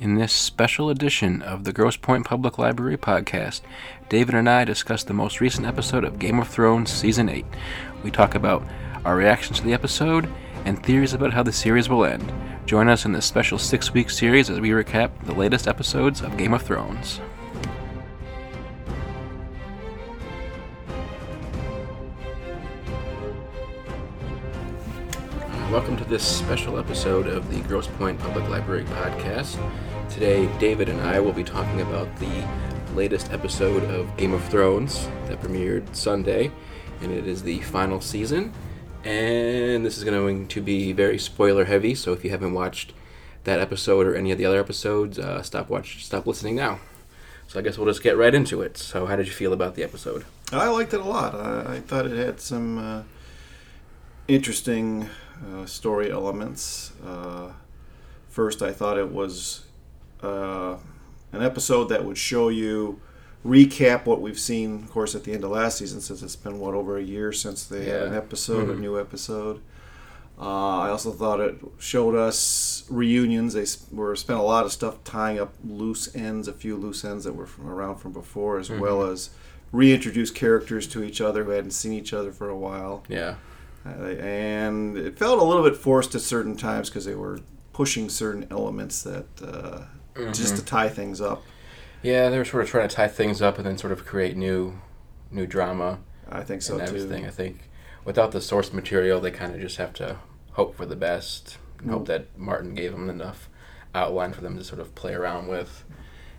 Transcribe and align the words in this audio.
In 0.00 0.14
this 0.14 0.32
special 0.32 0.88
edition 0.88 1.42
of 1.42 1.64
the 1.64 1.74
Grosse 1.74 1.98
Pointe 1.98 2.24
Public 2.24 2.56
Library 2.56 2.96
podcast, 2.96 3.60
David 4.08 4.34
and 4.34 4.48
I 4.48 4.64
discuss 4.64 5.04
the 5.04 5.12
most 5.12 5.42
recent 5.42 5.66
episode 5.66 6.04
of 6.04 6.18
Game 6.18 6.38
of 6.38 6.48
Thrones 6.48 6.90
Season 6.90 7.28
8. 7.28 7.44
We 8.02 8.10
talk 8.10 8.34
about 8.34 8.64
our 9.04 9.14
reactions 9.14 9.58
to 9.58 9.64
the 9.66 9.74
episode 9.74 10.26
and 10.64 10.82
theories 10.82 11.12
about 11.12 11.34
how 11.34 11.42
the 11.42 11.52
series 11.52 11.90
will 11.90 12.06
end. 12.06 12.32
Join 12.64 12.88
us 12.88 13.04
in 13.04 13.12
this 13.12 13.26
special 13.26 13.58
six 13.58 13.92
week 13.92 14.08
series 14.08 14.48
as 14.48 14.58
we 14.58 14.70
recap 14.70 15.10
the 15.26 15.34
latest 15.34 15.68
episodes 15.68 16.22
of 16.22 16.38
Game 16.38 16.54
of 16.54 16.62
Thrones. 16.62 17.20
Welcome 25.70 25.96
to 25.98 26.04
this 26.04 26.26
special 26.26 26.78
episode 26.78 27.28
of 27.28 27.48
the 27.48 27.60
Grosse 27.68 27.86
Pointe 27.86 28.18
Public 28.18 28.48
Library 28.48 28.82
podcast. 28.84 29.56
Today, 30.10 30.50
David 30.58 30.88
and 30.88 31.00
I 31.00 31.20
will 31.20 31.32
be 31.32 31.44
talking 31.44 31.80
about 31.80 32.14
the 32.16 32.46
latest 32.94 33.32
episode 33.32 33.84
of 33.84 34.14
Game 34.16 34.32
of 34.32 34.44
Thrones 34.48 35.08
that 35.28 35.40
premiered 35.40 35.94
Sunday, 35.94 36.50
and 37.00 37.12
it 37.12 37.26
is 37.28 37.42
the 37.42 37.60
final 37.60 38.00
season. 38.00 38.52
And 39.04 39.86
this 39.86 39.96
is 39.96 40.04
going 40.04 40.48
to 40.48 40.60
be 40.60 40.92
very 40.92 41.16
spoiler 41.16 41.64
heavy, 41.64 41.94
so 41.94 42.12
if 42.12 42.24
you 42.24 42.30
haven't 42.30 42.52
watched 42.52 42.92
that 43.44 43.60
episode 43.60 44.06
or 44.06 44.16
any 44.16 44.32
of 44.32 44.36
the 44.36 44.44
other 44.44 44.58
episodes, 44.58 45.18
uh, 45.18 45.42
stop 45.42 45.70
watch, 45.70 46.04
stop 46.04 46.26
listening 46.26 46.56
now. 46.56 46.80
So 47.46 47.60
I 47.60 47.62
guess 47.62 47.78
we'll 47.78 47.86
just 47.86 48.02
get 48.02 48.18
right 48.18 48.34
into 48.34 48.62
it. 48.62 48.76
So, 48.76 49.06
how 49.06 49.16
did 49.16 49.26
you 49.26 49.32
feel 49.32 49.52
about 49.52 49.76
the 49.76 49.84
episode? 49.84 50.24
I 50.52 50.68
liked 50.68 50.92
it 50.92 51.00
a 51.00 51.04
lot. 51.04 51.34
I, 51.34 51.76
I 51.76 51.80
thought 51.80 52.06
it 52.06 52.18
had 52.18 52.40
some 52.40 52.78
uh, 52.78 53.02
interesting 54.28 55.08
uh, 55.54 55.66
story 55.66 56.10
elements. 56.10 56.92
Uh, 57.06 57.52
first, 58.28 58.60
I 58.60 58.72
thought 58.72 58.98
it 58.98 59.10
was 59.10 59.64
uh, 60.22 60.76
an 61.32 61.42
episode 61.42 61.84
that 61.90 62.04
would 62.04 62.18
show 62.18 62.48
you 62.48 63.00
recap 63.46 64.04
what 64.06 64.20
we've 64.20 64.38
seen, 64.38 64.82
of 64.82 64.90
course, 64.90 65.14
at 65.14 65.24
the 65.24 65.32
end 65.32 65.44
of 65.44 65.50
last 65.50 65.78
season, 65.78 66.00
since 66.00 66.22
it's 66.22 66.36
been 66.36 66.58
what 66.58 66.74
over 66.74 66.98
a 66.98 67.02
year 67.02 67.32
since 67.32 67.64
they 67.64 67.84
had 67.86 68.02
an 68.02 68.12
Yeah. 68.12 68.18
episode, 68.18 68.68
Mhm. 68.68 68.72
a 68.76 68.80
new 68.80 68.98
episode. 69.00 69.60
Uh, 70.38 70.78
I 70.78 70.88
also 70.90 71.10
thought 71.12 71.40
it 71.40 71.58
showed 71.78 72.14
us 72.14 72.84
reunions. 72.88 73.52
They 73.54 73.66
were 73.94 74.16
spent 74.16 74.38
a 74.38 74.42
lot 74.42 74.64
of 74.64 74.72
stuff 74.72 75.02
tying 75.04 75.38
up 75.38 75.52
loose 75.66 76.14
ends, 76.14 76.48
a 76.48 76.52
few 76.52 76.76
loose 76.76 77.04
ends 77.04 77.24
that 77.24 77.34
were 77.34 77.46
from 77.46 77.68
around 77.68 77.96
from 77.96 78.12
before, 78.12 78.58
as 78.58 78.70
well 78.70 79.02
as 79.02 79.30
reintroduce 79.72 80.30
characters 80.30 80.86
to 80.88 81.02
each 81.02 81.20
other 81.20 81.44
who 81.44 81.50
hadn't 81.50 81.70
seen 81.72 81.92
each 81.92 82.12
other 82.14 82.32
for 82.32 82.48
a 82.48 82.56
while. 82.56 83.04
Yeah. 83.08 83.34
Uh, 83.86 83.90
and 84.16 84.96
it 84.98 85.18
felt 85.18 85.40
a 85.40 85.44
little 85.44 85.62
bit 85.62 85.76
forced 85.76 86.14
at 86.14 86.20
certain 86.22 86.56
times 86.56 86.88
because 86.90 87.04
they 87.04 87.14
were 87.14 87.38
pushing 87.72 88.08
certain 88.08 88.46
elements 88.50 89.02
that 89.02 89.26
uh, 89.42 89.82
just 90.32 90.56
to 90.56 90.64
tie 90.64 90.88
things 90.88 91.20
up. 91.20 91.42
Yeah, 92.02 92.28
they 92.30 92.38
were 92.38 92.44
sort 92.44 92.62
of 92.64 92.70
trying 92.70 92.88
to 92.88 92.94
tie 92.94 93.08
things 93.08 93.42
up 93.42 93.58
and 93.58 93.66
then 93.66 93.76
sort 93.78 93.92
of 93.92 94.06
create 94.06 94.36
new, 94.36 94.80
new 95.30 95.46
drama 95.46 95.98
I 96.30 96.42
think 96.42 96.62
so 96.62 96.78
and 96.78 96.88
too. 96.88 96.94
everything. 96.96 97.26
I 97.26 97.30
think 97.30 97.68
without 98.04 98.32
the 98.32 98.40
source 98.40 98.72
material, 98.72 99.20
they 99.20 99.30
kind 99.30 99.54
of 99.54 99.60
just 99.60 99.76
have 99.76 99.92
to 99.94 100.16
hope 100.52 100.76
for 100.76 100.86
the 100.86 100.96
best 100.96 101.58
and 101.78 101.90
hope 101.90 102.04
Mm. 102.04 102.06
that 102.06 102.38
Martin 102.38 102.74
gave 102.74 102.92
them 102.92 103.10
enough 103.10 103.48
outline 103.94 104.32
for 104.32 104.40
them 104.40 104.56
to 104.56 104.64
sort 104.64 104.80
of 104.80 104.94
play 104.94 105.12
around 105.14 105.48
with 105.48 105.84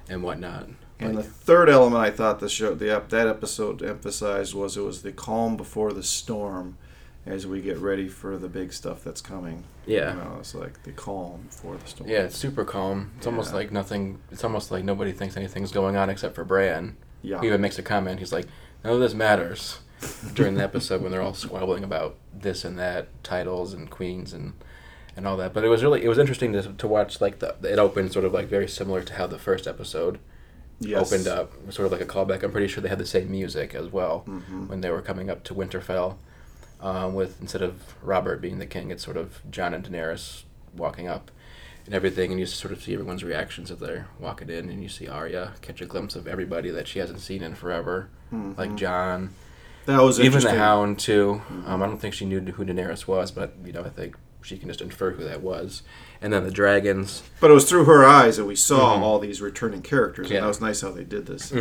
and 0.10 0.23
whatnot. 0.23 0.70
And 1.00 1.18
the 1.18 1.23
third 1.23 1.68
element 1.70 2.02
I 2.02 2.12
thought 2.12 2.40
the 2.40 2.48
show, 2.50 2.76
the 2.76 3.02
that 3.10 3.28
episode 3.28 3.82
emphasized 3.84 4.54
was 4.54 4.78
it 4.78 4.82
was 4.82 5.02
the 5.02 5.12
calm 5.12 5.58
before 5.58 5.94
the 5.94 6.04
storm, 6.04 6.78
as 7.25 7.45
we 7.45 7.61
get 7.61 7.77
ready 7.77 8.08
for 8.08 8.38
the 8.38 8.47
big 8.50 8.73
stuff 8.73 9.03
that's 9.03 9.22
coming. 9.22 9.64
yeah, 9.86 10.14
You 10.14 10.19
know, 10.19 10.38
it's 10.39 10.55
like 10.55 10.81
the 10.83 10.91
calm 10.91 11.44
before 11.50 11.77
the 11.77 11.86
storm. 11.88 12.09
yeah, 12.09 12.19
it's 12.23 12.38
super 12.38 12.66
calm. 12.66 13.11
It's 13.17 13.27
almost 13.27 13.53
like 13.53 13.72
nothing. 13.72 14.19
It's 14.31 14.44
almost 14.44 14.72
like 14.72 14.83
nobody 14.83 15.11
thinks 15.11 15.38
anything's 15.38 15.72
going 15.72 15.95
on 15.95 16.09
except 16.09 16.33
for 16.36 16.44
Bran. 16.44 16.97
Yeah. 17.22 17.39
He 17.42 17.47
even 17.47 17.61
makes 17.61 17.77
a 17.77 17.83
comment. 17.83 18.19
He's 18.19 18.33
like, 18.33 18.47
"None 18.83 18.94
of 18.94 18.99
this 18.99 19.14
matters." 19.14 19.80
During 20.33 20.55
the 20.55 20.64
episode 20.64 21.03
when 21.03 21.11
they're 21.11 21.21
all 21.21 21.36
squabbling 21.36 21.83
about 21.83 22.15
this 22.33 22.65
and 22.65 22.80
that, 22.80 23.08
titles 23.23 23.71
and 23.73 23.87
queens 23.89 24.33
and 24.33 24.54
and 25.15 25.27
all 25.27 25.37
that. 25.37 25.54
But 25.54 25.64
it 25.64 25.67
was 25.67 25.83
really 25.83 26.04
it 26.04 26.08
was 26.10 26.17
interesting 26.17 26.54
to, 26.54 26.64
to 26.73 26.87
watch. 26.87 27.21
Like 27.21 27.37
the 27.37 27.55
it 27.61 27.77
opened 27.77 28.11
sort 28.11 28.26
of 28.26 28.33
like 28.33 28.48
very 28.48 28.67
similar 28.67 29.04
to 29.04 29.14
how 29.14 29.27
the 29.27 29.37
first 29.37 29.67
episode 29.67 30.17
Yes. 30.80 31.14
opened 31.14 31.27
up, 31.27 31.52
sort 31.71 31.86
of 31.86 31.92
like 31.92 32.02
a 32.02 32.05
callback. 32.05 32.42
I'm 32.42 32.52
pretty 32.52 32.67
sure 32.67 32.81
they 32.81 32.89
had 32.89 32.98
the 32.98 33.05
same 33.05 33.30
music 33.30 33.76
as 33.76 33.89
well 33.89 34.23
Mhm. 34.27 34.67
when 34.67 34.81
they 34.81 34.89
were 34.89 35.04
coming 35.04 35.30
up 35.30 35.43
to 35.43 35.54
Winterfell. 35.54 36.15
Um, 36.81 37.14
with 37.14 37.39
instead 37.42 37.61
of 37.61 37.95
Robert 38.02 38.42
being 38.42 38.58
the 38.59 38.65
king, 38.65 38.89
it's 38.92 39.03
sort 39.03 39.17
of 39.17 39.39
Jon 39.52 39.73
and 39.73 39.83
Daenerys 39.83 40.43
walking 40.75 41.08
up 41.08 41.30
and 41.86 41.93
everything, 41.93 42.31
and 42.31 42.39
you 42.39 42.45
sort 42.45 42.71
of 42.71 42.81
see 42.81 42.93
everyone's 42.93 43.23
reactions 43.23 43.69
as 43.71 43.77
they're 43.80 44.08
walking 44.19 44.49
in, 44.49 44.69
and 44.69 44.81
you 44.81 44.89
see 44.89 45.08
Arya 45.08 45.53
catch 45.61 45.81
a 45.81 45.86
glimpse 45.86 46.15
of 46.15 46.27
everybody 46.27 46.69
that 46.71 46.87
she 46.87 46.99
hasn't 46.99 47.19
seen 47.21 47.42
in 47.43 47.53
forever, 47.55 48.09
like 48.58 48.75
Jon, 48.75 49.31
That 49.86 50.02
was 50.02 50.19
even 50.19 50.42
the. 50.42 50.52
Hound 50.52 50.99
too. 50.99 51.42
Um, 51.65 51.81
I 51.83 51.86
don't 51.87 51.97
think 51.99 52.14
she 52.14 52.25
knew 52.25 52.39
who 52.39 52.65
Daenerys 52.65 53.08
was, 53.08 53.31
but 53.31 53.53
you 53.65 53.73
know 53.73 53.83
I 53.83 53.89
think 53.89 54.15
she 54.42 54.58
can 54.58 54.68
just 54.68 54.82
infer 54.82 55.12
who 55.12 55.24
that 55.24 55.42
was, 55.42 55.84
and 56.22 56.32
then 56.34 56.44
the 56.44 56.52
dragons. 56.52 57.24
But 57.40 57.52
it 57.52 57.54
was 57.54 57.70
through 57.70 57.86
her 57.86 58.04
eyes 58.06 58.38
that 58.38 58.46
we 58.46 58.56
saw 58.56 58.96
Mhm. 58.98 59.02
all 59.02 59.20
these 59.20 59.42
returning 59.42 59.82
characters, 59.82 60.30
and 60.32 60.40
that 60.44 60.48
was 60.48 60.60
nice 60.62 60.82
how 60.82 60.92
they 60.92 61.04
did 61.04 61.26
this. 61.28 61.52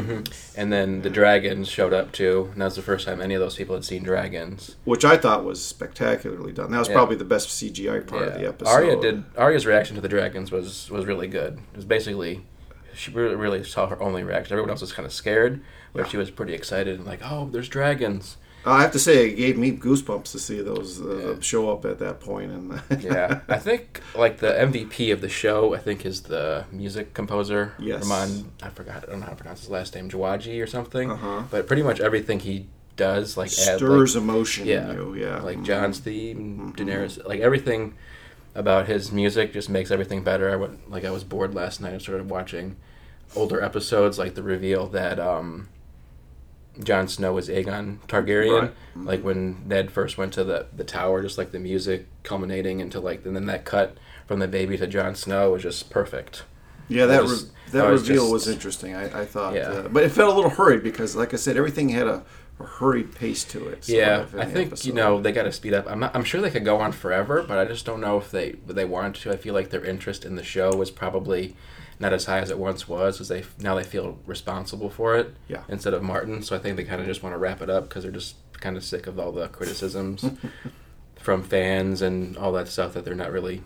And 0.56 0.72
then 0.72 1.02
the 1.02 1.10
dragons 1.10 1.68
showed 1.68 1.92
up 1.92 2.12
too, 2.12 2.48
and 2.52 2.60
that 2.60 2.66
was 2.66 2.76
the 2.76 2.82
first 2.82 3.06
time 3.06 3.20
any 3.20 3.34
of 3.34 3.40
those 3.40 3.56
people 3.56 3.74
had 3.74 3.84
seen 3.84 4.02
dragons. 4.02 4.76
Which 4.84 5.04
I 5.04 5.16
thought 5.16 5.44
was 5.44 5.62
spectacularly 5.64 6.52
done. 6.52 6.70
That 6.70 6.78
was 6.78 6.88
Yeah. 6.88 6.94
probably 6.94 7.16
the 7.16 7.24
best 7.24 7.50
CGI 7.50 8.00
part 8.00 8.28
of 8.28 8.34
the 8.34 8.46
episode. 8.48 8.70
Arya 8.70 9.00
did. 9.00 9.24
Arya's 9.36 9.66
reaction 9.66 9.96
to 9.96 10.02
the 10.02 10.08
dragons 10.08 10.50
was 10.50 10.90
was 10.90 11.06
really 11.06 11.28
good. 11.28 11.54
It 11.72 11.76
was 11.76 11.84
basically 11.84 12.44
she 12.94 13.10
really 13.12 13.34
really 13.36 13.62
saw 13.62 13.86
her 13.86 14.02
only 14.02 14.22
reaction. 14.24 14.52
Everyone 14.52 14.70
else 14.70 14.80
was 14.80 14.92
kind 14.92 15.06
of 15.06 15.12
scared, 15.12 15.60
but 15.94 16.08
she 16.10 16.16
was 16.16 16.30
pretty 16.30 16.54
excited 16.54 16.98
and 16.98 17.06
like, 17.06 17.20
oh, 17.24 17.48
there's 17.52 17.68
dragons. 17.68 18.36
I 18.66 18.82
have 18.82 18.92
to 18.92 18.98
say, 18.98 19.28
it 19.30 19.34
gave 19.36 19.56
me 19.56 19.72
goosebumps 19.72 20.30
to 20.32 20.38
see 20.38 20.60
those 20.60 21.00
uh, 21.00 21.34
Yeah. 21.34 21.40
show 21.40 21.70
up 21.70 21.84
at 21.86 21.98
that 22.00 22.20
point. 22.20 22.52
And 22.52 22.80
Yeah, 23.02 23.40
I 23.48 23.58
think 23.58 24.00
like 24.14 24.38
the 24.38 24.48
MVP 24.52 25.12
of 25.12 25.20
the 25.22 25.28
show, 25.30 25.74
I 25.74 25.78
think 25.78 26.04
is 26.04 26.22
the 26.22 26.64
music 26.70 27.14
composer. 27.14 27.72
Yes. 27.78 28.06
Ramin, 28.06 28.50
I 28.62 28.68
forgot. 28.68 29.04
I 29.08 29.10
don't 29.12 29.20
know 29.20 29.26
how 29.26 29.30
to 29.32 29.36
pronounce 29.36 29.60
his 29.60 29.70
last 29.70 29.94
name, 29.94 30.10
Jawaji 30.10 30.62
or 30.62 30.66
something. 30.66 31.10
Uh-huh. 31.10 31.42
But 31.50 31.66
pretty 31.66 31.82
much 31.82 32.00
everything 32.00 32.40
he 32.40 32.66
does, 32.96 33.36
like 33.38 33.48
add, 33.48 33.76
stirs 33.78 34.14
like, 34.14 34.22
emotion 34.22 34.66
yeah, 34.66 34.90
in 34.90 34.96
you. 34.96 35.14
Yeah, 35.14 35.40
like 35.40 35.58
Mhm. 35.58 35.64
Jon's 35.64 35.98
theme, 36.00 36.74
Mhm. 36.74 36.76
Daenerys, 36.76 37.24
like 37.26 37.40
everything 37.40 37.94
about 38.54 38.88
his 38.88 39.10
music 39.10 39.52
just 39.54 39.70
makes 39.70 39.90
everything 39.90 40.22
better. 40.22 40.50
I 40.50 40.56
went 40.56 40.90
like 40.90 41.04
I 41.06 41.10
was 41.10 41.24
bored 41.24 41.54
last 41.54 41.80
night 41.80 41.92
and 41.94 42.02
started 42.02 42.28
watching 42.28 42.76
older 43.34 43.62
episodes, 43.62 44.18
like 44.18 44.34
the 44.34 44.42
reveal 44.42 44.86
that 44.88 45.18
um, 45.18 45.68
Jon 46.82 47.08
Snow 47.08 47.36
is 47.38 47.48
Aegon 47.48 47.98
Targaryen. 48.08 48.60
Right. 48.62 48.72
Like 49.06 49.22
when 49.24 49.62
Ned 49.66 49.90
first 49.90 50.18
went 50.18 50.32
to 50.34 50.44
the 50.44 50.66
the 50.74 50.84
tower, 50.84 51.22
just 51.22 51.38
like 51.38 51.52
the 51.52 51.58
music 51.58 52.06
culminating 52.22 52.80
into 52.80 53.00
like, 53.00 53.24
and 53.24 53.34
then 53.36 53.46
that 53.46 53.64
cut 53.64 53.96
from 54.26 54.38
the 54.40 54.48
baby 54.48 54.76
to 54.78 54.86
Jon 54.86 55.14
Snow 55.14 55.52
was 55.52 55.62
just 55.62 55.90
perfect. 55.90 56.44
Yeah, 56.88 57.06
that 57.06 57.22
was- 57.22 57.44
re- 57.44 57.50
that 57.72 57.88
was 57.90 58.02
reveal 58.08 58.22
just- 58.24 58.32
was 58.32 58.48
interesting. 58.48 58.94
I, 58.96 59.20
I 59.22 59.24
thought, 59.24 59.54
Yeah. 59.54 59.68
uh, 59.68 59.88
but 59.88 60.02
it 60.02 60.10
felt 60.10 60.32
a 60.32 60.34
little 60.34 60.50
hurried 60.50 60.82
because, 60.82 61.14
like 61.14 61.32
I 61.32 61.36
said, 61.36 61.56
everything 61.56 61.90
had 61.90 62.08
a, 62.08 62.24
a 62.58 62.64
hurried 62.64 63.14
pace 63.14 63.44
to 63.44 63.68
it. 63.68 63.84
sort 63.84 63.96
yeah, 63.98 64.26
I 64.36 64.44
think 64.44 64.84
you 64.84 64.92
know 64.92 65.20
they 65.20 65.30
got 65.30 65.44
to 65.44 65.52
speed 65.52 65.72
up. 65.74 65.86
I'm 65.88 66.00
not, 66.00 66.14
I'm 66.16 66.24
sure 66.24 66.40
they 66.40 66.50
could 66.50 66.64
go 66.64 66.78
on 66.78 66.90
forever, 66.92 67.44
but 67.46 67.58
I 67.58 67.64
just 67.64 67.86
don't 67.86 68.00
know 68.00 68.18
if 68.18 68.30
they 68.32 68.52
they 68.66 68.84
wanted 68.84 69.14
to. 69.22 69.30
I 69.32 69.36
feel 69.36 69.54
like 69.54 69.70
their 69.70 69.84
interest 69.84 70.24
in 70.24 70.34
the 70.34 70.42
show 70.42 70.70
was 70.74 70.90
probably 70.90 71.54
not 72.00 72.12
as 72.12 72.24
high 72.24 72.38
as 72.40 72.50
it 72.50 72.58
once 72.58 72.88
was, 72.88 73.16
because 73.16 73.28
they 73.28 73.44
now 73.60 73.74
they 73.76 73.84
feel 73.84 74.18
responsible 74.26 74.90
for 74.90 75.16
it 75.16 75.34
Yeah. 75.46 75.62
instead 75.68 75.94
of 75.94 76.02
Martin. 76.02 76.42
So 76.42 76.56
I 76.56 76.58
think 76.58 76.76
they 76.76 76.84
kind 76.84 77.00
of 77.00 77.06
just 77.06 77.22
want 77.22 77.34
to 77.34 77.38
wrap 77.38 77.60
it 77.62 77.70
up 77.70 77.88
because 77.88 78.02
they're 78.02 78.10
just 78.12 78.34
kind 78.54 78.76
of 78.76 78.82
sick 78.84 79.06
of 79.06 79.18
all 79.20 79.30
the 79.32 79.48
criticisms 79.48 80.24
from 81.16 81.42
fans 81.42 82.02
and 82.02 82.36
all 82.36 82.52
that 82.52 82.68
stuff 82.68 82.94
that 82.94 83.04
they're 83.04 83.14
not 83.14 83.30
really 83.30 83.62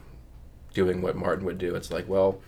doing 0.75 1.01
what 1.01 1.17
Martin 1.17 1.45
would 1.47 1.59
do. 1.59 1.75
It's 1.77 1.91
like, 1.93 2.09
well, 2.09 2.41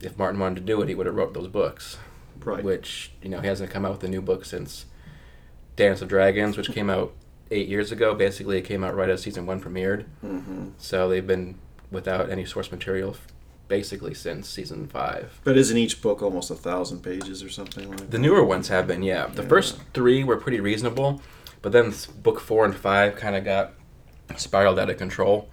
if 0.00 0.18
Martin 0.18 0.40
wanted 0.40 0.56
to 0.56 0.60
do 0.62 0.80
it, 0.82 0.88
he 0.88 0.94
would 0.94 1.06
have 1.06 1.14
wrote 1.14 1.34
those 1.34 1.48
books 1.48 1.98
right. 2.44 2.62
which 2.64 3.12
you 3.22 3.28
know 3.28 3.40
he 3.40 3.46
hasn't 3.48 3.70
come 3.70 3.84
out 3.84 3.92
with 3.92 4.04
a 4.04 4.08
new 4.08 4.22
book 4.22 4.44
since 4.44 4.86
Dance 5.76 6.00
of 6.02 6.08
Dragons, 6.08 6.56
which 6.56 6.70
came 6.72 6.88
out 6.88 7.12
eight 7.50 7.68
years 7.68 7.92
ago. 7.92 8.14
Basically, 8.14 8.56
it 8.58 8.62
came 8.62 8.82
out 8.82 8.94
right 8.96 9.08
as 9.10 9.22
season 9.22 9.44
one 9.46 9.60
premiered. 9.60 10.04
hmm 10.22 10.68
So 10.78 11.08
they've 11.08 11.26
been 11.26 11.56
without 11.90 12.30
any 12.30 12.44
source 12.44 12.70
material 12.72 13.16
basically 13.68 14.14
since 14.14 14.48
season 14.48 14.86
five. 14.88 15.40
But 15.44 15.56
isn't 15.56 15.76
each 15.76 16.00
book 16.02 16.22
almost 16.22 16.50
a 16.50 16.54
thousand 16.54 17.00
pages 17.02 17.42
or 17.42 17.50
something 17.50 17.88
like 17.90 17.98
The 17.98 18.06
that? 18.06 18.18
newer 18.18 18.42
ones 18.44 18.68
have 18.68 18.86
been, 18.86 19.02
yeah. 19.02 19.26
The 19.26 19.42
Yeah. 19.42 19.48
first 19.48 19.78
three 19.94 20.24
were 20.24 20.36
pretty 20.38 20.60
reasonable, 20.60 21.20
but 21.62 21.72
then 21.72 21.92
book 22.22 22.40
four 22.40 22.64
and 22.64 22.74
five 22.74 23.16
kind 23.16 23.36
of 23.36 23.44
got 23.44 23.74
spiraled 24.36 24.78
out 24.78 24.90
of 24.90 24.96
control. 24.96 25.48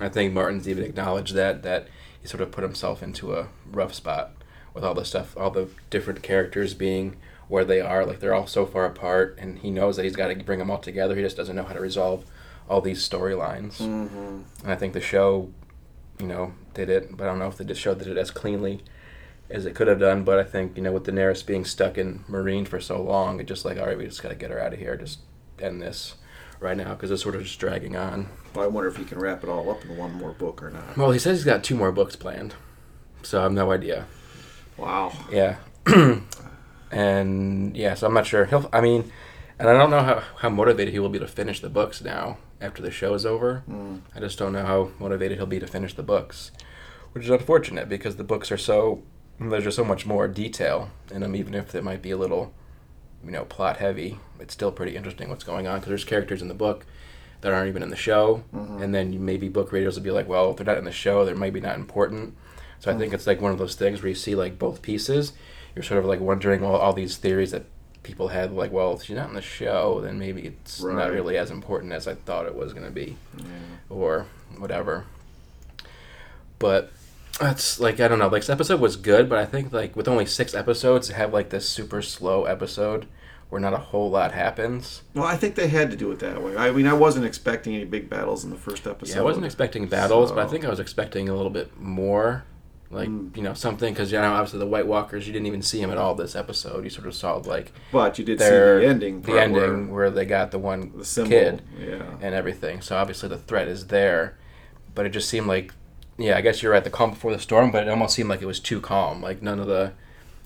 I 0.00 0.08
think 0.08 0.32
Martin's 0.32 0.68
even 0.68 0.84
acknowledged 0.84 1.34
that 1.34 1.62
that 1.62 1.88
he 2.20 2.28
sort 2.28 2.40
of 2.42 2.50
put 2.52 2.62
himself 2.62 3.02
into 3.02 3.34
a 3.34 3.48
rough 3.70 3.94
spot 3.94 4.32
with 4.74 4.84
all 4.84 4.94
the 4.94 5.04
stuff, 5.04 5.36
all 5.36 5.50
the 5.50 5.68
different 5.90 6.22
characters 6.22 6.74
being 6.74 7.16
where 7.48 7.64
they 7.64 7.80
are. 7.80 8.04
Like 8.04 8.20
they're 8.20 8.34
all 8.34 8.46
so 8.46 8.66
far 8.66 8.84
apart, 8.84 9.36
and 9.40 9.58
he 9.60 9.70
knows 9.70 9.96
that 9.96 10.04
he's 10.04 10.16
got 10.16 10.28
to 10.28 10.34
bring 10.44 10.58
them 10.58 10.70
all 10.70 10.78
together. 10.78 11.16
He 11.16 11.22
just 11.22 11.36
doesn't 11.36 11.56
know 11.56 11.62
how 11.64 11.72
to 11.72 11.80
resolve 11.80 12.24
all 12.68 12.80
these 12.80 13.06
storylines. 13.08 13.78
hmm 13.78 14.42
And 14.62 14.72
I 14.72 14.74
think 14.76 14.92
the 14.92 15.00
show, 15.00 15.50
you 16.20 16.26
know, 16.26 16.52
did 16.76 16.90
it, 16.90 17.16
but 17.16 17.24
I 17.24 17.26
don't 17.26 17.38
know 17.38 17.48
if 17.48 17.56
the 17.56 17.74
show 17.74 17.94
did 17.94 18.06
it 18.06 18.18
as 18.18 18.30
cleanly 18.30 18.82
as 19.50 19.66
it 19.66 19.74
could 19.74 19.88
have 19.88 19.98
done. 19.98 20.22
But 20.22 20.38
I 20.38 20.44
think 20.44 20.76
you 20.76 20.82
know 20.82 20.92
with 20.92 21.06
Daenerys 21.06 21.44
being 21.44 21.64
stuck 21.64 21.98
in 21.98 22.20
Meereen 22.28 22.68
for 22.68 22.78
so 22.78 23.02
long, 23.02 23.40
it 23.40 23.46
just 23.46 23.64
like 23.64 23.78
all 23.78 23.86
right, 23.86 23.98
we 23.98 24.04
just 24.04 24.22
got 24.22 24.28
to 24.28 24.34
get 24.34 24.50
her 24.50 24.60
out 24.60 24.72
of 24.72 24.78
here. 24.78 24.96
Just 24.96 25.20
end 25.58 25.80
this 25.82 26.14
right 26.60 26.76
now 26.76 26.94
because 26.94 27.10
it's 27.10 27.22
sort 27.22 27.34
of 27.34 27.42
just 27.42 27.58
dragging 27.58 27.96
on. 27.96 28.28
Well, 28.54 28.64
I 28.64 28.68
wonder 28.68 28.88
if 28.88 28.96
he 28.96 29.04
can 29.04 29.18
wrap 29.18 29.42
it 29.42 29.48
all 29.48 29.70
up 29.70 29.84
in 29.84 29.96
one 29.96 30.12
more 30.14 30.32
book 30.32 30.62
or 30.62 30.70
not. 30.70 30.96
Well, 30.96 31.10
he 31.10 31.18
says 31.18 31.38
he's 31.38 31.44
got 31.44 31.64
two 31.64 31.74
more 31.74 31.92
books 31.92 32.14
planned, 32.14 32.54
so 33.22 33.40
I 33.40 33.42
have 33.44 33.52
no 33.52 33.72
idea. 33.72 34.06
Wow. 34.76 35.12
Yeah, 35.32 35.56
and 36.90 37.76
yeah, 37.76 37.94
so 37.94 38.06
I'm 38.06 38.14
not 38.14 38.26
sure. 38.26 38.44
He'll. 38.44 38.68
I 38.72 38.80
mean, 38.80 39.10
and 39.58 39.68
I 39.68 39.72
don't 39.72 39.90
know 39.90 40.02
how 40.02 40.22
how 40.38 40.50
motivated 40.50 40.92
he 40.92 41.00
will 41.00 41.08
be 41.08 41.18
to 41.18 41.26
finish 41.26 41.60
the 41.60 41.70
books 41.70 42.02
now 42.02 42.36
after 42.60 42.82
the 42.82 42.90
show 42.90 43.14
is 43.14 43.26
over. 43.26 43.62
Mm. 43.68 44.00
I 44.14 44.20
just 44.20 44.38
don't 44.38 44.52
know 44.52 44.64
how 44.64 44.90
motivated 44.98 45.38
he'll 45.38 45.46
be 45.46 45.60
to 45.60 45.66
finish 45.66 45.94
the 45.94 46.02
books, 46.02 46.50
which 47.12 47.24
is 47.24 47.30
unfortunate 47.30 47.88
because 47.88 48.16
the 48.16 48.24
books 48.24 48.50
are 48.50 48.56
so 48.58 49.02
there's 49.38 49.64
just 49.64 49.76
so 49.76 49.84
much 49.84 50.06
more 50.06 50.26
detail 50.28 50.90
in 51.10 51.20
them. 51.20 51.36
Even 51.36 51.54
if 51.54 51.74
it 51.74 51.84
might 51.84 52.00
be 52.00 52.10
a 52.10 52.16
little, 52.16 52.54
you 53.24 53.30
know, 53.30 53.44
plot 53.44 53.76
heavy, 53.76 54.18
it's 54.40 54.54
still 54.54 54.72
pretty 54.72 54.96
interesting 54.96 55.28
what's 55.28 55.44
going 55.44 55.66
on 55.66 55.76
because 55.76 55.88
there's 55.88 56.04
characters 56.04 56.40
in 56.40 56.48
the 56.48 56.54
book 56.54 56.86
that 57.42 57.52
aren't 57.52 57.68
even 57.68 57.82
in 57.82 57.90
the 57.90 57.96
show, 57.96 58.42
Mhm. 58.54 58.80
and 58.82 58.94
then 58.94 59.22
maybe 59.24 59.48
book 59.50 59.70
readers 59.72 59.94
will 59.96 60.02
be 60.02 60.10
like, 60.10 60.26
well, 60.26 60.50
if 60.50 60.56
they're 60.56 60.64
not 60.66 60.78
in 60.78 60.84
the 60.84 60.90
show, 60.92 61.24
they're 61.26 61.34
maybe 61.36 61.60
not 61.60 61.76
important. 61.76 62.34
So 62.78 62.90
I 62.90 62.96
think 62.96 63.12
it's 63.12 63.26
like 63.26 63.42
one 63.42 63.52
of 63.52 63.58
those 63.58 63.74
things 63.74 64.00
where 64.02 64.08
you 64.08 64.14
see 64.14 64.34
like 64.34 64.58
both 64.58 64.80
pieces. 64.80 65.34
You're 65.74 65.82
sort 65.82 65.98
of 66.00 66.06
like 66.06 66.20
wondering 66.20 66.62
well, 66.62 66.76
all 66.76 66.94
these 66.94 67.18
theories 67.18 67.50
that 67.50 67.66
people 68.06 68.28
had, 68.28 68.52
like, 68.52 68.72
well, 68.72 68.94
if 68.94 69.02
she's 69.02 69.16
not 69.16 69.28
in 69.28 69.34
the 69.34 69.42
show, 69.42 70.00
then 70.00 70.18
maybe 70.18 70.42
it's 70.46 70.82
not 70.82 71.10
really 71.10 71.36
as 71.36 71.50
important 71.50 71.92
as 71.92 72.06
I 72.06 72.14
thought 72.14 72.46
it 72.46 72.54
was 72.54 72.72
going 72.72 72.86
to 72.86 72.92
be 72.92 73.16
Yeah. 73.36 73.44
or 73.90 74.26
whatever. 74.58 75.04
But 76.58 76.90
that's 77.38 77.78
like 77.78 78.00
I 78.00 78.08
don't 78.08 78.18
know. 78.18 78.28
Like 78.28 78.42
this 78.42 78.48
episode 78.50 78.80
was 78.80 78.96
good, 78.96 79.28
but 79.28 79.38
I 79.38 79.44
think 79.44 79.72
like 79.72 79.94
with 79.94 80.08
only 80.08 80.24
six 80.26 80.54
episodes, 80.54 81.08
to 81.08 81.14
have 81.14 81.32
like 81.32 81.50
this 81.50 81.68
super 81.68 82.00
slow 82.00 82.44
episode 82.44 83.06
where 83.50 83.60
not 83.60 83.74
a 83.74 83.78
whole 83.78 84.10
lot 84.10 84.32
happens. 84.32 85.02
Well, 85.14 85.24
I 85.24 85.36
think 85.36 85.54
they 85.54 85.68
had 85.68 85.90
to 85.90 85.96
do 85.96 86.10
it 86.10 86.18
that 86.20 86.42
way. 86.42 86.56
I 86.56 86.70
mean, 86.72 86.86
I 86.86 86.94
wasn't 86.94 87.26
expecting 87.26 87.74
any 87.74 87.84
big 87.84 88.08
battles 88.10 88.42
in 88.42 88.50
the 88.50 88.56
first 88.56 88.86
episode. 88.86 89.14
Yeah, 89.14 89.20
I 89.20 89.24
wasn't 89.24 89.44
expecting 89.46 89.86
battles, 89.86 90.32
but 90.32 90.40
I 90.40 90.48
think 90.48 90.64
I 90.64 90.68
was 90.70 90.80
expecting 90.80 91.28
a 91.28 91.34
little 91.34 91.50
bit 91.50 91.78
more. 91.78 92.44
Like 92.90 93.08
Mm. 93.08 93.36
you 93.36 93.42
know 93.42 93.54
something 93.54 93.92
because 93.92 94.12
you 94.12 94.18
know 94.20 94.32
obviously 94.32 94.60
the 94.60 94.66
White 94.66 94.86
Walkers 94.86 95.26
you 95.26 95.32
didn't 95.32 95.46
even 95.46 95.60
see 95.62 95.80
them 95.80 95.90
at 95.90 95.98
all 95.98 96.14
this 96.14 96.36
episode. 96.36 96.84
You 96.84 96.90
sort 96.90 97.06
of 97.08 97.14
saw 97.14 97.34
like 97.36 97.72
But 97.90 98.18
you 98.18 98.24
did 98.24 98.38
their 98.38 98.78
see 98.80 98.84
the 98.86 98.90
ending. 98.90 99.22
the 99.22 99.40
ending 99.40 99.88
where 99.88 99.94
where 100.06 100.10
they 100.10 100.24
got 100.24 100.52
the 100.52 100.58
one 100.58 100.92
the 100.96 101.04
symbol. 101.04 101.30
kid 101.30 101.62
Yeah. 101.80 102.02
and 102.20 102.34
everything. 102.34 102.80
So 102.80 102.96
obviously 102.96 103.28
the 103.28 103.38
threat 103.38 103.66
is 103.68 103.88
there, 103.88 104.36
but 104.94 105.04
it 105.04 105.10
just 105.10 105.28
seemed 105.28 105.48
like, 105.48 105.72
yeah, 106.16 106.36
I 106.36 106.40
guess 106.42 106.62
you're 106.62 106.70
right. 106.72 106.84
The 106.84 106.90
calm 106.90 107.10
before 107.10 107.32
the 107.32 107.40
storm, 107.40 107.70
but 107.72 107.82
it 107.82 107.88
almost 107.90 108.14
seemed 108.14 108.28
like 108.28 108.40
it 108.40 108.46
was 108.46 108.60
too 108.60 108.80
calm. 108.80 109.20
Like 109.20 109.42
none 109.42 109.58
of 109.58 109.66
the, 109.66 109.92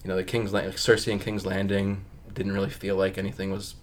you 0.02 0.08
know, 0.08 0.16
the 0.16 0.24
King's 0.24 0.52
Land, 0.52 0.68
like 0.68 0.76
Cersei 0.76 1.12
and 1.12 1.20
King's 1.20 1.44
Landing 1.44 2.04
didn't 2.32 2.52
really 2.52 2.70
feel 2.70 2.96
like 2.96 3.18
anything 3.18 3.50
was 3.52 3.74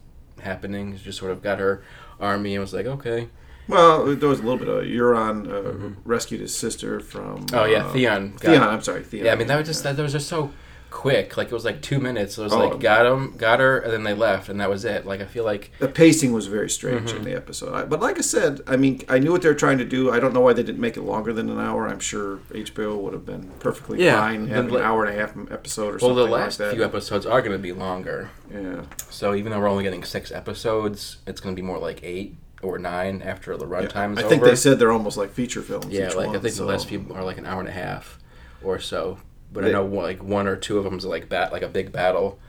happening. 0.42 0.98
She 0.98 1.04
just 1.06 1.20
sort 1.20 1.32
of 1.32 1.44
got 1.44 1.60
her 1.60 1.84
army 2.20 2.56
and 2.56 2.62
was 2.62 2.74
like, 2.74 2.88
okay. 2.88 3.28
Well, 3.68 4.16
there 4.16 4.30
was 4.30 4.40
a 4.40 4.44
little 4.44 4.58
bit 4.60 4.68
of 4.70 4.84
Euron 4.84 5.52
uh, 5.52 5.96
rescued 6.06 6.42
his 6.42 6.56
sister 6.56 7.00
from. 7.00 7.46
Mm-hmm. 7.46 7.56
Oh 7.56 7.66
yeah, 7.66 7.86
uh, 7.86 7.92
Theon. 7.94 8.32
Got 8.32 8.42
Theon. 8.42 8.64
I'm 8.64 8.82
sorry, 8.82 9.04
Theon. 9.04 9.26
Yeah, 9.26 9.34
I 9.34 9.36
mean 9.36 9.48
that 9.48 9.58
was 9.58 9.68
just 9.68 9.84
that, 9.84 9.96
that 9.98 10.04
was 10.04 10.14
just 10.14 10.28
so 10.28 10.52
quick. 10.90 11.36
Like 11.36 11.48
it 11.48 11.54
was 11.54 11.66
like 11.66 11.82
two 11.82 12.00
minutes. 12.00 12.38
It 12.38 12.44
was 12.44 12.54
Oh. 12.54 12.70
like 12.70 12.80
got 12.80 13.06
him, 13.06 13.36
got 13.38 13.60
her, 13.60 13.78
and 13.78 13.92
then 13.92 14.04
they 14.04 14.14
left, 14.14 14.48
and 14.48 14.60
that 14.62 14.70
was 14.70 14.86
it. 14.86 15.06
Like 15.06 15.20
I 15.20 15.26
feel 15.26 15.44
like 15.44 15.72
the 15.80 15.90
pacing 15.90 16.32
was 16.32 16.48
very 16.48 16.70
strange 16.70 17.10
Mm-hmm. 17.10 17.18
in 17.18 17.24
the 17.26 17.36
episode. 17.36 17.74
I, 17.74 17.84
but 17.84 18.00
like 18.00 18.18
I 18.18 18.22
said, 18.22 18.62
I 18.68 18.78
mean, 18.78 19.02
I 19.10 19.20
knew 19.20 19.32
what 19.34 19.42
they 19.42 19.50
were 19.50 19.54
trying 19.54 19.80
to 19.80 19.86
do. 19.86 20.12
I 20.12 20.20
don't 20.22 20.34
know 20.34 20.40
why 20.42 20.54
they 20.54 20.64
didn't 20.64 20.80
make 20.82 20.96
it 20.96 21.02
longer 21.02 21.34
than 21.34 21.50
an 21.50 21.60
hour. 21.60 21.88
I'm 21.90 22.00
sure 22.00 22.38
HBO 22.52 22.98
would 23.02 23.12
have 23.14 23.26
been 23.26 23.52
perfectly 23.60 24.02
Yeah, 24.04 24.18
fine 24.22 24.48
having 24.48 24.74
an 24.74 24.82
hour 24.82 25.04
and 25.04 25.14
a 25.14 25.20
half 25.20 25.36
episode 25.52 25.82
or 25.82 25.92
well, 25.92 26.00
something 26.00 26.16
Well, 26.16 26.26
the 26.26 26.32
last 26.32 26.60
like 26.60 26.70
that. 26.70 26.76
few 26.76 26.86
episodes 26.86 27.26
are 27.26 27.42
going 27.42 27.52
to 27.52 27.60
be 27.60 27.74
longer. 27.74 28.30
yeah. 28.50 28.84
So 29.10 29.36
even 29.36 29.52
though 29.52 29.60
we're 29.60 29.68
only 29.70 29.84
getting 29.84 30.06
six 30.06 30.32
episodes, 30.32 31.18
it's 31.28 31.42
going 31.42 31.54
to 31.54 31.62
be 31.62 31.66
more 31.66 31.78
like 31.80 32.00
eight 32.02 32.38
or 32.64 32.78
nine 32.80 33.22
after 33.22 33.56
the 33.58 33.66
runtime 33.66 34.14
is 34.18 34.24
I 34.24 34.28
think 34.28 34.42
over. 34.42 34.50
they 34.52 34.56
said 34.56 34.80
they're 34.80 34.92
almost 34.92 35.18
like 35.18 35.32
feature 35.32 35.62
films. 35.62 35.88
yeah, 35.88 36.10
like 36.10 36.30
I 36.30 36.40
think 36.40 36.54
so- 36.56 36.66
the 36.66 36.72
last 36.72 36.88
few 36.88 37.06
are 37.14 37.24
like 37.24 37.38
an 37.38 37.46
hour 37.46 37.60
and 37.60 37.70
a 37.70 37.74
half 37.74 38.20
or 38.64 38.80
so. 38.80 39.20
But 39.54 39.64
I 39.66 39.70
know 39.72 39.86
one- 39.86 40.04
like 40.04 40.24
one 40.24 40.48
or 40.48 40.56
two 40.56 40.78
of 40.78 40.84
them's 40.84 41.06
like 41.06 41.30
bat 41.30 41.52
like 41.52 41.62
a 41.62 41.68
big 41.70 41.92
battle. 41.92 42.40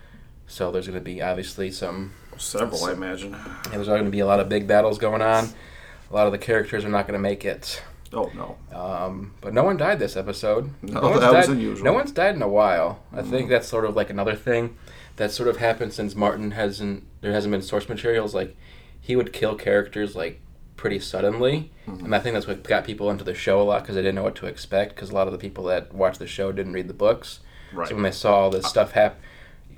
So 0.47 0.71
there's 0.73 0.87
going 0.87 0.99
to 0.99 1.05
be 1.05 1.21
obviously 1.21 1.71
some. 1.71 2.13
several, 2.39 2.85
I 2.85 2.93
imagine. 2.93 3.35
And 3.35 3.75
there's 3.75 3.87
going 3.89 4.05
to 4.05 4.11
be 4.11 4.21
a 4.21 4.27
lot 4.27 4.41
of 4.41 4.49
big 4.49 4.67
battles 4.67 4.97
going 4.99 5.21
on. 5.23 5.49
A 6.11 6.15
lot 6.15 6.27
of 6.27 6.33
the 6.33 6.39
characters 6.39 6.85
are 6.85 6.89
not 6.89 7.07
going 7.07 7.19
to 7.19 7.23
make 7.23 7.45
it. 7.45 7.83
Oh 8.15 8.31
no, 8.35 8.57
Um, 8.75 9.35
but 9.43 9.53
no 9.53 9.63
one 9.65 9.77
died 9.77 9.99
this 9.99 10.17
episode. 10.17 10.71
No, 10.81 11.01
one's 11.03 11.21
that 11.21 11.33
was 11.35 11.47
died, 11.47 11.55
unusual. 11.55 11.85
No 11.85 11.93
one's 11.93 12.11
died 12.13 12.35
in 12.35 12.41
a 12.41 12.49
while. 12.49 13.03
I 13.13 13.21
Mm. 13.21 13.29
think 13.31 13.49
that's 13.51 13.69
sort 13.69 13.85
of 13.85 13.95
like 13.95 14.09
another 14.09 14.35
thing 14.35 14.77
that 15.17 15.31
sort 15.31 15.49
of 15.51 15.59
happened 15.59 15.93
since 15.93 16.15
Martin 16.15 16.53
hasn't. 16.53 17.05
There 17.21 17.33
hasn't 17.33 17.53
been 17.53 17.61
source 17.61 17.87
materials. 17.87 18.35
Like 18.35 18.57
he 19.09 19.17
would 19.17 19.33
kill 19.33 19.55
characters 19.57 20.15
like 20.15 20.39
pretty 20.77 21.01
suddenly, 21.01 21.73
Mm-hmm. 21.89 22.05
and 22.05 22.15
I 22.15 22.19
think 22.19 22.35
that's 22.35 22.47
what 22.47 22.63
got 22.63 22.85
people 22.85 23.11
into 23.11 23.25
the 23.25 23.35
show 23.35 23.63
a 23.63 23.65
lot 23.65 23.83
because 23.83 23.95
they 23.95 24.03
didn't 24.03 24.17
know 24.17 24.23
what 24.25 24.35
to 24.37 24.47
expect. 24.47 24.95
Because 24.95 25.09
a 25.09 25.15
lot 25.15 25.27
of 25.27 25.33
the 25.33 25.39
people 25.39 25.65
that 25.65 25.95
watched 25.95 26.19
the 26.19 26.27
show 26.27 26.53
didn't 26.53 26.75
read 26.75 26.87
the 26.87 26.93
books. 26.95 27.41
right. 27.73 27.89
So 27.89 27.95
when 27.95 28.05
they 28.05 28.11
saw 28.11 28.41
all 28.41 28.51
this 28.51 28.67
stuff 28.67 28.93
happen, 28.93 29.19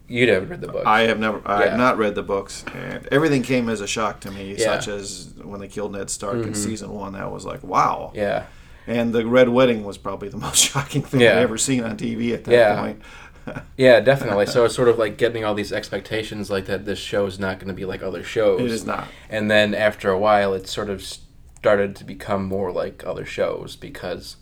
you'd 0.08 0.28
have 0.28 0.50
read 0.50 0.60
the 0.60 0.66
books. 0.66 0.84
I 0.86 1.02
have 1.02 1.20
never, 1.20 1.40
I 1.46 1.60
Yeah. 1.62 1.68
have 1.70 1.78
not 1.78 1.96
read 1.98 2.16
the 2.16 2.24
books, 2.24 2.64
and 2.74 3.06
everything 3.12 3.42
came 3.44 3.68
as 3.68 3.80
a 3.80 3.86
shock 3.86 4.18
to 4.22 4.32
me. 4.32 4.56
Yeah. 4.58 4.64
Such 4.80 4.88
as 4.88 5.32
when 5.44 5.60
they 5.60 5.68
killed 5.68 5.92
Ned 5.92 6.10
Stark 6.10 6.38
in 6.38 6.50
Mhm. 6.52 6.56
season 6.56 6.90
one, 6.90 7.12
that 7.12 7.30
was 7.30 7.44
like 7.46 7.62
wow. 7.62 8.10
yeah. 8.12 8.46
And 8.88 9.12
the 9.12 9.24
Red 9.24 9.48
Wedding 9.50 9.84
was 9.84 9.96
probably 9.98 10.28
the 10.30 10.36
most 10.48 10.58
shocking 10.58 11.02
thing 11.02 11.20
Yeah. 11.20 11.32
I've 11.36 11.44
ever 11.44 11.58
seen 11.58 11.84
on 11.84 11.96
TV 11.96 12.34
at 12.34 12.42
that 12.44 12.52
Yeah. 12.52 12.80
point. 12.80 13.00
Yeah, 13.76 14.00
definitely. 14.00 14.44
so 14.46 14.64
it's 14.66 14.74
sort 14.74 14.88
of 14.88 14.98
like 14.98 15.16
getting 15.16 15.44
all 15.44 15.54
these 15.54 15.72
expectations, 15.72 16.50
like 16.50 16.66
that 16.66 16.84
this 16.84 16.98
show 16.98 17.24
is 17.26 17.38
not 17.38 17.58
going 17.58 17.68
to 17.68 17.74
be 17.74 17.86
like 17.86 18.02
other 18.02 18.22
shows. 18.22 18.60
It 18.60 18.70
is 18.70 18.84
not. 18.84 19.08
And 19.30 19.50
then 19.50 19.74
after 19.74 20.10
a 20.10 20.18
while, 20.18 20.52
it 20.52 20.68
sort 20.68 20.90
of 20.90 21.02
started 21.02 21.96
to 21.96 22.04
become 22.04 22.44
more 22.44 22.70
like 22.72 23.02
other 23.06 23.24
shows 23.24 23.76
because 23.76 24.36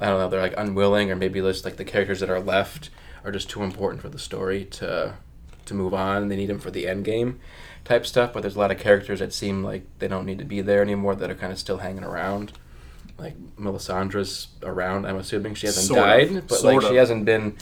I 0.00 0.06
don't 0.06 0.18
know, 0.18 0.28
they're 0.28 0.40
like 0.40 0.54
unwilling, 0.56 1.10
or 1.10 1.16
maybe 1.16 1.40
just 1.40 1.64
like 1.66 1.76
the 1.76 1.84
characters 1.84 2.20
that 2.20 2.30
are 2.30 2.40
left 2.40 2.88
are 3.24 3.30
just 3.32 3.50
too 3.50 3.62
important 3.62 4.00
for 4.02 4.08
the 4.08 4.18
story 4.18 4.64
to 4.64 5.14
to 5.66 5.74
move 5.74 5.92
on. 5.92 6.22
and 6.22 6.30
They 6.30 6.36
need 6.36 6.48
them 6.48 6.58
for 6.60 6.70
the 6.70 6.86
end 6.88 7.04
game 7.04 7.38
type 7.84 8.06
stuff. 8.06 8.32
But 8.32 8.40
there's 8.40 8.56
a 8.56 8.58
lot 8.58 8.70
of 8.70 8.78
characters 8.78 9.18
that 9.18 9.32
seem 9.34 9.62
like 9.62 9.84
they 9.98 10.08
don't 10.08 10.24
need 10.24 10.38
to 10.38 10.44
be 10.44 10.60
there 10.62 10.80
anymore 10.80 11.14
that 11.16 11.30
are 11.30 11.34
kind 11.34 11.52
of 11.52 11.58
still 11.58 11.78
hanging 11.78 12.04
around. 12.04 12.52
Like 13.18 13.34
Melisandre's 13.58 14.48
around. 14.62 15.06
I'm 15.06 15.16
assuming 15.16 15.54
she 15.54 15.66
hasn't 15.66 15.86
Sort 15.86 15.98
of. 16.00 16.04
died, 16.06 16.44
but 16.48 16.58
Sort 16.58 16.74
like 16.82 16.86
she 16.90 16.96
hasn't 16.96 17.24
been 17.24 17.56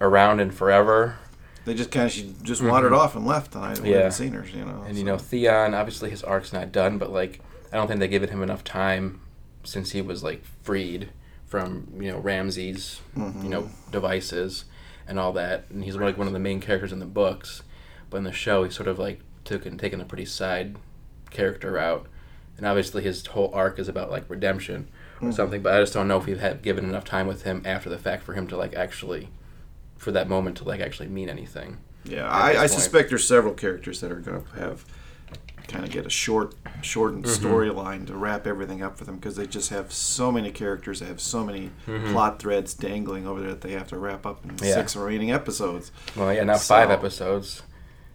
around 0.00 0.40
in 0.40 0.50
forever. 0.50 1.16
They 1.64 1.74
just 1.74 1.90
kind 1.90 2.06
of 2.06 2.12
she 2.12 2.34
just 2.42 2.62
wandered 2.62 2.92
off 2.92 3.16
and 3.16 3.26
left, 3.26 3.54
and 3.54 3.64
I 3.64 3.72
Mm-hmm. 3.74 3.86
Yeah. 3.86 3.96
haven't 3.96 4.12
seen 4.12 4.32
her. 4.32 4.44
You 4.44 4.64
know, 4.64 4.84
And 4.86 4.98
you 4.98 5.04
know, 5.04 5.16
Theon, 5.18 5.72
obviously 5.74 6.10
his 6.10 6.22
arc's 6.22 6.52
not 6.52 6.72
done, 6.72 6.98
but 6.98 7.10
like 7.10 7.40
I 7.72 7.76
don't 7.76 7.86
think 7.88 8.00
they 8.00 8.08
given 8.08 8.28
him 8.28 8.42
enough 8.42 8.64
time 8.64 9.20
since 9.64 9.92
he 9.92 10.02
was 10.02 10.22
like 10.22 10.44
freed 10.62 11.08
from 11.46 11.88
you 11.98 12.10
know 12.12 12.18
Ramsay's 12.18 13.00
you 13.16 13.48
know 13.48 13.70
devices 13.90 14.64
and 15.06 15.18
all 15.18 15.32
that, 15.32 15.64
and 15.70 15.84
he's 15.84 15.96
like 15.96 16.18
one 16.18 16.26
of 16.26 16.32
the 16.32 16.38
main 16.38 16.60
characters 16.60 16.92
in 16.92 16.98
the 16.98 17.06
books, 17.06 17.62
but 18.10 18.18
in 18.18 18.24
the 18.24 18.32
show 18.32 18.64
he's 18.64 18.74
sort 18.74 18.88
of 18.88 18.98
like 18.98 19.20
took 19.44 19.64
and 19.66 19.78
taken 19.78 20.00
a 20.00 20.04
pretty 20.04 20.24
side 20.26 20.76
character 21.30 21.72
route, 21.72 22.06
and 22.58 22.66
obviously 22.66 23.02
his 23.02 23.24
whole 23.26 23.50
arc 23.54 23.78
is 23.78 23.88
about 23.88 24.10
like 24.10 24.28
redemption 24.28 24.88
or 25.22 25.32
something. 25.32 25.62
But 25.62 25.74
I 25.74 25.80
just 25.80 25.94
don't 25.94 26.08
know 26.08 26.18
if 26.18 26.26
we've 26.26 26.40
had 26.40 26.60
given 26.62 26.84
enough 26.84 27.04
time 27.04 27.26
with 27.26 27.42
him 27.44 27.62
after 27.64 27.88
the 27.88 27.98
fact 27.98 28.22
for 28.22 28.34
him 28.34 28.46
to 28.48 28.56
like 28.56 28.74
actually 28.74 29.28
for 30.04 30.12
that 30.12 30.28
moment 30.28 30.58
to 30.58 30.64
like 30.64 30.80
actually 30.80 31.08
mean 31.08 31.28
anything. 31.28 31.78
Yeah, 32.04 32.28
I, 32.28 32.64
I 32.64 32.66
suspect 32.66 33.08
there's 33.08 33.26
several 33.26 33.54
characters 33.54 34.00
that 34.02 34.12
are 34.12 34.20
going 34.20 34.44
to 34.44 34.50
have 34.60 34.84
kind 35.66 35.82
of 35.82 35.90
get 35.90 36.04
a 36.04 36.10
short, 36.10 36.54
shortened 36.82 37.24
Mm-hmm. 37.24 37.46
storyline 37.46 38.06
to 38.08 38.14
wrap 38.14 38.46
everything 38.46 38.82
up 38.82 38.98
for 38.98 39.04
them 39.04 39.16
because 39.16 39.36
they 39.36 39.46
just 39.46 39.70
have 39.70 39.90
so 39.90 40.30
many 40.30 40.50
characters. 40.50 41.00
They 41.00 41.06
have 41.06 41.22
so 41.22 41.42
many 41.42 41.70
plot 41.86 42.38
threads 42.38 42.74
dangling 42.74 43.26
over 43.26 43.40
there 43.40 43.48
that 43.50 43.62
they 43.62 43.72
have 43.72 43.88
to 43.88 43.96
wrap 43.98 44.26
up 44.26 44.44
in 44.44 44.50
Mm-hmm. 44.50 44.64
Yeah. 44.66 44.74
six 44.74 44.94
remaining 44.94 45.30
episodes. 45.32 45.90
Well, 46.14 46.32
yeah, 46.34 46.44
now 46.44 46.58
five 46.58 46.90
episodes. 46.90 47.62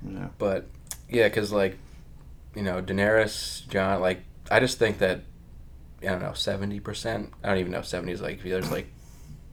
Yeah. 0.08 0.28
But 0.38 0.68
yeah, 1.10 1.28
because 1.28 1.52
like, 1.52 1.80
you 2.56 2.62
know, 2.62 2.82
Daenerys, 2.84 3.68
Jon, 3.70 4.00
like, 4.02 4.22
I 4.52 4.60
just 4.60 4.78
think 4.78 5.00
that 5.00 5.22
I 6.04 6.06
don't 6.06 6.22
know, 6.22 6.34
seventy 6.34 6.80
percent. 6.80 7.34
I 7.44 7.48
don't 7.50 7.58
even 7.58 7.72
know 7.72 7.80
if 7.80 7.88
seventy 7.88 8.12
is 8.14 8.22
like 8.22 8.44
there's 8.44 8.70
like 8.72 8.88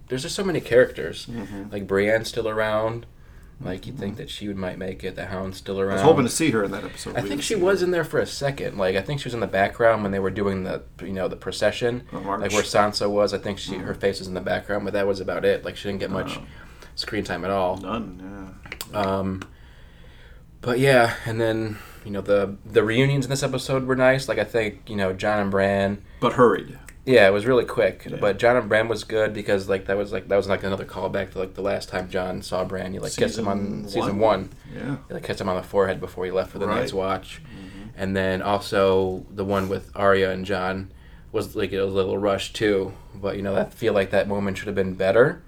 there's 0.08 0.22
just 0.22 0.34
so 0.34 0.44
many 0.44 0.60
characters. 0.60 1.26
Mhm. 1.26 1.72
Like 1.72 1.86
Brienne's 1.86 2.28
still 2.28 2.48
around. 2.48 3.06
Like 3.58 3.86
you 3.86 3.92
think 3.94 4.18
that 4.18 4.28
she 4.28 4.48
would 4.48 4.58
might 4.58 4.76
make 4.76 5.02
it. 5.02 5.16
The 5.16 5.26
Hound's 5.26 5.56
still 5.56 5.80
around. 5.80 5.92
I 5.92 5.94
was 5.94 6.02
hoping 6.02 6.24
to 6.24 6.30
see 6.30 6.50
her 6.50 6.62
in 6.62 6.72
that 6.72 6.84
episode. 6.84 7.16
I 7.16 7.22
We 7.22 7.28
think 7.30 7.42
she 7.42 7.54
was 7.54 7.80
her. 7.80 7.86
in 7.86 7.90
there 7.90 8.04
for 8.04 8.18
a 8.20 8.26
second. 8.26 8.76
Like 8.76 8.96
I 8.96 9.00
think 9.00 9.18
she 9.20 9.24
was 9.28 9.32
in 9.34 9.40
the 9.40 9.46
background 9.46 10.02
when 10.02 10.12
they 10.12 10.18
were 10.18 10.30
doing 10.30 10.64
the 10.64 10.82
you 11.02 11.12
know 11.12 11.26
the 11.26 11.36
procession, 11.36 12.02
The 12.12 12.18
like 12.18 12.52
where 12.52 12.62
Sansa 12.62 13.08
was. 13.08 13.32
I 13.32 13.38
think 13.38 13.58
she 13.58 13.76
her 13.76 13.94
face 13.94 14.18
was 14.18 14.28
in 14.28 14.34
the 14.34 14.42
background, 14.42 14.84
but 14.84 14.92
that 14.92 15.06
was 15.06 15.20
about 15.20 15.44
it. 15.46 15.64
Like 15.64 15.76
she 15.76 15.88
didn't 15.88 16.00
get 16.00 16.10
much 16.10 16.36
Oh. 16.36 16.42
screen 16.96 17.24
time 17.24 17.44
at 17.46 17.50
all. 17.50 17.78
None. 17.78 18.54
Yeah. 18.92 19.00
Um, 19.00 19.42
but 20.60 20.78
yeah, 20.78 21.14
and 21.24 21.40
then 21.40 21.78
you 22.04 22.10
know 22.10 22.20
the 22.20 22.56
the 22.64 22.82
reunions 22.84 23.24
in 23.24 23.30
this 23.30 23.42
episode 23.42 23.86
were 23.86 23.96
nice. 23.96 24.28
Like 24.28 24.38
I 24.38 24.44
think 24.44 24.82
you 24.86 24.96
know 24.96 25.14
Jon 25.14 25.40
and 25.40 25.50
Bran. 25.50 26.02
But 26.20 26.34
hurried. 26.34 26.78
Yeah, 27.06 27.28
it 27.28 27.32
was 27.32 27.46
really 27.46 27.64
quick. 27.64 28.04
Yeah. 28.10 28.16
But 28.20 28.38
Jon 28.38 28.56
and 28.56 28.68
Bran 28.68 28.88
was 28.88 29.04
good 29.04 29.32
because 29.32 29.68
like 29.68 29.86
that 29.86 29.96
was 29.96 30.12
like 30.12 30.26
that 30.28 30.36
was 30.36 30.48
like 30.48 30.64
another 30.64 30.84
callback 30.84 31.30
to 31.32 31.38
like 31.38 31.54
the 31.54 31.62
last 31.62 31.88
time 31.88 32.10
Jon 32.10 32.42
saw 32.42 32.64
Bran. 32.64 32.92
He 32.92 32.98
like 32.98 33.14
kissed 33.14 33.38
him 33.38 33.46
on 33.46 33.84
Season 33.84 33.88
season 33.88 34.18
one? 34.18 34.40
one. 34.40 34.50
Yeah. 34.74 34.96
He 35.06 35.14
like 35.14 35.22
kissed 35.22 35.40
him 35.40 35.48
on 35.48 35.56
the 35.56 35.62
forehead 35.62 36.00
before 36.00 36.24
he 36.24 36.32
left 36.32 36.50
for 36.50 36.58
the 36.58 36.66
Right. 36.66 36.80
Night's 36.80 36.92
Watch. 36.92 37.40
Mhm. 37.44 37.90
And 37.96 38.16
then 38.16 38.42
also 38.42 39.24
the 39.30 39.44
one 39.44 39.68
with 39.68 39.90
Arya 39.94 40.30
and 40.32 40.44
Jon 40.44 40.90
was 41.30 41.54
like 41.54 41.72
it 41.72 41.80
was 41.80 41.92
a 41.92 41.96
little 41.96 42.18
rushed 42.18 42.56
too. 42.56 42.92
But 43.14 43.36
you 43.36 43.42
know, 43.42 43.56
I 43.56 43.66
feel 43.66 43.92
like 43.92 44.10
that 44.10 44.26
moment 44.26 44.58
should 44.58 44.66
have 44.66 44.74
been 44.74 44.94
better 44.94 45.40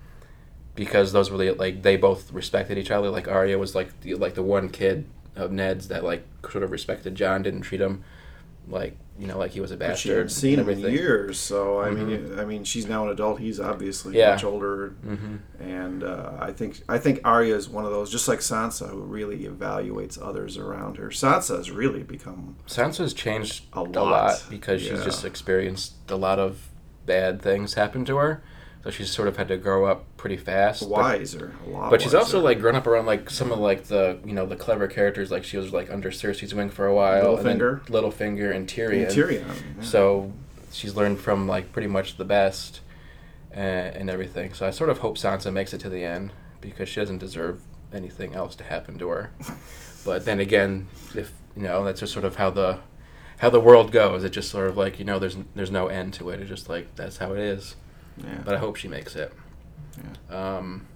because 0.76 1.10
those 1.10 1.28
were 1.28 1.38
the, 1.38 1.50
like 1.52 1.82
they 1.82 1.96
both 1.96 2.32
respected 2.32 2.78
each 2.78 2.92
other. 2.92 3.10
Like 3.10 3.26
Arya 3.26 3.58
was 3.58 3.74
like 3.74 4.00
the, 4.02 4.14
like 4.14 4.34
the 4.34 4.44
one 4.44 4.68
kid 4.68 5.06
of 5.34 5.50
Ned's 5.50 5.88
that 5.88 6.04
like 6.04 6.24
sort 6.48 6.62
of 6.62 6.70
respected 6.70 7.16
Jon, 7.16 7.42
didn't 7.42 7.62
treat 7.62 7.80
him 7.80 8.04
like 8.68 8.96
you 9.18 9.26
know 9.26 9.36
like 9.38 9.50
he 9.50 9.60
was 9.60 9.70
a 9.72 9.76
But 9.76 9.98
she 9.98 10.10
hadn't 10.10 10.28
seen 10.30 10.58
him 10.58 10.68
in 10.68 10.78
years, 10.78 11.38
so 11.40 11.80
I 11.80 11.90
mean, 11.90 12.38
I 12.38 12.44
mean, 12.44 12.64
she's 12.64 12.86
now 12.86 13.04
an 13.04 13.10
adult. 13.10 13.40
He's 13.40 13.58
obviously 13.58 14.16
Yeah. 14.16 14.30
much 14.32 14.44
older, 14.44 14.90
hmm 15.02 15.36
and 15.60 16.04
uh, 16.04 16.32
I 16.38 16.52
think 16.52 16.82
I 16.88 16.98
think 16.98 17.20
Arya 17.24 17.56
is 17.56 17.68
one 17.68 17.84
of 17.84 17.90
those, 17.90 18.10
just 18.10 18.28
like 18.28 18.38
Sansa, 18.38 18.88
who 18.90 19.00
really 19.00 19.40
evaluates 19.40 20.16
others 20.22 20.56
around 20.56 20.96
her. 20.98 21.08
Sansa 21.08 21.56
has 21.56 21.70
really 21.70 22.02
become 22.04 22.56
Sansa's 22.68 23.12
changed 23.12 23.64
A 23.72 23.80
a 23.80 23.82
lot. 23.82 23.94
lot, 23.96 24.44
because 24.48 24.80
she's 24.82 25.02
just 25.04 25.24
experienced 25.24 25.94
a 26.08 26.16
lot 26.16 26.38
of 26.38 26.68
bad 27.06 27.42
things 27.42 27.74
happen 27.74 28.04
to 28.04 28.16
her. 28.18 28.42
So 28.84 28.90
she's 28.90 29.10
sort 29.10 29.28
of 29.28 29.36
had 29.36 29.48
to 29.48 29.56
grow 29.56 29.86
up 29.86 30.04
pretty 30.16 30.36
fast. 30.36 30.80
but- 30.82 30.90
wiser. 30.90 31.54
A 31.66 31.70
lot. 31.70 31.90
But 31.90 32.00
she's 32.00 32.14
also 32.14 32.40
like 32.40 32.60
grown 32.60 32.76
up 32.76 32.86
around 32.86 33.06
like 33.06 33.28
some 33.28 33.50
of 33.52 33.58
like 33.58 33.84
the 33.84 34.18
you 34.24 34.32
know 34.32 34.46
the 34.46 34.56
clever 34.56 34.86
characters. 34.86 35.30
Like 35.30 35.44
she 35.44 35.56
was 35.56 35.72
like 35.72 35.90
under 35.90 36.10
Cersei's 36.10 36.54
wing 36.54 36.70
for 36.70 36.86
a 36.86 36.94
while. 36.94 37.36
Littlefinger. 37.36 37.84
Littlefinger, 37.86 38.54
and 38.54 38.68
Tyrion. 38.68 39.06
And 39.08 39.16
Tyrion. 39.16 39.44
yeah. 39.78 39.82
So 39.82 40.32
she's 40.72 40.94
learned 40.94 41.18
from 41.20 41.46
like 41.48 41.72
pretty 41.72 41.88
much 41.88 42.16
the 42.16 42.24
best, 42.24 42.80
and, 43.52 43.94
and 43.96 44.10
everything. 44.10 44.54
So 44.54 44.66
I 44.66 44.70
sort 44.70 44.90
of 44.90 44.98
hope 44.98 45.18
Sansa 45.18 45.52
makes 45.52 45.74
it 45.74 45.80
to 45.80 45.88
the 45.88 46.04
end 46.04 46.32
because 46.60 46.88
she 46.88 47.00
doesn't 47.00 47.18
deserve 47.18 47.60
anything 47.92 48.34
else 48.34 48.54
to 48.56 48.64
happen 48.64 48.98
to 48.98 49.08
her. 49.08 49.30
but 50.04 50.24
then 50.24 50.40
again, 50.40 50.86
if 51.14 51.32
you 51.56 51.62
know 51.62 51.84
that's 51.84 52.00
just 52.00 52.12
sort 52.12 52.24
of 52.24 52.36
how 52.36 52.50
the 52.50 52.78
how 53.38 53.50
the 53.50 53.60
world 53.60 53.92
goes. 53.92 54.24
It 54.24 54.30
just 54.30 54.50
sort 54.50 54.68
of 54.68 54.76
like 54.76 54.98
you 54.98 55.04
know 55.04 55.18
there's 55.18 55.36
there's 55.54 55.70
no 55.70 55.88
end 55.88 56.14
to 56.14 56.30
it. 56.30 56.40
It's 56.40 56.48
just 56.48 56.68
like 56.68 56.94
that's 56.96 57.18
how 57.18 57.32
it 57.32 57.40
is. 57.40 57.76
Yeah. 58.18 58.38
But 58.44 58.54
I 58.54 58.58
hope 58.58 58.76
she 58.76 58.88
makes 58.88 59.16
it. 59.16 59.32
Um, 60.30 60.86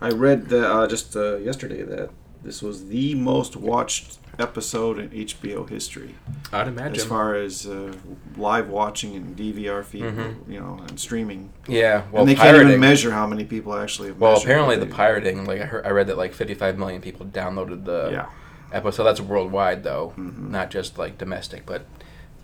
I 0.00 0.08
read 0.10 0.48
the, 0.48 0.68
uh, 0.68 0.86
just 0.86 1.16
uh, 1.16 1.36
yesterday 1.36 1.82
that 1.82 2.10
this 2.42 2.62
was 2.62 2.88
the 2.88 3.14
most 3.14 3.56
watched 3.56 4.18
episode 4.38 4.98
in 4.98 5.08
HBO 5.10 5.66
history, 5.68 6.14
I'd 6.52 6.68
imagine. 6.68 6.96
as 6.96 7.04
far 7.04 7.34
as 7.34 7.66
uh, 7.66 7.94
live 8.36 8.68
watching 8.68 9.14
and 9.16 9.34
DVR 9.34 9.82
feed, 9.82 10.02
Mhm. 10.04 10.34
you 10.46 10.60
know, 10.60 10.78
and 10.86 11.00
streaming. 11.00 11.50
yeah. 11.66 12.02
Well, 12.12 12.22
and 12.22 12.28
they 12.28 12.34
can't 12.34 12.56
even 12.68 12.78
measure 12.78 13.10
how 13.12 13.26
many 13.26 13.44
people 13.44 13.74
actually. 13.74 14.08
Have 14.08 14.20
Well, 14.20 14.36
apparently 14.36 14.76
the 14.76 14.86
pirating, 14.86 15.46
like 15.46 15.60
I 15.62 15.64
heard, 15.64 15.86
I 15.86 15.90
read 15.90 16.06
that 16.08 16.18
like 16.18 16.34
55 16.34 16.76
million 16.78 17.00
people 17.00 17.24
downloaded 17.24 17.84
the 17.86 18.10
Yeah. 18.12 18.26
episode. 18.72 19.04
That's 19.04 19.20
worldwide 19.22 19.82
though, 19.84 20.12
Mhm. 20.18 20.50
not 20.50 20.70
just 20.70 20.98
like 20.98 21.16
domestic. 21.16 21.64
But 21.64 21.86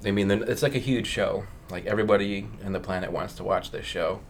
I 0.04 0.10
mean, 0.12 0.30
it's 0.30 0.62
like 0.62 0.74
a 0.74 0.78
huge 0.80 1.06
show. 1.06 1.44
Like 1.72 1.86
everybody 1.86 2.46
on 2.64 2.72
the 2.72 2.80
planet 2.80 3.10
wants 3.10 3.34
to 3.34 3.44
watch 3.44 3.70
this 3.72 3.86
show. 3.86 4.20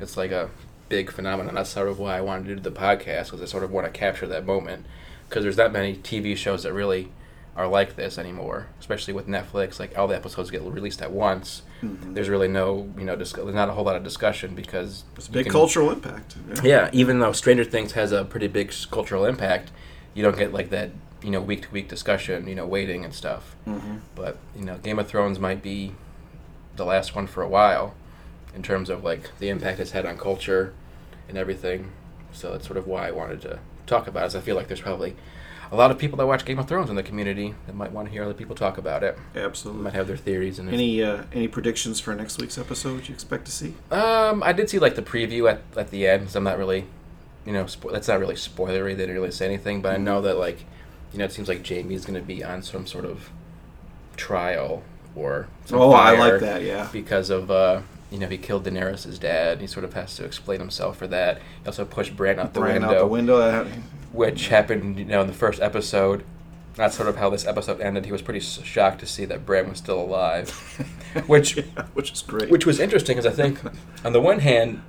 It's 0.00 0.16
like 0.16 0.32
a 0.32 0.50
big 0.88 1.10
phenomenon. 1.10 1.54
That's 1.54 1.70
sort 1.70 1.88
of 1.88 1.98
why 1.98 2.16
I 2.18 2.20
wanted 2.20 2.48
to 2.48 2.54
do 2.56 2.60
the 2.60 2.70
podcast 2.72 3.26
because 3.26 3.40
I 3.40 3.44
sort 3.46 3.62
of 3.64 3.70
want 3.70 3.86
to 3.86 3.92
capture 3.92 4.26
that 4.26 4.44
moment. 4.44 4.84
Because 5.28 5.44
there's 5.44 5.56
not 5.56 5.72
many 5.72 5.94
TV 5.96 6.36
shows 6.36 6.64
that 6.64 6.72
really 6.72 7.12
are 7.56 7.68
like 7.68 7.94
this 7.96 8.18
anymore, 8.18 8.66
especially 8.80 9.12
with 9.14 9.28
Netflix. 9.28 9.78
Like 9.78 9.96
all 9.96 10.08
the 10.08 10.16
episodes 10.16 10.50
get 10.50 10.62
released 10.62 11.00
at 11.02 11.12
once. 11.12 11.62
Mhm. 11.82 12.14
There's 12.14 12.28
really 12.28 12.48
no, 12.48 12.92
you 12.98 13.04
know, 13.04 13.14
dis- 13.16 13.32
there's 13.32 13.54
not 13.54 13.68
a 13.68 13.72
whole 13.72 13.84
lot 13.84 13.96
of 13.96 14.02
discussion 14.02 14.54
because 14.56 15.04
It's 15.16 15.28
a 15.28 15.32
big 15.32 15.44
can- 15.44 15.52
cultural 15.52 15.90
impact. 15.90 16.36
yeah, 16.64 16.90
even 16.92 17.20
though 17.20 17.32
Stranger 17.32 17.64
Things 17.64 17.92
has 17.92 18.10
a 18.12 18.24
pretty 18.24 18.48
big 18.48 18.72
cultural 18.90 19.24
impact, 19.24 19.70
you 20.14 20.22
don't 20.24 20.36
get 20.36 20.52
like 20.52 20.70
that, 20.70 20.90
you 21.22 21.30
know, 21.30 21.40
week 21.40 21.62
to 21.62 21.70
week 21.70 21.88
discussion, 21.88 22.48
you 22.48 22.54
know, 22.56 22.66
waiting 22.66 23.04
and 23.04 23.14
stuff. 23.14 23.54
hmm 23.64 23.98
But 24.16 24.38
you 24.56 24.64
know, 24.64 24.78
Game 24.78 24.98
of 24.98 25.06
Thrones 25.08 25.38
might 25.38 25.62
be 25.62 25.92
the 26.76 26.84
last 26.84 27.14
one 27.14 27.26
for 27.26 27.42
a 27.42 27.48
while, 27.48 27.94
in 28.54 28.62
terms 28.62 28.90
of 28.90 29.04
like 29.04 29.30
the 29.38 29.48
impact 29.48 29.80
it's 29.80 29.92
had 29.92 30.06
on 30.06 30.18
culture 30.18 30.72
and 31.28 31.38
everything. 31.38 31.92
So 32.32 32.52
that's 32.52 32.66
sort 32.66 32.76
of 32.76 32.86
why 32.86 33.08
I 33.08 33.10
wanted 33.10 33.40
to 33.42 33.58
talk 33.86 34.06
about 34.06 34.24
it. 34.24 34.26
Is 34.26 34.36
I 34.36 34.40
feel 34.40 34.56
like 34.56 34.68
there's 34.68 34.80
probably 34.80 35.16
a 35.72 35.76
lot 35.76 35.90
of 35.90 35.98
people 35.98 36.16
that 36.18 36.26
watch 36.26 36.44
Game 36.44 36.58
of 36.58 36.66
Thrones 36.66 36.90
in 36.90 36.96
the 36.96 37.02
community 37.02 37.54
that 37.66 37.76
might 37.76 37.92
want 37.92 38.08
to 38.08 38.12
hear 38.12 38.24
other 38.24 38.34
people 38.34 38.56
talk 38.56 38.76
about 38.76 39.04
it. 39.04 39.16
Absolutely. 39.36 39.82
Might 39.82 39.94
have 39.94 40.08
their 40.08 40.16
theories 40.16 40.58
and 40.58 40.68
Any 40.68 41.02
uh, 41.02 41.24
any 41.32 41.48
predictions 41.48 42.00
for 42.00 42.14
next 42.14 42.38
week's 42.40 42.58
episode 42.58 43.08
you 43.08 43.14
expect 43.14 43.44
to 43.46 43.52
see? 43.52 43.74
Um, 43.90 44.42
I 44.42 44.52
did 44.52 44.68
see 44.68 44.78
like 44.78 44.96
the 44.96 45.02
preview 45.02 45.50
at, 45.50 45.62
at 45.76 45.90
the 45.90 46.06
end. 46.06 46.30
So 46.30 46.38
I'm 46.38 46.44
not 46.44 46.58
really, 46.58 46.86
you 47.46 47.52
know, 47.52 47.64
spo- 47.64 47.92
that's 47.92 48.08
not 48.08 48.18
really 48.18 48.34
spoilery. 48.34 48.96
They 48.96 49.02
didn't 49.02 49.14
really 49.14 49.30
say 49.30 49.46
anything, 49.46 49.80
but 49.80 49.94
I 49.94 49.96
know 49.96 50.20
that 50.22 50.38
like, 50.38 50.64
you 51.12 51.18
know, 51.18 51.24
it 51.24 51.32
seems 51.32 51.48
like 51.48 51.66
Jaime's 51.66 52.04
gonna 52.04 52.20
be 52.20 52.42
on 52.42 52.62
some 52.62 52.86
sort 52.86 53.04
of 53.04 53.30
trial 54.16 54.82
or. 55.14 55.48
Some 55.66 55.80
oh, 55.80 55.92
I 55.92 56.18
like 56.18 56.40
that. 56.40 56.62
Yeah. 56.62 56.88
Because 56.92 57.30
of 57.30 57.50
uh, 57.50 57.82
you 58.10 58.18
know, 58.18 58.26
he 58.26 58.38
killed 58.38 58.64
Daenerys' 58.64 59.18
dad. 59.18 59.52
And 59.52 59.60
he 59.60 59.66
sort 59.66 59.84
of 59.84 59.94
has 59.94 60.16
to 60.16 60.24
explain 60.24 60.60
himself 60.60 60.96
for 60.96 61.06
that. 61.08 61.38
He 61.38 61.66
also 61.66 61.84
pushed 61.84 62.16
Bran 62.16 62.38
out 62.38 62.54
the 62.54 62.60
Ran 62.60 62.82
window, 62.82 62.88
out 62.88 62.98
the 62.98 63.06
window. 63.06 63.66
which 64.12 64.48
happened, 64.48 64.98
you 64.98 65.04
know, 65.04 65.20
in 65.20 65.26
the 65.26 65.32
first 65.32 65.60
episode. 65.60 66.24
That's 66.74 66.96
sort 66.96 67.08
of 67.08 67.16
how 67.16 67.30
this 67.30 67.46
episode 67.46 67.80
ended. 67.80 68.06
He 68.06 68.12
was 68.12 68.22
pretty 68.22 68.40
shocked 68.40 69.00
to 69.00 69.06
see 69.06 69.24
that 69.26 69.44
Bran 69.44 69.68
was 69.68 69.78
still 69.78 70.00
alive. 70.00 70.50
Which- 71.26 71.56
yeah, 71.56 71.86
which 71.94 72.12
is 72.12 72.22
great. 72.22 72.50
Which 72.50 72.64
was 72.64 72.78
interesting 72.78 73.16
because 73.16 73.30
I 73.30 73.34
think, 73.34 73.60
on 74.04 74.12
the 74.12 74.20
one 74.20 74.38
hand, 74.38 74.82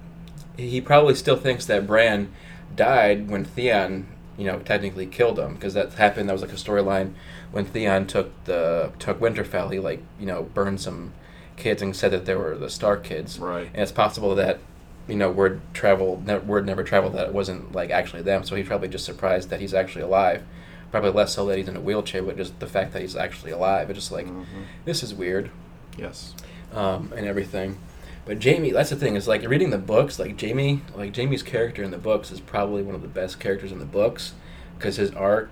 he 0.56 0.80
probably 0.80 1.16
still 1.16 1.36
thinks 1.36 1.66
that 1.66 1.88
Bran 1.88 2.32
died 2.76 3.30
when 3.30 3.44
Theon, 3.44 4.08
you 4.38 4.46
know, 4.46 4.60
technically 4.60 5.08
killed 5.08 5.40
him 5.40 5.56
because 5.56 5.74
that 5.74 5.94
happened. 5.94 6.30
That 6.30 6.34
was 6.34 6.44
like 6.44 6.52
a 6.52 6.56
storyline 6.56 7.14
when 7.52 7.66
Theon 7.66 8.08
took 8.08 8.32
the 8.46 8.92
took 9.00 9.20
Winterfell. 9.20 9.72
He 9.72 9.80
like 9.80 10.02
you 10.20 10.26
know 10.26 10.44
burned 10.44 10.82
some 10.82 11.14
kids 11.58 11.82
and 11.82 11.96
said 11.96 12.12
that 12.12 12.26
they 12.26 12.36
were 12.36 12.56
the 12.58 12.70
Stark 12.70 13.04
kids. 13.04 13.38
right. 13.40 13.68
And 13.74 13.82
it's 13.84 13.92
possible 13.92 14.34
that 14.36 14.60
you 15.08 15.16
know 15.16 15.30
word 15.32 15.62
traveled, 15.74 16.26
ne- 16.26 16.38
word 16.40 16.66
never 16.66 16.84
traveled 16.84 17.14
that 17.14 17.28
it 17.28 17.34
wasn't 17.34 17.72
like 17.74 17.90
actually 17.92 18.22
them. 18.24 18.44
So 18.44 18.56
he's 18.56 18.68
probably 18.68 18.88
just 18.88 19.06
surprised 19.06 19.50
that 19.50 19.60
he's 19.60 19.74
actually 19.74 20.04
alive. 20.04 20.44
Probably 20.92 21.12
less 21.12 21.34
so 21.36 21.46
that 21.46 21.58
he's 21.58 21.68
in 21.70 21.76
a 21.78 21.82
wheelchair, 21.82 22.22
but 22.24 22.36
just 22.38 22.60
the 22.60 22.68
fact 22.68 22.94
that 22.94 23.02
he's 23.02 23.16
actually 23.16 23.52
alive. 23.52 23.90
It's 23.90 23.98
just 24.00 24.12
like 24.12 24.28
Mhm. 24.28 24.46
this 24.86 25.04
is 25.04 25.14
weird 25.14 25.50
Yes. 25.98 26.34
um, 26.74 27.14
and 27.16 27.26
everything. 27.26 27.78
But 28.26 28.44
Jaime, 28.44 28.72
that's 28.72 28.90
the 28.92 28.96
thing 28.96 29.16
is 29.16 29.28
like 29.28 29.48
reading 29.48 29.70
the 29.72 29.78
books. 29.78 30.20
Like 30.20 30.40
Jaime, 30.40 30.82
like 30.96 31.16
Jaime's 31.16 31.44
character 31.44 31.82
in 31.84 31.92
the 31.92 31.98
books 31.98 32.32
is 32.32 32.40
probably 32.40 32.84
one 32.84 32.94
of 32.96 33.02
the 33.02 33.08
best 33.08 33.40
characters 33.40 33.72
in 33.72 33.80
the 33.80 33.86
books 33.86 34.34
because 34.78 34.98
his 34.98 35.12
arc 35.12 35.50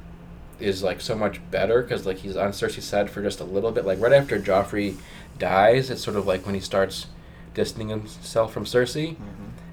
is 0.59 0.83
like 0.83 1.01
so 1.01 1.15
much 1.15 1.39
better 1.51 1.81
because 1.81 2.05
like 2.05 2.17
he's 2.17 2.35
on 2.35 2.51
Cersei's 2.51 2.83
side 2.85 3.09
for 3.09 3.21
just 3.21 3.39
a 3.39 3.43
little 3.45 3.71
bit. 3.71 3.85
Like 3.85 3.99
right 3.99 4.13
after 4.13 4.39
Joffrey 4.39 4.97
dies, 5.37 5.89
it's 5.89 6.01
sort 6.03 6.17
of 6.17 6.27
like 6.27 6.45
when 6.45 6.55
he 6.55 6.61
starts 6.61 7.07
distancing 7.53 7.89
himself 7.89 8.53
from 8.53 8.65
Cersei. 8.65 9.15
hmm 9.15 9.23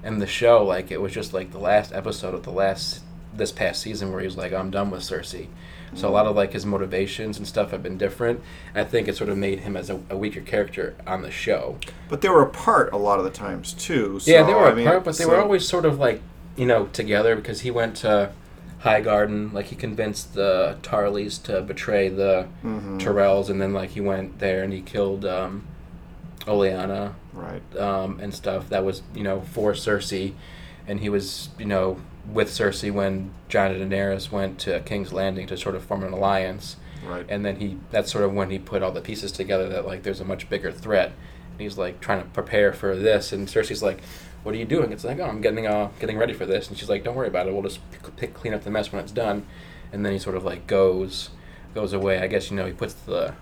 And 0.03 0.21
the 0.21 0.27
show, 0.27 0.63
like 0.63 0.91
it 0.91 1.01
was 1.01 1.11
just 1.13 1.33
like 1.33 1.51
the 1.51 1.59
last 1.59 1.93
episode 1.93 2.33
of 2.33 2.43
the 2.43 2.51
last 2.51 3.01
this 3.33 3.51
past 3.51 3.81
season 3.81 4.11
where 4.11 4.19
he 4.21 4.25
was 4.25 4.37
like, 4.37 4.51
I'm 4.53 4.71
done 4.71 4.89
with 4.89 5.01
Cersei. 5.01 5.47
So 5.95 6.09
a 6.09 6.11
lot 6.11 6.25
of 6.25 6.35
like 6.35 6.51
his 6.51 6.65
motivations 6.65 7.37
and 7.37 7.47
stuff 7.47 7.71
have 7.71 7.81
been 7.81 7.97
different. 7.97 8.41
And 8.75 8.85
I 8.85 8.89
think 8.89 9.07
it 9.07 9.15
sort 9.15 9.29
of 9.29 9.37
made 9.37 9.61
him 9.61 9.77
as 9.77 9.89
a, 9.89 10.01
a 10.09 10.17
weaker 10.17 10.41
character 10.41 10.95
on 11.07 11.21
the 11.21 11.31
show. 11.31 11.77
But 12.09 12.19
they 12.21 12.27
were 12.29 12.41
apart 12.41 12.91
a 12.91 12.97
lot 12.97 13.19
of 13.19 13.25
the 13.25 13.31
times 13.31 13.71
too. 13.73 14.19
So, 14.19 14.29
yeah, 14.29 14.43
they 14.43 14.53
were 14.53 14.59
I 14.67 14.71
apart, 14.71 14.75
mean, 14.75 14.85
but 15.05 15.17
they 15.17 15.23
so- 15.23 15.29
were 15.29 15.41
always 15.41 15.65
sort 15.67 15.85
of 15.85 15.97
like 15.97 16.21
you 16.57 16.65
know 16.65 16.87
together 16.87 17.35
because 17.35 17.61
he 17.61 17.71
went 17.71 17.95
to 17.97 18.31
Highgarden, 18.83 19.53
like 19.53 19.65
he 19.67 19.75
convinced 19.75 20.33
the 20.35 20.77
Tarlys 20.83 21.41
to 21.43 21.61
betray 21.61 22.09
the 22.09 22.47
Mhm. 22.63 22.99
Tyrells, 22.99 23.49
and 23.49 23.61
then 23.61 23.73
like 23.73 23.91
he 23.91 24.01
went 24.01 24.39
there 24.39 24.63
and 24.63 24.71
he 24.71 24.81
killed 24.81 25.25
um, 25.25 25.65
Olenna 26.45 27.13
Right. 27.33 27.61
um, 27.77 28.19
and 28.21 28.33
stuff. 28.33 28.69
That 28.69 28.83
was 28.85 29.01
you 29.13 29.23
know 29.23 29.41
for 29.41 29.73
Cersei, 29.73 30.33
and 30.87 30.99
he 30.99 31.09
was 31.09 31.49
you 31.57 31.65
know 31.65 31.97
with 32.31 32.49
Cersei 32.49 32.91
when 32.91 33.31
Jon 33.49 33.71
and 33.71 33.91
Daenerys 33.91 34.31
went 34.31 34.59
to 34.59 34.79
King's 34.81 35.13
Landing 35.13 35.47
to 35.47 35.57
sort 35.57 35.75
of 35.75 35.83
form 35.83 36.03
an 36.03 36.11
alliance 36.13 36.75
Right. 37.07 37.25
and 37.29 37.45
then 37.45 37.55
he 37.57 37.77
that's 37.91 38.11
sort 38.11 38.25
of 38.25 38.33
when 38.33 38.49
he 38.49 38.59
put 38.59 38.83
all 38.83 38.91
the 38.91 39.01
pieces 39.01 39.31
together 39.31 39.69
that 39.69 39.85
like 39.85 40.03
there's 40.03 40.19
a 40.19 40.25
much 40.25 40.49
bigger 40.49 40.71
threat 40.71 41.13
and 41.51 41.61
he's 41.61 41.77
like 41.77 42.01
trying 42.01 42.21
to 42.21 42.27
prepare 42.29 42.73
for 42.73 42.95
this 42.97 43.31
and 43.31 43.47
cersei's 43.47 43.81
like 43.81 43.99
what 44.43 44.53
are 44.55 44.57
you 44.57 44.65
doing 44.65 44.91
it's 44.91 45.03
like 45.03 45.19
oh 45.19 45.25
i'm 45.25 45.41
getting 45.41 45.67
uh 45.67 45.89
getting 45.99 46.17
ready 46.17 46.33
for 46.33 46.45
this 46.45 46.69
and 46.69 46.77
she's 46.77 46.89
like 46.89 47.03
don't 47.03 47.15
worry 47.15 47.27
about 47.27 47.47
it 47.47 47.53
we'll 47.53 47.63
just 47.63 47.79
p- 47.91 47.97
pick, 48.15 48.33
clean 48.33 48.53
up 48.53 48.63
the 48.63 48.69
mess 48.71 48.91
when 48.91 49.01
it's 49.01 49.11
done 49.11 49.45
and 49.91 50.05
then 50.05 50.13
he 50.13 50.19
sort 50.19 50.35
of 50.35 50.43
like 50.43 50.65
goes 50.67 51.29
goes 51.73 51.93
away 51.93 52.19
i 52.19 52.27
guess 52.27 52.49
you 52.49 52.55
know 52.57 52.65
he 52.65 52.71
puts 52.73 52.93
the 52.93 53.33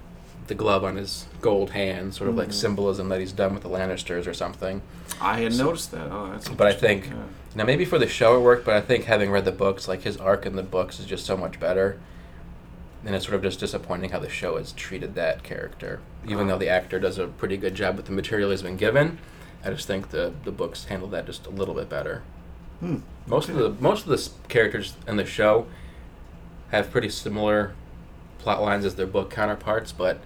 the 0.47 0.55
glove 0.55 0.83
on 0.83 0.95
his 0.95 1.25
gold 1.41 1.71
hand 1.71 2.13
sort 2.13 2.29
of 2.29 2.35
like 2.35 2.49
Mhm. 2.49 2.53
symbolism 2.53 3.09
that 3.09 3.19
he's 3.19 3.31
done 3.31 3.53
with 3.53 3.63
the 3.63 3.69
lannisters 3.69 4.27
or 4.27 4.33
something 4.33 4.81
I 5.21 5.39
had 5.39 5.57
noticed 5.57 5.91
that. 5.91 6.07
Oh, 6.11 6.29
that's. 6.31 6.49
But 6.49 6.67
I 6.67 6.73
think- 6.73 7.05
Yeah. 7.07 7.13
now 7.55 7.63
maybe 7.63 7.85
for 7.85 7.97
the 7.97 8.07
show 8.07 8.35
it 8.35 8.41
worked 8.41 8.65
but 8.65 8.75
i 8.75 8.81
think 8.81 9.05
having 9.05 9.31
read 9.31 9.45
the 9.45 9.51
books 9.51 9.87
like 9.87 10.03
his 10.03 10.17
arc 10.17 10.45
in 10.45 10.55
the 10.55 10.61
books 10.63 10.99
is 10.99 11.05
just 11.05 11.25
so 11.25 11.35
much 11.37 11.59
better 11.59 11.97
and 13.05 13.15
it's 13.15 13.25
sort 13.25 13.35
of 13.35 13.41
just 13.43 13.59
disappointing 13.59 14.09
how 14.11 14.19
the 14.19 14.29
show 14.29 14.57
has 14.57 14.71
treated 14.71 15.13
that 15.15 15.43
character. 15.43 15.99
Even 16.27 16.47
though 16.47 16.57
the 16.57 16.69
actor 16.69 16.99
does 16.99 17.19
a 17.19 17.27
pretty 17.27 17.55
good 17.55 17.75
job 17.75 17.97
with 17.97 18.07
the 18.07 18.11
material 18.11 18.49
he's 18.49 18.63
been 18.63 18.77
given, 18.77 19.19
I 19.65 19.71
just 19.71 19.87
think 19.87 20.09
the 20.09 20.31
the 20.43 20.51
books 20.51 20.85
handle 20.85 21.09
that 21.09 21.25
just 21.25 21.47
a 21.47 21.49
little 21.49 21.73
bit 21.73 21.89
better. 21.89 22.21
Hmm. 22.79 22.97
Most 23.25 23.49
of 23.49 23.55
the 23.55 23.69
most 23.79 24.05
of 24.05 24.09
the 24.09 24.29
characters 24.47 24.95
in 25.07 25.17
the 25.17 25.25
show 25.25 25.65
have 26.69 26.91
pretty 26.91 27.09
similar 27.09 27.73
plot 28.37 28.61
lines 28.61 28.85
as 28.85 28.95
their 28.95 29.07
book 29.07 29.31
counterparts, 29.31 29.91
but 29.91 30.19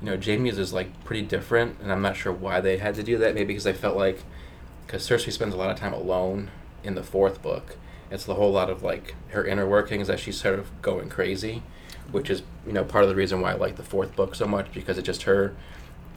you 0.00 0.06
know 0.06 0.16
Jaime's 0.16 0.58
is 0.58 0.72
like 0.72 1.04
pretty 1.04 1.22
different, 1.22 1.76
and 1.82 1.92
I'm 1.92 2.00
not 2.00 2.16
sure 2.16 2.32
why 2.32 2.60
they 2.60 2.78
had 2.78 2.94
to 2.94 3.02
do 3.02 3.18
that. 3.18 3.34
Maybe 3.34 3.48
because 3.48 3.64
they 3.64 3.74
felt 3.74 3.96
like 3.96 4.22
because 4.86 5.06
Cersei 5.06 5.30
spends 5.30 5.52
a 5.52 5.58
lot 5.58 5.70
of 5.70 5.78
time 5.78 5.92
alone 5.92 6.50
in 6.82 6.94
the 6.94 7.02
fourth 7.02 7.42
book. 7.42 7.76
It's 8.10 8.24
the 8.24 8.36
whole 8.36 8.52
lot 8.52 8.70
of 8.70 8.82
like 8.82 9.14
her 9.28 9.44
inner 9.44 9.68
workings 9.68 10.08
that 10.08 10.18
she's 10.18 10.40
sort 10.40 10.58
of 10.58 10.70
going 10.80 11.10
crazy, 11.10 11.62
which 12.10 12.30
is 12.30 12.42
you 12.66 12.72
know 12.72 12.84
part 12.84 13.04
of 13.04 13.10
the 13.10 13.16
reason 13.16 13.42
why 13.42 13.52
I 13.52 13.54
like 13.56 13.76
the 13.76 13.82
fourth 13.82 14.16
book 14.16 14.34
so 14.34 14.46
much 14.46 14.72
because 14.72 14.96
it's 14.96 15.06
just 15.06 15.24
her 15.24 15.54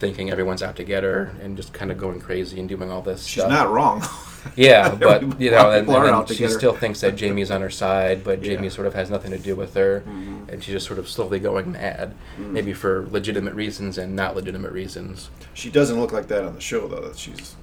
thinking 0.01 0.31
everyone's 0.31 0.63
out 0.63 0.75
to 0.77 0.83
get 0.83 1.03
her 1.03 1.31
and 1.43 1.55
just 1.55 1.71
kind 1.73 1.91
of 1.91 1.97
going 1.97 2.19
crazy 2.19 2.59
and 2.59 2.67
doing 2.67 2.91
all 2.91 3.03
this 3.03 3.23
She's 3.23 3.43
stuff. 3.43 3.51
not 3.51 3.71
wrong. 3.71 4.03
Yeah, 4.55 4.95
but 4.99 5.39
you 5.39 5.51
know, 5.51 5.69
and, 5.69 5.87
and 5.87 6.27
she 6.27 6.47
still 6.47 6.73
thinks 6.73 6.99
that 7.01 7.15
Jaime's 7.19 7.51
on 7.51 7.61
her 7.61 7.69
side, 7.69 8.23
but 8.23 8.43
Jaime 8.43 8.63
Yeah. 8.63 8.69
sort 8.71 8.87
of 8.87 8.95
has 8.95 9.11
nothing 9.11 9.29
to 9.29 9.37
do 9.37 9.55
with 9.55 9.75
her, 9.75 10.01
Mhm. 10.07 10.49
and 10.51 10.63
she's 10.63 10.73
just 10.73 10.87
sort 10.87 10.97
of 10.97 11.07
slowly 11.07 11.37
going 11.39 11.71
mad, 11.73 12.15
Mm. 12.39 12.49
maybe 12.51 12.73
for 12.73 13.05
legitimate 13.11 13.53
reasons 13.53 13.99
and 13.99 14.15
not 14.15 14.35
legitimate 14.35 14.71
reasons. 14.71 15.29
She 15.53 15.69
doesn't 15.69 15.99
look 16.01 16.11
like 16.11 16.27
that 16.29 16.43
on 16.43 16.55
the 16.55 16.59
show, 16.59 16.87
though. 16.87 17.01
That 17.01 17.19
she's 17.19 17.53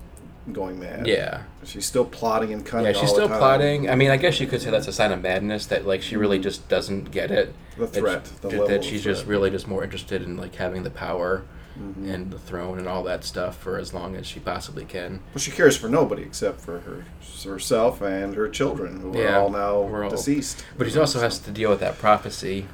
going 0.52 0.78
mad. 0.78 1.08
Yeah, 1.08 1.40
She's 1.64 1.84
still 1.84 2.04
plotting 2.04 2.52
and 2.52 2.64
cunning. 2.64 2.86
yeah, 2.94 3.00
she's 3.00 3.10
still 3.10 3.26
plotting. 3.28 3.90
I 3.90 3.96
mean, 3.96 4.12
I 4.12 4.16
guess 4.16 4.38
you 4.38 4.46
could 4.46 4.62
say 4.62 4.70
that's 4.70 4.86
a 4.86 4.92
sign 4.92 5.10
of 5.10 5.20
madness 5.20 5.66
that 5.66 5.84
like 5.84 6.00
she 6.02 6.14
really 6.16 6.38
just 6.38 6.68
doesn't 6.68 7.10
get 7.10 7.32
it. 7.32 7.54
The 7.76 7.86
that 7.86 7.92
threat. 8.00 8.26
she- 8.28 8.48
the 8.48 8.56
that, 8.56 8.68
that 8.68 8.84
she's 8.84 9.02
just 9.02 9.26
really 9.26 9.50
just 9.50 9.66
more 9.66 9.82
interested 9.82 10.22
in 10.22 10.36
like 10.36 10.54
having 10.54 10.84
the 10.84 10.90
power 10.90 11.42
Mhm. 11.80 12.12
and 12.14 12.30
the 12.30 12.38
throne 12.38 12.78
and 12.78 12.88
all 12.88 13.02
that 13.04 13.24
stuff 13.24 13.56
for 13.56 13.78
as 13.78 13.94
long 13.94 14.16
as 14.16 14.26
she 14.26 14.40
possibly 14.40 14.84
can. 14.84 15.20
Well, 15.34 15.40
she 15.40 15.50
cares 15.50 15.76
for 15.76 15.88
nobody 15.88 16.22
except 16.22 16.60
for 16.60 16.80
her 16.80 17.04
herself 17.44 18.00
and 18.00 18.34
her 18.34 18.48
children, 18.48 19.00
who 19.00 19.16
Yeah, 19.16 19.36
are 19.36 19.40
all 19.42 19.50
now 19.50 19.74
all- 19.74 20.10
deceased. 20.10 20.64
But 20.76 20.90
she 20.90 20.98
also 20.98 21.20
has 21.20 21.38
to 21.38 21.50
deal 21.50 21.70
with 21.70 21.80
that 21.80 21.98
prophecy 21.98 22.66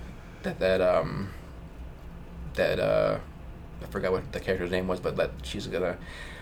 that 0.43 0.59
that 0.61 0.81
um 0.81 1.29
that 2.55 2.79
uh 2.79 3.19
I 3.83 3.87
forgot 3.87 4.13
what 4.13 4.33
the 4.33 4.41
character's 4.41 4.71
name 4.71 4.89
was, 4.89 5.01
but 5.01 5.17
that 5.17 5.31
she's 5.43 5.67
gonna 5.67 5.97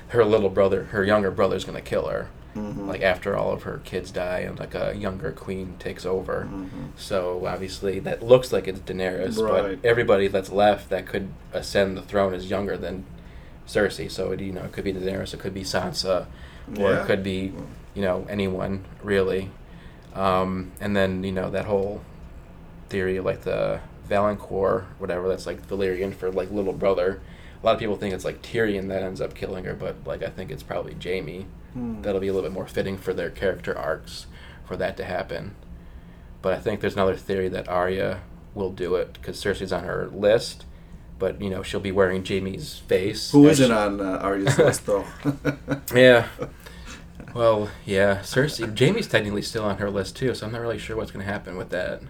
her 0.09 0.25
little 0.25 0.51
brother, 0.51 0.85
her 0.85 1.05
younger 1.05 1.31
brother's 1.31 1.65
gonna 1.65 1.81
kill 1.81 2.07
her. 2.09 2.29
Mhm. 2.55 2.87
Like 2.87 3.01
after 3.01 3.35
all 3.35 3.51
of 3.53 3.63
her 3.63 3.81
kids 3.83 4.11
die 4.11 4.41
and 4.41 4.59
like 4.59 4.75
a 4.75 4.95
younger 4.95 5.33
queen 5.33 5.75
takes 5.79 6.05
over. 6.05 6.47
Mhm. 6.51 6.69
So 6.97 7.47
obviously 7.47 7.99
that 8.01 8.23
looks 8.23 8.53
like 8.53 8.69
it's 8.69 8.81
Daenerys, 8.81 9.41
Right. 9.43 9.79
but 9.81 9.89
everybody 9.89 10.29
that's 10.29 10.51
left 10.53 10.91
that 10.91 11.07
could 11.07 11.29
ascend 11.55 11.97
the 11.97 12.03
throne 12.03 12.35
is 12.35 12.51
younger 12.51 12.77
than 12.77 13.05
Cersei. 13.67 14.11
So 14.11 14.33
it, 14.33 14.41
you 14.41 14.53
know 14.53 14.65
it 14.65 14.73
could 14.73 14.85
be 14.85 14.93
Daenerys, 14.93 15.33
it 15.33 15.41
could 15.41 15.55
be 15.55 15.63
Sansa, 15.63 16.27
or 16.79 16.91
Yeah. 16.91 17.03
it 17.03 17.07
could 17.07 17.23
be 17.23 17.55
you 17.95 18.03
know 18.03 18.27
anyone 18.29 18.85
really. 19.03 19.51
Um, 20.15 20.73
and 20.79 20.95
then 20.95 21.25
you 21.25 21.33
know 21.33 21.49
that 21.51 21.65
whole 21.65 22.03
theory 22.91 23.17
of 23.17 23.25
like 23.25 23.43
the 23.43 23.81
Valonqar, 24.13 24.85
whatever 24.99 25.29
that's 25.29 25.47
like 25.47 25.67
Valyrian 25.67 26.15
for 26.15 26.31
like 26.31 26.51
little 26.51 26.73
brother. 26.73 27.21
A 27.63 27.67
lot 27.67 27.75
of 27.75 27.79
people 27.79 27.97
think 27.97 28.13
it's 28.13 28.25
like 28.25 28.43
Tyrion 28.43 28.89
that 28.89 29.03
ends 29.03 29.21
up 29.21 29.35
killing 29.35 29.65
her, 29.65 29.75
but 29.75 29.97
like 30.05 30.23
I 30.23 30.29
think 30.29 30.51
it's 30.51 30.63
probably 30.63 30.97
Jaime. 31.03 31.47
Hmm. 31.73 32.03
That'll 32.03 32.21
be 32.21 32.29
a 32.29 32.33
little 32.33 32.49
bit 32.49 32.55
more 32.55 32.67
fitting 32.67 32.99
for 32.99 33.15
their 33.15 33.31
character 33.31 33.77
arcs 33.77 34.27
for 34.67 34.77
that 34.77 34.97
to 34.99 35.05
happen. 35.05 35.55
But 36.43 36.53
I 36.55 36.59
think 36.59 36.81
there's 36.81 36.95
another 36.95 37.17
theory 37.17 37.49
that 37.49 37.69
Arya 37.69 38.21
will 38.55 38.73
do 38.73 38.97
it 38.97 39.15
because 39.15 39.43
Cersei's 39.43 39.73
on 39.73 39.85
her 39.85 40.09
list, 40.13 40.67
but 41.19 41.41
you 41.41 41.49
know 41.49 41.63
she'll 41.63 41.81
be 41.81 41.93
wearing 41.93 42.25
Jaime's 42.25 42.81
face. 42.81 43.31
Who 43.31 43.47
isn't 43.49 43.69
she- 43.69 43.73
on 43.73 44.01
uh, 44.01 44.19
Arya's 44.21 44.59
list 44.59 44.87
though? 44.87 45.05
Yeah. 45.95 46.27
Well, 47.35 47.71
yeah, 47.87 48.19
Cersei. 48.19 48.77
Jaime's 48.79 49.07
technically 49.07 49.41
still 49.43 49.65
on 49.65 49.79
her 49.79 49.89
list 49.91 50.17
too, 50.17 50.35
so 50.35 50.45
I'm 50.47 50.53
not 50.53 50.61
really 50.61 50.79
sure 50.79 50.97
what's 50.97 51.11
going 51.11 51.25
to 51.25 51.33
happen 51.33 51.57
with 51.57 51.71
that. 51.71 52.03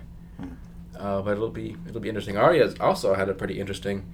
Uh, 0.98 1.22
but 1.22 1.32
it'll 1.32 1.50
be 1.50 1.76
it'll 1.88 2.00
be 2.00 2.08
interesting. 2.08 2.36
Arya's 2.36 2.74
also 2.78 3.14
had 3.14 3.28
a 3.28 3.34
pretty 3.34 3.58
interesting. 3.58 4.06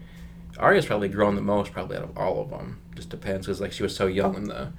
Arya's 0.59 0.87
probably 0.87 1.09
grown 1.09 1.35
the 1.35 1.43
most, 1.43 1.73
probably 1.73 1.97
out 1.97 2.05
of 2.05 2.17
all 2.17 2.41
of 2.41 2.51
them. 2.51 2.81
Just 2.95 3.11
depends, 3.11 3.47
because 3.47 3.61
like 3.61 3.73
she 3.73 3.83
was 3.83 3.95
so 3.95 4.07
young 4.07 4.35
when 4.35 4.45
the, 4.45 4.73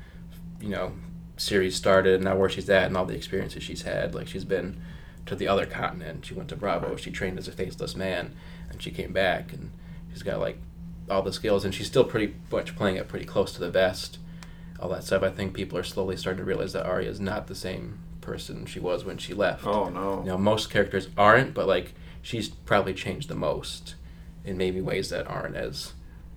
you 0.59 0.69
know, 0.69 0.93
series 1.37 1.75
started, 1.75 2.15
and 2.15 2.23
now 2.25 2.35
where 2.35 2.49
she's 2.49 2.69
at, 2.69 2.87
and 2.87 2.97
all 2.97 3.05
the 3.05 3.15
experiences 3.15 3.63
she's 3.63 3.83
had. 3.83 4.13
Like 4.15 4.27
she's 4.27 4.45
been 4.45 4.81
to 5.25 5.35
the 5.35 5.47
other 5.47 5.65
continent. 5.65 6.25
She 6.25 6.33
went 6.33 6.49
to 6.49 6.55
Bravo. 6.55 6.95
She 6.95 7.11
trained 7.11 7.37
as 7.37 7.47
a 7.47 7.51
faceless 7.51 7.95
man, 7.95 8.35
and 8.69 8.81
she 8.81 8.91
came 8.91 9.13
back, 9.13 9.53
and 9.53 9.71
she's 10.11 10.23
got 10.23 10.39
like 10.39 10.57
all 11.09 11.21
the 11.21 11.33
skills, 11.33 11.65
and 11.65 11.73
she's 11.73 11.87
still 11.87 12.03
pretty 12.03 12.35
much 12.51 12.75
playing 12.75 12.95
it 12.95 13.07
pretty 13.07 13.25
close 13.25 13.53
to 13.53 13.59
the 13.59 13.71
vest. 13.71 14.17
All 14.79 14.89
that 14.89 15.03
stuff. 15.03 15.23
I 15.23 15.29
think 15.29 15.53
people 15.53 15.77
are 15.77 15.83
slowly 15.83 16.15
starting 16.15 16.39
to 16.39 16.45
realize 16.45 16.73
that 16.73 16.85
Arya 16.85 17.09
is 17.09 17.19
not 17.19 17.47
the 17.47 17.55
same 17.55 17.99
person 18.29 18.65
she 18.65 18.79
was 18.79 19.03
when 19.03 19.17
she 19.17 19.33
left. 19.33 19.65
oh 19.65 19.89
no. 19.89 20.19
You 20.21 20.27
know, 20.29 20.37
most 20.37 20.69
characters 20.69 21.07
aren't, 21.17 21.53
but 21.53 21.67
like 21.67 21.93
she's 22.21 22.49
probably 22.49 22.93
changed 22.93 23.27
the 23.27 23.35
most 23.35 23.95
in 24.45 24.55
maybe 24.57 24.81
ways 24.81 25.09
that 25.09 25.27
aren't 25.27 25.55
as 25.55 25.93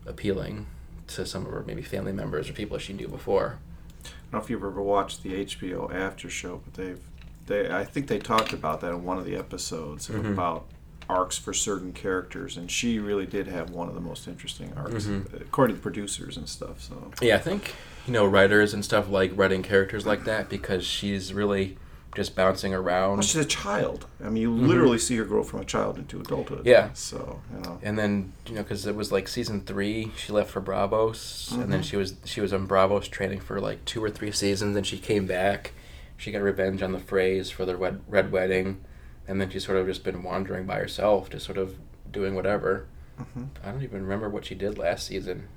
appealing 0.06 0.66
to 1.08 1.26
some 1.26 1.44
of 1.46 1.52
her 1.52 1.62
maybe 1.66 1.82
family 1.82 2.12
members 2.12 2.48
or 2.48 2.52
people 2.54 2.78
she 2.78 2.92
knew 2.94 3.08
before. 3.08 3.58
I 4.04 4.08
don't 4.32 4.32
know 4.32 4.38
if 4.44 4.50
you've 4.50 4.64
ever 4.64 4.82
watched 4.82 5.22
the 5.22 5.44
HBO 5.44 5.92
after 5.94 6.30
show, 6.30 6.60
but 6.64 6.74
they've 6.74 7.00
they 7.46 7.70
I 7.70 7.84
think 7.84 8.06
they 8.06 8.18
talked 8.18 8.52
about 8.52 8.80
that 8.80 8.90
in 8.90 9.04
one 9.04 9.18
of 9.18 9.24
the 9.26 9.36
episodes 9.36 10.08
Mhm. 10.08 10.32
about 10.32 10.66
arcs 11.10 11.36
for 11.36 11.52
certain 11.52 11.92
characters, 11.92 12.56
and 12.56 12.70
she 12.70 12.98
really 12.98 13.26
did 13.26 13.46
have 13.48 13.68
one 13.70 13.88
of 13.88 13.94
the 13.94 14.00
most 14.00 14.26
interesting 14.26 14.72
arcs, 14.76 15.04
Mhm. 15.04 15.42
according 15.42 15.76
to 15.76 15.80
the 15.80 15.82
producers 15.82 16.36
and 16.38 16.48
stuff. 16.48 16.80
So 16.80 17.10
Yeah, 17.20 17.34
I 17.36 17.38
think 17.38 17.74
you 18.06 18.12
know 18.12 18.24
writers 18.24 18.72
and 18.72 18.82
stuff 18.84 19.10
like 19.10 19.32
writing 19.36 19.62
characters 19.62 20.06
like 20.06 20.24
that 20.24 20.48
because 20.48 20.84
she's 20.86 21.34
really 21.34 21.76
just 22.14 22.36
bouncing 22.36 22.74
around. 22.74 23.12
well, 23.14 23.22
she's 23.22 23.40
a 23.40 23.44
child. 23.44 24.06
I 24.22 24.28
mean, 24.28 24.42
you 24.42 24.50
Mhm. 24.50 24.66
literally 24.68 24.98
see 24.98 25.16
her 25.16 25.24
grow 25.24 25.42
from 25.42 25.60
a 25.60 25.64
child 25.64 25.96
into 25.98 26.20
adulthood. 26.20 26.66
Yeah. 26.66 26.90
So 26.92 27.40
you 27.54 27.60
know. 27.62 27.78
and 27.82 27.98
then 27.98 28.32
you 28.46 28.54
know 28.54 28.62
because 28.62 28.86
it 28.86 28.94
was 28.94 29.10
like 29.10 29.28
season 29.28 29.62
three 29.62 30.12
she 30.16 30.32
left 30.32 30.50
for 30.50 30.60
Braavos 30.60 31.50
and 31.52 31.72
then 31.72 31.80
Mhm. 31.80 31.84
she 31.84 31.96
was 31.96 32.14
she 32.24 32.40
was 32.40 32.52
on 32.52 32.66
Braavos 32.68 33.08
training 33.10 33.40
for 33.40 33.60
like 33.60 33.84
two 33.86 34.02
or 34.04 34.10
three 34.10 34.30
seasons 34.32 34.76
and 34.76 34.86
she 34.86 34.98
came 34.98 35.26
back 35.26 35.72
she 36.18 36.30
got 36.30 36.42
revenge 36.42 36.82
on 36.82 36.92
the 36.92 36.98
Freys 37.00 37.50
for 37.50 37.64
the 37.64 37.76
red, 37.76 38.00
red 38.06 38.30
wedding 38.30 38.84
and 39.26 39.40
then 39.40 39.48
she's 39.50 39.64
sort 39.64 39.78
of 39.78 39.86
just 39.86 40.04
been 40.04 40.22
wandering 40.22 40.66
by 40.66 40.76
herself 40.76 41.30
just 41.30 41.46
sort 41.46 41.56
of 41.58 41.76
doing 42.10 42.34
whatever 42.34 42.86
Mhm. 43.18 43.48
i 43.64 43.70
don't 43.70 43.82
even 43.82 44.02
remember 44.02 44.28
what 44.28 44.44
she 44.44 44.54
did 44.54 44.76
last 44.78 45.06
season 45.06 45.48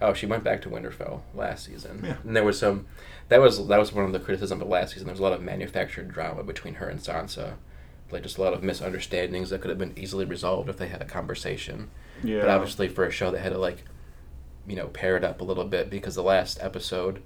oh 0.00 0.12
she 0.14 0.26
went 0.26 0.44
back 0.44 0.60
to 0.62 0.68
winterfell 0.70 1.22
last 1.34 1.64
season 1.66 2.00
Yeah. 2.04 2.16
and 2.24 2.36
there 2.36 2.44
was 2.44 2.58
some 2.58 2.86
that 3.28 3.40
was 3.40 3.66
that 3.68 3.78
was 3.78 3.92
one 3.92 4.04
of 4.04 4.12
the 4.12 4.20
criticisms 4.20 4.62
of 4.62 4.68
last 4.68 4.92
season. 4.92 5.06
There 5.06 5.12
was 5.12 5.20
a 5.20 5.24
lot 5.24 5.32
of 5.32 5.42
manufactured 5.42 6.08
drama 6.10 6.42
between 6.42 6.74
her 6.74 6.88
and 6.88 7.00
sansa. 7.00 7.54
Like 8.10 8.22
just 8.22 8.38
a 8.38 8.42
lot 8.42 8.52
of 8.52 8.62
misunderstandings 8.62 9.50
that 9.50 9.60
could 9.60 9.70
have 9.70 9.78
been 9.78 9.94
easily 9.96 10.24
resolved 10.24 10.68
if 10.68 10.76
they 10.76 10.88
had 10.88 11.02
a 11.02 11.06
conversation. 11.06 11.90
Yeah. 12.22 12.40
but 12.40 12.48
obviously 12.48 12.88
for 12.88 13.04
a 13.04 13.10
show 13.10 13.30
that 13.30 13.40
had 13.40 13.52
to 13.52 13.58
like 13.58 13.84
you 14.66 14.74
know 14.74 14.86
pair 14.88 15.16
it 15.16 15.24
up 15.24 15.40
a 15.40 15.44
little 15.44 15.64
bit 15.66 15.90
because 15.90 16.14
the 16.14 16.22
last 16.22 16.58
episode 16.62 17.22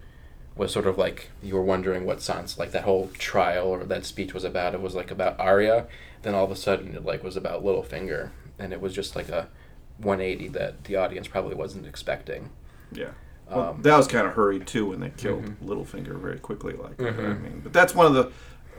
was 0.57 0.73
sort 0.73 0.87
of 0.87 0.99
like 0.99 1.31
you 1.43 1.55
were 1.55 1.63
wondering 1.63 2.05
what 2.05 2.19
Sansa 2.19 2.59
like 2.59 2.73
that 2.73 2.85
whole 2.85 3.11
trial 3.19 3.69
or 3.69 3.85
that 3.85 4.05
speech 4.05 4.35
was 4.35 4.45
about. 4.45 4.75
It 4.75 4.83
was 4.83 4.95
like 4.95 5.11
about 5.11 5.39
Arya. 5.39 5.87
Then 6.23 6.35
all 6.35 6.45
of 6.45 6.51
a 6.51 6.57
sudden 6.57 6.95
it 6.95 7.05
like 7.05 7.23
was 7.23 7.37
about 7.37 7.65
Littlefinger. 7.65 8.31
And 8.59 8.73
it 8.73 8.81
was 8.81 8.95
just 8.95 9.17
like 9.17 9.29
a 9.29 9.49
180 9.99 10.49
that 10.49 10.85
the 10.85 10.97
audience 10.97 11.29
probably 11.29 11.55
wasn't 11.55 11.87
expecting. 11.87 12.51
Yeah. 12.93 13.13
Well, 13.51 13.71
um, 13.71 13.83
that 13.83 13.97
was 13.97 14.07
kind 14.07 14.27
of 14.27 14.35
hurried 14.35 14.67
too 14.67 14.87
when 14.87 15.01
they 15.01 15.11
killed 15.11 15.45
Mhm. 15.45 15.57
Littlefinger 15.65 16.19
very 16.21 16.39
quickly 16.39 16.75
like 16.75 16.97
that. 16.99 17.09
I 17.19 17.35
mean, 17.35 17.61
but 17.63 17.73
that's 17.73 17.95
one 17.95 18.07
of 18.07 18.15
the 18.15 18.31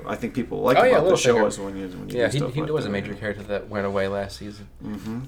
I 0.07 0.15
think 0.15 0.33
people 0.33 0.61
like 0.61 0.77
Oh, 0.77 0.83
yeah, 0.83 0.97
about 0.97 1.09
the 1.09 1.17
show 1.17 1.45
is 1.45 1.59
when 1.59 1.77
you 1.77 1.87
when 1.89 2.09
you 2.09 2.17
yeah 2.19 2.29
he, 2.29 2.39
he 2.39 2.61
like 2.61 2.71
was 2.71 2.85
that. 2.85 2.89
a 2.89 2.91
major 2.93 3.13
character 3.13 3.43
that 3.43 3.69
went 3.69 3.85
away 3.85 4.07
last 4.07 4.37
season 4.37 4.67
Mm-hmm. 4.83 5.19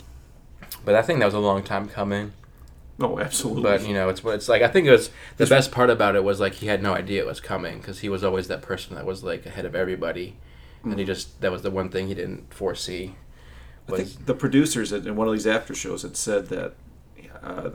but 0.86 0.96
I 0.96 1.02
think 1.02 1.20
that 1.20 1.26
was 1.26 1.34
a 1.36 1.40
long 1.40 1.62
time 1.64 1.88
coming 1.88 2.32
Oh, 3.00 3.20
absolutely. 3.20 3.64
But 3.64 3.88
you 3.88 3.94
know, 3.96 4.08
it's 4.10 4.22
it's 4.24 4.48
like 4.48 4.62
I 4.62 4.68
think 4.68 4.86
it 4.88 4.92
was 4.92 5.10
the 5.38 5.48
best 5.48 5.72
part 5.72 5.90
about 5.90 6.16
it 6.16 6.24
was 6.24 6.40
like 6.40 6.54
he 6.54 6.68
had 6.68 6.82
no 6.84 6.94
idea 6.94 7.22
it 7.22 7.26
was 7.26 7.40
coming 7.40 7.80
because 7.80 8.00
he 8.02 8.08
was 8.08 8.24
always 8.24 8.48
that 8.50 8.62
person 8.62 8.96
that 8.96 9.04
was 9.06 9.24
like 9.24 9.48
ahead 9.48 9.66
of 9.66 9.74
everybody, 9.76 10.36
and 10.84 11.00
he 11.00 11.04
Mhm. 11.04 11.08
just 11.08 11.42
that 11.42 11.52
was 11.52 11.64
the 11.64 11.72
one 11.72 11.90
thing 11.90 12.08
he 12.08 12.14
didn't 12.14 12.54
foresee. 12.54 13.16
I 13.92 13.98
think 13.98 14.28
the 14.28 14.36
producers 14.36 14.94
at- 14.94 15.08
in 15.08 15.16
one 15.16 15.28
of 15.28 15.34
these 15.34 15.48
after 15.48 15.74
shows 15.74 16.04
had 16.04 16.16
said 16.16 16.50
that, 16.50 16.74
uh, 17.44 17.72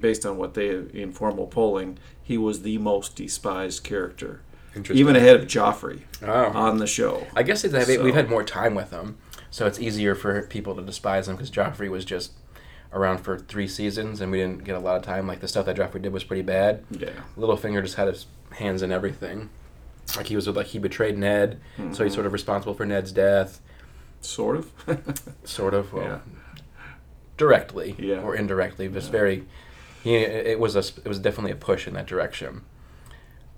based 0.00 0.26
on 0.26 0.36
what 0.36 0.54
they 0.54 0.68
informal 0.92 1.46
polling, 1.46 1.98
he 2.22 2.36
was 2.38 2.62
the 2.62 2.78
most 2.78 3.16
despised 3.16 3.84
character, 3.84 4.42
interesting. 4.74 4.98
even 5.00 5.16
ahead 5.16 5.36
of 5.36 5.46
Joffrey 5.46 6.02
oh. 6.22 6.46
on 6.54 6.78
the 6.78 6.86
show. 6.86 7.26
I 7.36 7.42
guess 7.42 7.64
it's, 7.64 7.74
So- 7.86 8.02
we've 8.02 8.14
had 8.14 8.28
more 8.28 8.44
time 8.44 8.74
with 8.74 8.90
him, 8.90 9.18
so 9.50 9.66
it's 9.66 9.78
easier 9.80 10.14
for 10.14 10.42
people 10.42 10.74
to 10.76 10.82
despise 10.82 11.28
him 11.28 11.36
because 11.36 11.50
Joffrey 11.50 11.88
was 11.90 12.04
just 12.04 12.32
around 12.92 13.18
for 13.18 13.38
three 13.38 13.66
seasons 13.68 14.20
and 14.20 14.30
we 14.30 14.38
didn't 14.38 14.64
get 14.64 14.74
a 14.76 14.78
lot 14.78 14.96
of 14.96 15.02
time. 15.02 15.26
Like 15.26 15.40
the 15.40 15.48
stuff 15.48 15.64
that 15.66 15.76
Joffrey 15.76 16.02
did 16.02 16.12
was 16.12 16.24
pretty 16.24 16.42
bad. 16.42 16.84
Yeah. 16.90 17.08
Littlefinger 17.38 17.82
just 17.82 17.94
had 17.94 18.08
his 18.08 18.26
hands 18.50 18.82
in 18.82 18.92
everything. 18.92 19.48
Like 20.16 20.26
he 20.26 20.36
was 20.36 20.46
like 20.48 20.66
he 20.66 20.78
betrayed 20.78 21.16
Ned, 21.16 21.58
so 21.92 22.04
he's 22.04 22.12
Mhm. 22.12 22.14
sort 22.14 22.26
of 22.26 22.32
responsible 22.34 22.74
for 22.74 22.84
Ned's 22.84 23.12
death. 23.12 23.60
Sort 24.20 24.56
of. 24.56 24.70
sort 25.44 25.72
of. 25.74 25.92
Well, 25.92 26.04
Yeah. 26.04 26.18
Directly 27.42 27.94
Yeah. 27.98 28.20
or 28.22 28.34
indirectly. 28.36 28.86
It 28.86 28.92
was 28.92 29.06
Yeah. 29.06 29.12
very. 29.12 29.44
He, 30.04 30.16
it 30.16 30.58
was 30.58 30.74
a. 30.76 30.80
It 31.04 31.08
was 31.08 31.18
definitely 31.18 31.52
a 31.52 31.56
push 31.56 31.86
in 31.88 31.94
that 31.94 32.06
direction. 32.06 32.62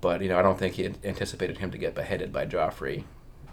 But 0.01 0.21
you 0.21 0.29
know, 0.29 0.37
I 0.39 0.41
don't 0.41 0.57
think 0.59 0.75
he 0.75 0.85
anticipated 1.03 1.57
him 1.59 1.71
to 1.71 1.77
get 1.77 1.95
beheaded 1.95 2.31
by 2.33 2.45
Joffrey. 2.45 3.03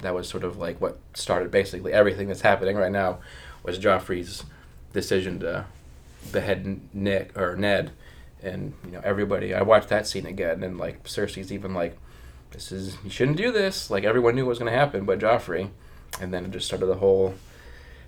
That 0.02 0.14
was 0.14 0.28
sort 0.28 0.44
of 0.44 0.56
like 0.58 0.80
what 0.80 0.98
started 1.14 1.50
basically 1.50 1.92
everything 1.92 2.28
that's 2.28 2.40
happening 2.42 2.76
right 2.76 2.92
now. 2.92 3.18
Was 3.62 3.78
Joffrey's 3.78 4.44
decision 4.92 5.38
to 5.40 5.64
behead 6.32 6.80
Nick 6.92 7.36
or 7.38 7.56
Ned, 7.56 7.92
and 8.42 8.74
you 8.84 8.92
know 8.92 9.00
everybody. 9.04 9.54
I 9.54 9.62
watched 9.62 9.88
that 9.88 10.06
scene 10.06 10.26
again, 10.26 10.62
and 10.62 10.76
like 10.78 11.04
Cersei's 11.04 11.52
even 11.52 11.72
like, 11.72 11.96
"This 12.50 12.72
is 12.72 12.96
you 13.04 13.10
shouldn't 13.10 13.36
do 13.38 13.52
this." 13.52 13.90
Like 13.90 14.04
everyone 14.04 14.34
knew 14.34 14.44
what 14.44 14.50
was 14.50 14.58
going 14.58 14.72
to 14.72 14.78
happen, 14.78 15.04
but 15.06 15.18
Joffrey, 15.20 15.70
and 16.20 16.32
then 16.34 16.44
it 16.44 16.50
just 16.50 16.66
started 16.66 16.86
the 16.86 16.96
whole 16.96 17.34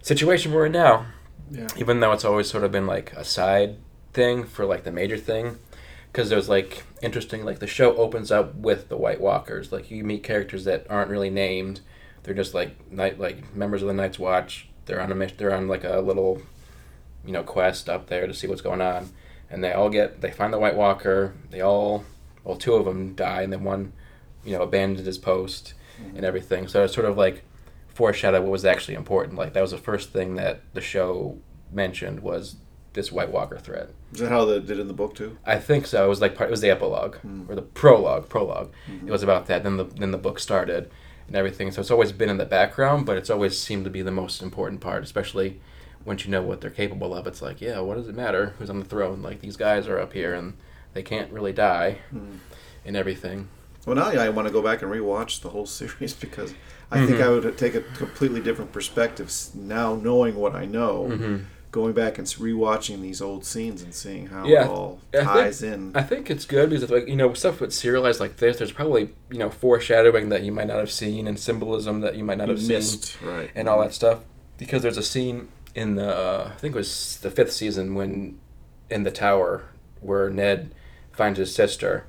situation 0.03 0.53
we're 0.53 0.67
in 0.67 0.73
now 0.73 1.07
Yeah. 1.51 1.69
even 1.77 2.01
though 2.01 2.13
it's 2.13 2.25
always 2.25 2.49
sort 2.49 2.65
of 2.65 2.73
been 2.73 2.87
like 2.87 3.13
a 3.13 3.25
side 3.25 3.77
thing 4.13 4.45
for 4.45 4.65
like 4.65 4.85
the 4.85 4.91
major 4.91 5.19
thing 5.19 5.59
because 6.15 6.31
there's 6.31 6.49
like 6.49 6.85
interesting 7.03 7.45
like 7.45 7.59
the 7.59 7.67
show 7.67 7.97
opens 7.97 8.31
up 8.31 8.55
with 8.55 8.89
the 8.89 8.97
white 8.97 9.21
walkers. 9.21 9.73
Like 9.73 9.91
you 9.91 10.05
meet 10.05 10.23
characters 10.23 10.65
that 10.65 10.87
aren't 10.89 11.11
really 11.11 11.29
named. 11.29 11.81
They're 12.23 12.35
just 12.35 12.55
like 12.55 12.91
night 12.91 13.19
like 13.19 13.55
members 13.55 13.83
of 13.83 13.89
the 13.89 13.95
night's 13.95 14.19
watch. 14.19 14.69
They're 14.87 15.01
on 15.01 15.11
a 15.11 15.15
mission 15.17 15.37
they're 15.39 15.55
on 15.55 15.67
like 15.67 15.83
a 15.83 15.99
little 15.99 16.41
you 17.27 17.33
know 17.33 17.43
quest 17.43 17.89
up 17.89 18.07
there 18.07 18.29
to 18.29 18.33
see 18.33 18.47
what's 18.47 18.63
going 18.63 18.81
on. 18.81 19.11
And 19.51 19.63
they 19.63 19.73
all 19.73 19.91
get 19.91 20.21
they 20.21 20.31
find 20.31 20.53
the 20.53 20.59
white 20.59 20.77
walker. 20.77 21.35
They 21.51 21.61
all 21.61 22.05
well 22.45 22.57
two 22.57 22.75
of 22.75 22.85
them 22.85 23.17
die 23.17 23.43
and 23.43 23.53
then 23.53 23.65
one 23.65 23.93
you 24.45 24.57
know 24.57 24.63
abandoned 24.63 25.05
his 25.05 25.19
post 25.19 25.75
mm-hmm. 26.01 26.17
and 26.17 26.25
everything. 26.25 26.69
So 26.69 26.85
it's 26.85 26.95
sort 26.95 27.07
of 27.07 27.17
like 27.17 27.43
foreshadow 27.95 28.41
what 28.43 28.51
was 28.51 28.65
actually 28.65 28.95
important. 28.95 29.39
Like 29.39 29.53
that 29.55 29.61
was 29.63 29.71
the 29.71 29.79
first 29.79 30.11
thing 30.13 30.35
that 30.37 30.61
the 30.75 30.81
show 30.81 31.39
mentioned 31.73 32.21
was 32.21 32.57
this 32.93 33.11
white 33.11 33.31
walker 33.31 33.59
threat. 33.59 33.91
Is 34.13 34.21
that 34.21 34.31
how 34.31 34.45
they 34.45 34.61
did 34.61 34.79
in 34.79 34.87
the 34.87 34.95
book 34.95 35.15
too? 35.17 35.37
i 35.45 35.59
think 35.59 35.87
so. 35.87 36.05
It 36.05 36.09
was 36.09 36.21
like 36.21 36.35
part, 36.37 36.49
it 36.49 36.53
was 36.53 36.61
the 36.61 36.71
epilogue 36.71 37.17
Mm. 37.27 37.49
or 37.49 37.55
the 37.57 37.63
prologue 37.63 38.29
prolog 38.29 38.69
Mhm. 38.89 39.09
it 39.09 39.11
was 39.11 39.23
about 39.23 39.47
that. 39.47 39.63
Then 39.65 39.77
the 39.77 39.85
then 39.85 40.11
the 40.13 40.19
book 40.19 40.39
started 40.39 40.91
and 41.27 41.35
everything. 41.37 41.71
So 41.73 41.81
it's 41.81 41.91
always 41.91 42.13
been 42.13 42.29
in 42.29 42.37
the 42.37 42.45
background 42.45 43.07
but 43.07 43.17
it's 43.17 43.31
always 43.31 43.59
seemed 43.59 43.85
to 43.85 43.91
be 43.91 44.03
the 44.03 44.11
most 44.13 44.43
important 44.43 44.81
part 44.81 45.03
especially 45.03 45.61
once 46.05 46.25
you 46.25 46.31
know 46.31 46.43
what 46.43 46.61
they're 46.61 46.71
capable 46.71 47.15
of. 47.15 47.27
It's 47.27 47.43
like 47.43 47.61
yeah 47.61 47.81
what 47.81 47.97
does 47.97 48.09
it 48.09 48.15
matter 48.15 48.55
who's 48.59 48.71
on 48.71 48.79
the 48.79 48.85
throne? 48.85 49.23
Like 49.23 49.41
these 49.41 49.57
guys 49.57 49.89
are 49.89 49.99
up 49.99 50.13
here 50.13 50.35
and 50.35 50.55
they 50.93 51.03
can't 51.03 51.33
really 51.33 51.53
die 51.53 51.99
Mm. 52.15 52.39
and 52.87 52.97
everything 52.97 53.49
Well, 53.87 53.97
now 53.97 54.07
I 54.09 54.29
want 54.31 54.49
to 54.49 54.53
go 54.53 54.63
back 54.63 54.83
and 54.83 54.91
rewatch 54.91 55.41
the 55.43 55.51
whole 55.51 55.67
series 55.81 56.15
because 56.15 56.55
I 56.91 57.05
think 57.07 57.19
Mhm. 57.19 57.23
I 57.25 57.29
would 57.29 57.59
take 57.59 57.75
a 57.75 57.81
completely 57.83 58.41
different 58.41 58.73
perspective 58.73 59.33
now, 59.55 59.95
knowing 59.95 60.37
what 60.37 60.55
I 60.55 60.65
know. 60.65 61.09
mm-hmm. 61.11 61.37
Going 61.71 61.93
back 61.93 62.19
and 62.19 62.27
rewatching 62.29 63.03
these 63.03 63.21
old 63.21 63.45
scenes 63.45 63.83
and 63.83 63.93
seeing 63.93 64.29
how 64.29 64.47
Yeah. 64.47 64.67
it 64.67 64.71
all 64.71 65.01
I 65.13 65.17
think- 65.17 65.29
ties 65.29 65.63
in. 65.65 65.91
I 65.97 66.03
think 66.03 66.31
it's 66.31 66.45
good 66.45 66.71
because 66.71 66.89
like 66.89 67.09
you 67.09 67.17
know 67.17 67.35
stuff 67.35 67.61
with 67.61 67.73
serialized 67.73 68.21
like 68.21 68.37
this. 68.37 68.59
There's 68.59 68.71
probably 68.71 69.11
you 69.29 69.39
know 69.39 69.51
foreshadowing 69.51 70.29
that 70.29 70.45
you 70.45 70.53
might 70.53 70.69
not 70.69 70.77
have 70.79 70.93
seen 70.93 71.27
and 71.27 71.37
symbolism 71.37 72.01
that 72.03 72.15
you 72.15 72.23
might 72.23 72.39
not 72.39 72.49
have 72.49 72.61
seen 72.61 72.69
missed, 72.69 73.21
right? 73.23 73.51
and 73.57 73.69
all 73.69 73.81
that 73.81 73.93
stuff. 73.93 74.21
Because 74.57 74.83
there's 74.83 74.97
a 74.99 75.03
scene 75.03 75.49
in 75.75 75.97
the 75.97 76.17
uh, 76.17 76.51
I 76.55 76.59
think 76.61 76.77
it 76.77 76.79
was 76.79 77.19
the 77.23 77.31
fifth 77.33 77.53
season 77.53 77.97
when 77.97 78.39
in 78.89 79.03
the 79.03 79.11
tower 79.11 79.65
where 80.01 80.31
Ned 80.31 80.71
finds 81.11 81.41
his 81.41 81.53
sister, 81.53 82.05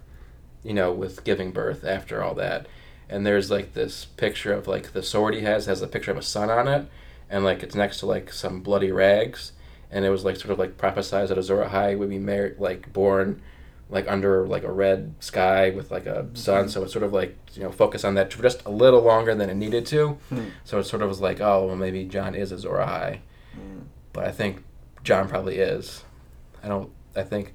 you 0.66 0.74
know, 0.74 0.92
with 0.92 1.24
giving 1.24 1.52
birth 1.52 1.86
after 1.86 2.22
all 2.24 2.34
that, 2.36 2.68
and 3.10 3.26
there's 3.26 3.50
like 3.52 3.74
this 3.74 4.06
picture 4.06 4.52
of 4.52 4.68
like 4.68 4.92
the 4.94 5.04
sword 5.04 5.34
he 5.36 5.42
has 5.42 5.68
has 5.68 5.82
a 5.82 5.88
picture 5.88 6.12
of 6.12 6.18
a 6.18 6.22
sun 6.22 6.50
on 6.50 6.68
it, 6.68 6.88
and 7.30 7.44
like 7.46 7.64
it's 7.64 7.76
next 7.76 8.00
to 8.00 8.06
like 8.08 8.34
some 8.34 8.62
bloody 8.62 8.92
rags, 8.92 9.52
and 9.92 10.04
it 10.06 10.10
was 10.10 10.26
like 10.26 10.36
sort 10.38 10.52
of 10.52 10.60
like 10.60 10.78
prophesized 10.78 11.30
that 11.30 11.38
Azor 11.38 11.64
Ahai 11.64 11.98
would 11.98 12.10
be 12.10 12.20
married 12.20 12.60
like 12.60 12.92
born 12.92 13.42
like 13.88 14.10
under 14.10 14.48
like 14.48 14.64
a 14.64 14.72
red 14.72 15.14
sky 15.20 15.70
with 15.70 15.92
like 15.92 16.08
a 16.08 16.26
sun. 16.34 16.68
So 16.70 16.82
it's 16.84 16.92
sort 16.92 17.04
of 17.04 17.14
like 17.14 17.38
you 17.54 17.62
know 17.64 17.72
focus 17.72 18.04
on 18.04 18.16
that 18.16 18.34
for 18.34 18.42
just 18.42 18.66
a 18.66 18.72
little 18.72 19.02
longer 19.04 19.36
than 19.36 19.50
it 19.50 19.56
needed 19.56 19.86
to. 19.88 20.18
Hmm. 20.30 20.46
so 20.64 20.80
it 20.80 20.86
sort 20.86 21.04
of 21.04 21.10
was 21.10 21.22
like 21.22 21.40
oh 21.40 21.68
well 21.68 21.76
maybe 21.76 22.04
jon 22.06 22.34
is 22.36 22.52
Azor 22.52 22.70
Ahai 22.80 23.20
Mm. 23.56 23.84
but 24.12 24.26
i 24.26 24.32
think 24.32 24.66
jon 25.04 25.30
probably 25.30 25.60
is. 25.60 26.04
I 26.62 26.68
don't 26.68 26.90
i 27.16 27.22
think 27.24 27.54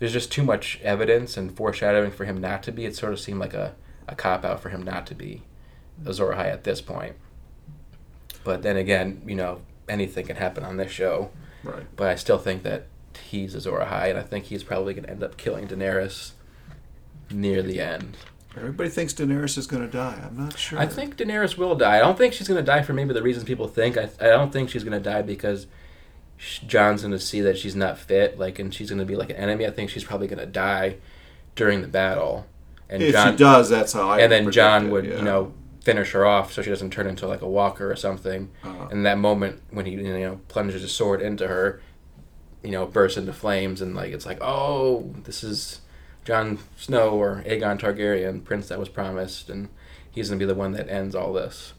there's 0.00 0.12
just 0.12 0.32
too 0.32 0.42
much 0.42 0.80
evidence 0.82 1.36
and 1.36 1.56
foreshadowing 1.56 2.10
for 2.10 2.24
him 2.24 2.40
not 2.40 2.62
to 2.64 2.72
be 2.72 2.84
it 2.86 2.96
sort 2.96 3.12
of 3.12 3.20
seemed 3.20 3.38
like 3.38 3.54
a, 3.54 3.74
a 4.08 4.14
cop 4.16 4.44
out 4.44 4.60
for 4.60 4.70
him 4.70 4.82
not 4.82 5.06
to 5.06 5.14
be 5.14 5.42
Azor 6.04 6.32
Ahai 6.32 6.46
at 6.52 6.64
this 6.64 6.80
point 6.80 7.14
but 8.42 8.62
then 8.62 8.76
again 8.76 9.22
you 9.26 9.36
know 9.36 9.60
anything 9.88 10.26
can 10.26 10.36
happen 10.36 10.64
on 10.64 10.76
this 10.76 10.90
show 10.90 11.30
Right. 11.62 11.84
but 11.94 12.08
I 12.08 12.14
still 12.16 12.38
think 12.38 12.62
that 12.64 12.86
he's 13.28 13.54
Azor 13.54 13.80
Ahai, 13.80 14.08
and 14.08 14.18
I 14.18 14.22
think 14.22 14.46
he's 14.46 14.62
probably 14.64 14.94
going 14.94 15.04
to 15.04 15.10
end 15.10 15.22
up 15.22 15.36
killing 15.36 15.68
Daenerys 15.68 16.30
near 17.30 17.60
the 17.62 17.80
end. 17.80 18.16
Everybody 18.56 18.88
thinks 18.88 19.12
Daenerys 19.12 19.58
is 19.58 19.66
going 19.66 19.82
to 19.82 19.88
die. 19.88 20.20
I'm 20.26 20.36
not 20.38 20.58
sure. 20.58 20.78
I 20.78 20.86
think 20.86 21.16
Daenerys 21.16 21.56
will 21.58 21.74
die. 21.76 21.96
I 21.96 22.00
don't 22.00 22.16
think 22.16 22.32
she's 22.32 22.48
going 22.48 22.58
to 22.58 22.64
die 22.64 22.82
for 22.82 22.92
maybe 22.94 23.12
the 23.12 23.22
reasons 23.22 23.44
people 23.44 23.68
think. 23.68 23.96
I, 23.98 24.08
I 24.20 24.28
don't 24.28 24.52
think 24.52 24.70
she's 24.70 24.82
going 24.84 25.00
to 25.00 25.10
die 25.10 25.20
because 25.22 25.66
Jon's 26.66 27.02
going 27.02 27.12
to 27.12 27.18
see 27.20 27.40
that 27.42 27.58
she's 27.58 27.76
not 27.76 27.98
fit, 27.98 28.38
like, 28.38 28.58
and 28.58 28.72
she's 28.72 28.90
going 28.90 28.98
to 28.98 29.04
be 29.04 29.16
like 29.16 29.30
an 29.30 29.36
enemy. 29.36 29.66
I 29.66 29.70
think 29.70 29.90
she's 29.90 30.04
probably 30.04 30.26
going 30.26 30.38
to 30.38 30.46
die 30.46 30.96
during 31.54 31.82
the 31.82 31.88
battle, 31.88 32.46
and 32.88 33.02
if 33.02 33.12
Jon 33.12 33.32
she 33.32 33.36
does, 33.36 33.68
that's 33.68 33.92
how 33.92 34.08
I. 34.08 34.20
and 34.20 34.32
then 34.32 34.50
Jon 34.50 34.86
it, 34.86 34.90
would 34.90 35.04
yeah. 35.04 35.16
you 35.16 35.22
know 35.22 35.52
finish 35.82 36.12
her 36.12 36.26
off 36.26 36.52
so 36.52 36.60
she 36.62 36.70
doesn't 36.70 36.90
turn 36.90 37.06
into 37.06 37.26
like 37.26 37.42
a 37.42 37.48
walker 37.48 37.90
or 37.90 37.96
something. 37.96 38.50
Uh, 38.62 38.88
And 38.90 39.04
that 39.06 39.18
moment 39.18 39.62
when 39.70 39.86
he 39.86 39.92
you 39.92 40.18
know 40.18 40.40
plunges 40.48 40.82
his 40.82 40.92
sword 40.92 41.20
into 41.20 41.48
her, 41.48 41.80
you 42.62 42.70
know, 42.70 42.86
bursts 42.86 43.18
into 43.18 43.32
flames 43.32 43.80
and 43.80 43.94
like 43.94 44.12
it's 44.12 44.26
like, 44.26 44.38
oh, 44.40 45.12
this 45.24 45.42
is 45.44 45.80
Jon 46.24 46.58
Snow 46.76 47.10
or 47.10 47.42
Aegon 47.46 47.78
Targaryen, 47.78 48.44
prince 48.44 48.68
that 48.68 48.78
was 48.78 48.88
promised, 48.88 49.50
and 49.50 49.68
he's 50.10 50.28
gonna 50.28 50.38
be 50.38 50.44
the 50.46 50.54
one 50.54 50.72
that 50.72 50.88
ends 50.88 51.14
all 51.14 51.32
this. 51.32 51.74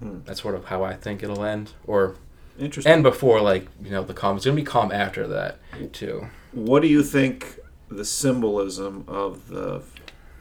Hmm. 0.00 0.20
That's 0.24 0.42
sort 0.42 0.54
of 0.54 0.66
how 0.66 0.82
I 0.84 0.94
think 0.94 1.22
it'll 1.22 1.44
end, 1.44 1.72
or 1.86 2.16
interesting. 2.58 2.92
end 2.92 3.02
before 3.02 3.40
like 3.40 3.66
you 3.82 3.90
know 3.90 4.02
the 4.04 4.14
calm. 4.14 4.36
It's 4.36 4.44
gonna 4.44 4.56
be 4.56 4.62
calm 4.62 4.92
after 4.92 5.26
that 5.28 5.58
too. 5.92 6.26
what 6.52 6.82
do 6.82 6.88
you 6.88 7.02
think 7.02 7.58
the 7.90 8.04
symbolism 8.04 9.04
of 9.08 9.48
the 9.48 9.82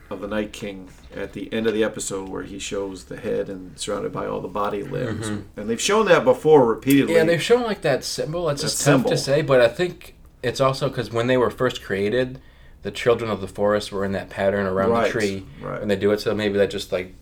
of 0.09 0.21
the 0.21 0.27
Night 0.27 0.53
King 0.53 0.89
at 1.15 1.33
the 1.33 1.51
end 1.51 1.67
of 1.67 1.73
the 1.73 1.83
episode, 1.83 2.29
where 2.29 2.43
he 2.43 2.59
shows 2.59 3.05
the 3.05 3.17
head 3.17 3.49
and 3.49 3.77
surrounded 3.77 4.13
by 4.13 4.25
all 4.25 4.39
the 4.39 4.47
body 4.47 4.81
limbs, 4.81 5.29
Mhm. 5.29 5.43
and 5.57 5.69
they've 5.69 5.81
shown 5.81 6.05
that 6.05 6.23
before 6.23 6.65
repeatedly. 6.65 7.15
Yeah, 7.15 7.25
they've 7.25 7.41
shown 7.41 7.63
like 7.63 7.81
that 7.81 8.05
symbol. 8.05 8.47
It's 8.49 8.61
That 8.61 8.67
just 8.69 8.85
tough 8.85 9.05
to 9.07 9.17
say, 9.17 9.41
but 9.41 9.59
I 9.59 9.67
think 9.67 10.15
it's 10.41 10.61
also 10.61 10.87
because 10.87 11.11
when 11.11 11.27
they 11.27 11.35
were 11.35 11.49
first 11.49 11.83
created, 11.83 12.39
the 12.83 12.91
children 12.91 13.29
of 13.29 13.41
the 13.41 13.47
forest 13.49 13.91
were 13.91 14.05
in 14.05 14.13
that 14.13 14.29
pattern 14.29 14.65
around 14.65 14.91
right, 14.91 15.03
the 15.05 15.09
tree 15.19 15.45
Right. 15.61 15.79
when 15.79 15.89
they 15.89 15.95
do 15.97 16.11
it. 16.11 16.21
So 16.21 16.33
maybe 16.33 16.57
that 16.57 16.69
just 16.69 16.91
like 16.93 17.13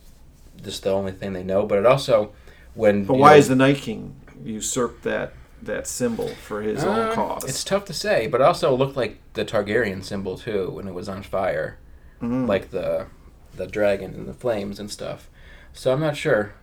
just 0.63 0.83
the 0.83 0.91
only 0.91 1.11
thing 1.11 1.33
they 1.33 1.43
know. 1.43 1.65
But 1.65 1.79
it 1.79 1.85
also 1.87 2.31
when 2.75 3.05
But 3.05 3.17
why 3.17 3.31
know, 3.33 3.37
is 3.37 3.47
the 3.47 3.55
Night 3.55 3.77
King 3.77 4.15
usurped 4.45 5.03
that 5.03 5.33
that 5.61 5.87
symbol 5.87 6.27
for 6.27 6.61
his 6.61 6.83
own 6.83 6.99
Uh, 6.99 7.13
cause? 7.13 7.43
It's 7.45 7.63
tough 7.63 7.85
to 7.85 7.93
say, 7.93 8.27
but 8.27 8.41
it 8.41 8.43
also 8.43 8.75
looked 8.75 8.95
like 8.97 9.17
the 9.33 9.43
Targaryen 9.45 10.03
symbol 10.03 10.37
too 10.37 10.69
when 10.69 10.87
it 10.87 10.93
was 10.93 11.09
on 11.09 11.23
fire, 11.23 11.77
Mhm. 12.21 12.47
like 12.47 12.71
the 12.71 13.07
the 13.55 13.65
dragon 13.65 14.13
and 14.13 14.27
the 14.27 14.33
flames 14.33 14.79
and 14.79 14.91
stuff. 14.91 15.29
So 15.73 15.91
I'm 15.93 16.01
not 16.01 16.17
sure, 16.17 16.53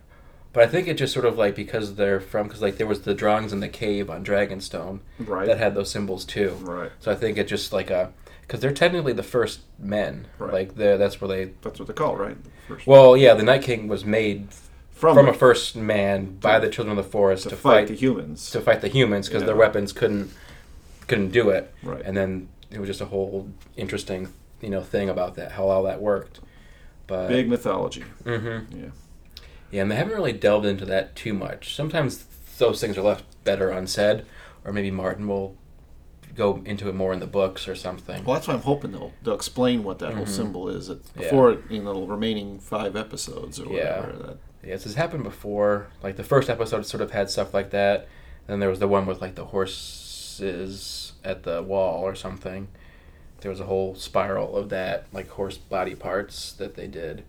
but 0.53 0.63
I 0.63 0.67
think 0.67 0.87
it 0.87 0.93
just 0.97 1.11
sort 1.13 1.25
of 1.25 1.37
like 1.37 1.55
because 1.55 1.95
they're 1.95 2.19
from 2.19 2.47
because 2.47 2.61
like 2.61 2.77
there 2.77 2.87
was 2.87 3.01
the 3.01 3.13
drawings 3.15 3.51
in 3.51 3.59
the 3.59 3.67
cave 3.67 4.09
on 4.11 4.23
Dragonstone 4.23 4.99
right. 5.19 5.47
that 5.47 5.57
had 5.57 5.73
those 5.75 5.89
symbols 5.89 6.23
too. 6.23 6.55
right. 6.61 6.91
So 6.99 7.11
I 7.11 7.15
think 7.15 7.37
it 7.37 7.47
just 7.47 7.73
like 7.73 7.89
a 7.89 8.11
because 8.41 8.59
they're 8.59 8.71
technically 8.71 9.13
the 9.13 9.23
first 9.23 9.61
men. 9.79 10.27
Right. 10.37 10.53
Like 10.53 10.75
that's 10.75 11.19
where 11.19 11.27
they. 11.29 11.51
That's 11.61 11.79
what 11.79 11.87
they 11.87 11.93
call 11.93 12.15
right? 12.15 12.37
First, 12.67 12.85
Well, 12.87 13.17
yeah, 13.17 13.33
the 13.33 13.43
Night 13.43 13.63
King 13.63 13.87
was 13.87 14.05
made 14.05 14.47
from, 15.03 15.15
from 15.17 15.27
a 15.27 15.33
first 15.33 15.75
man 15.75 16.37
by 16.39 16.59
the 16.59 16.69
children 16.69 16.97
of 16.97 17.03
the 17.03 17.09
forest 17.11 17.43
to, 17.43 17.49
to, 17.49 17.55
fight, 17.57 17.71
fight, 17.79 17.87
the 17.89 17.93
humans. 17.95 18.49
to 18.51 18.61
fight 18.61 18.79
the 18.79 18.87
humans 18.87 19.27
because 19.27 19.43
their 19.43 19.55
weapons 19.55 19.91
couldn't 19.91 20.31
couldn't 21.09 21.31
do 21.31 21.49
it. 21.49 21.73
right. 21.83 22.01
And 22.05 22.15
then 22.15 22.47
it 22.71 22.79
was 22.79 22.87
just 22.87 23.01
a 23.01 23.05
whole 23.05 23.49
interesting 23.75 24.29
you 24.61 24.69
know 24.69 24.81
thing 24.81 25.09
about 25.09 25.35
that 25.35 25.51
how 25.53 25.67
all 25.67 25.83
that 25.83 26.01
worked. 26.01 26.39
But 27.05 27.27
Big 27.27 27.49
mythology. 27.49 28.05
hmm 28.23 28.59
Yeah. 28.71 28.91
Yeah, 29.71 29.81
and 29.81 29.91
they 29.91 29.95
haven't 29.97 30.13
really 30.13 30.31
delved 30.33 30.65
into 30.65 30.85
that 30.85 31.15
too 31.17 31.33
much. 31.33 31.75
Sometimes 31.75 32.23
those 32.59 32.79
things 32.79 32.97
are 32.97 33.01
left 33.01 33.25
better 33.43 33.69
unsaid, 33.71 34.23
or 34.63 34.71
maybe 34.71 34.89
Martin 34.91 35.27
will 35.27 35.57
go 36.35 36.61
into 36.65 36.87
it 36.89 36.95
more 36.95 37.11
in 37.11 37.19
the 37.19 37.27
books 37.27 37.67
or 37.67 37.75
something. 37.75 38.23
Well, 38.23 38.35
that's 38.35 38.47
why 38.47 38.53
I'm 38.53 38.61
hoping 38.61 38.91
they'll 38.93 39.11
they'll 39.23 39.35
explain 39.35 39.83
what 39.83 39.99
that 39.99 40.13
whole 40.13 40.25
Mhm. 40.25 40.29
symbol 40.29 40.69
is 40.69 40.89
at, 40.89 40.99
Yeah. 41.15 41.23
before 41.23 41.57
in 41.69 41.83
the 41.83 41.93
remaining 41.93 42.59
five 42.59 42.95
episodes 42.95 43.59
or 43.59 43.65
Yeah. 43.65 43.99
whatever. 43.99 44.17
That, 44.27 44.37
Yes, 44.65 44.85
it's 44.85 44.95
happened 44.95 45.23
before. 45.23 45.87
Like 46.01 46.15
the 46.15 46.23
first 46.23 46.49
episode 46.49 46.85
sort 46.85 47.01
of 47.01 47.11
had 47.11 47.29
stuff 47.29 47.53
like 47.53 47.71
that. 47.71 48.07
Then 48.47 48.59
there 48.59 48.69
was 48.69 48.79
the 48.79 48.87
one 48.87 49.05
with 49.05 49.21
like 49.21 49.35
the 49.35 49.45
horses 49.45 51.13
at 51.23 51.43
the 51.43 51.61
wall 51.61 52.03
or 52.03 52.15
something. 52.15 52.67
There 53.41 53.51
was 53.51 53.59
a 53.59 53.65
whole 53.65 53.95
spiral 53.95 54.55
of 54.55 54.69
that, 54.69 55.05
like 55.11 55.29
horse 55.29 55.57
body 55.57 55.95
parts 55.95 56.53
that 56.53 56.75
they 56.75 56.87
did. 56.87 57.23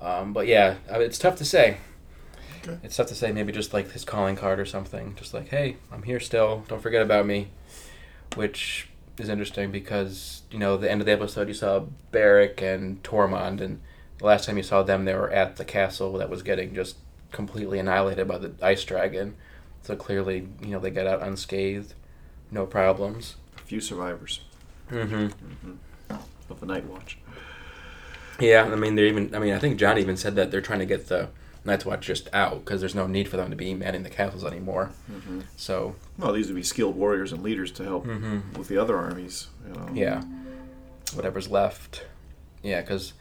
Um, 0.00 0.32
but 0.32 0.46
yeah, 0.46 0.76
it's 0.88 1.18
tough 1.18 1.36
to 1.36 1.44
say. 1.44 1.78
Okay. 2.62 2.78
It's 2.82 2.96
tough 2.96 3.08
to 3.08 3.14
say. 3.14 3.32
Maybe 3.32 3.52
just 3.52 3.72
like 3.72 3.90
his 3.92 4.04
calling 4.04 4.36
card 4.36 4.60
or 4.60 4.66
something. 4.66 5.14
Just 5.16 5.34
like, 5.34 5.48
hey, 5.48 5.76
I'm 5.92 6.04
here 6.04 6.20
still. 6.20 6.64
Don't 6.68 6.82
forget 6.82 7.02
about 7.02 7.26
me. 7.26 7.48
Which 8.36 8.88
is 9.16 9.28
interesting 9.28 9.72
because 9.72 10.42
you 10.50 10.58
know 10.58 10.76
the 10.76 10.90
end 10.90 11.00
of 11.00 11.06
the 11.06 11.12
episode 11.12 11.48
you 11.48 11.54
saw 11.54 11.80
Beric 12.12 12.62
and 12.62 13.02
Tormund, 13.02 13.60
and 13.60 13.80
the 14.18 14.26
last 14.26 14.46
time 14.46 14.56
you 14.56 14.62
saw 14.62 14.82
them, 14.82 15.04
they 15.04 15.14
were 15.14 15.30
at 15.30 15.56
the 15.56 15.64
castle 15.64 16.12
that 16.18 16.28
was 16.30 16.42
getting 16.42 16.74
just 16.74 16.96
completely 17.32 17.78
annihilated 17.78 18.26
by 18.28 18.38
the 18.38 18.52
ice 18.62 18.84
dragon. 18.84 19.34
So 19.82 19.96
clearly, 19.96 20.48
you 20.60 20.68
know, 20.68 20.80
they 20.80 20.90
got 20.90 21.06
out 21.06 21.22
unscathed, 21.22 21.94
no 22.50 22.66
problems. 22.66 23.36
A 23.56 23.60
few 23.62 23.80
survivors 23.80 24.40
Mm-hmm. 24.90 25.72
of 26.50 26.60
the 26.60 26.66
Night 26.66 26.84
Watch. 26.86 27.18
Yeah, 28.40 28.64
I 28.64 28.76
mean, 28.76 28.94
they're 28.94 29.06
even. 29.06 29.34
I 29.34 29.38
mean, 29.38 29.52
I 29.52 29.58
think 29.58 29.78
Jon 29.78 29.98
even 29.98 30.16
said 30.16 30.34
that 30.36 30.50
they're 30.50 30.60
trying 30.62 30.78
to 30.78 30.86
get 30.86 31.08
the 31.08 31.28
Night's 31.64 31.84
Watch 31.84 32.06
just 32.06 32.28
out 32.32 32.64
because 32.64 32.80
there's 32.80 32.94
no 32.94 33.06
need 33.06 33.28
for 33.28 33.36
them 33.36 33.50
to 33.50 33.56
be 33.56 33.74
manning 33.74 34.02
the 34.04 34.08
castles 34.10 34.44
anymore. 34.44 34.90
Mm-hmm. 35.12 35.40
So 35.56 35.96
Well, 36.16 36.32
these 36.32 36.46
would 36.46 36.56
be 36.56 36.62
skilled 36.62 36.96
warriors 36.96 37.32
and 37.32 37.42
leaders 37.42 37.70
to 37.72 37.84
help 37.84 38.06
Mhm. 38.06 38.56
with 38.56 38.68
the 38.68 38.78
other 38.78 38.96
armies. 38.96 39.48
You 39.66 39.74
know. 39.74 39.88
yeah, 39.92 40.22
whatever's 41.14 41.48
left. 41.50 42.04
Yeah, 42.62 42.80
because 42.80 43.12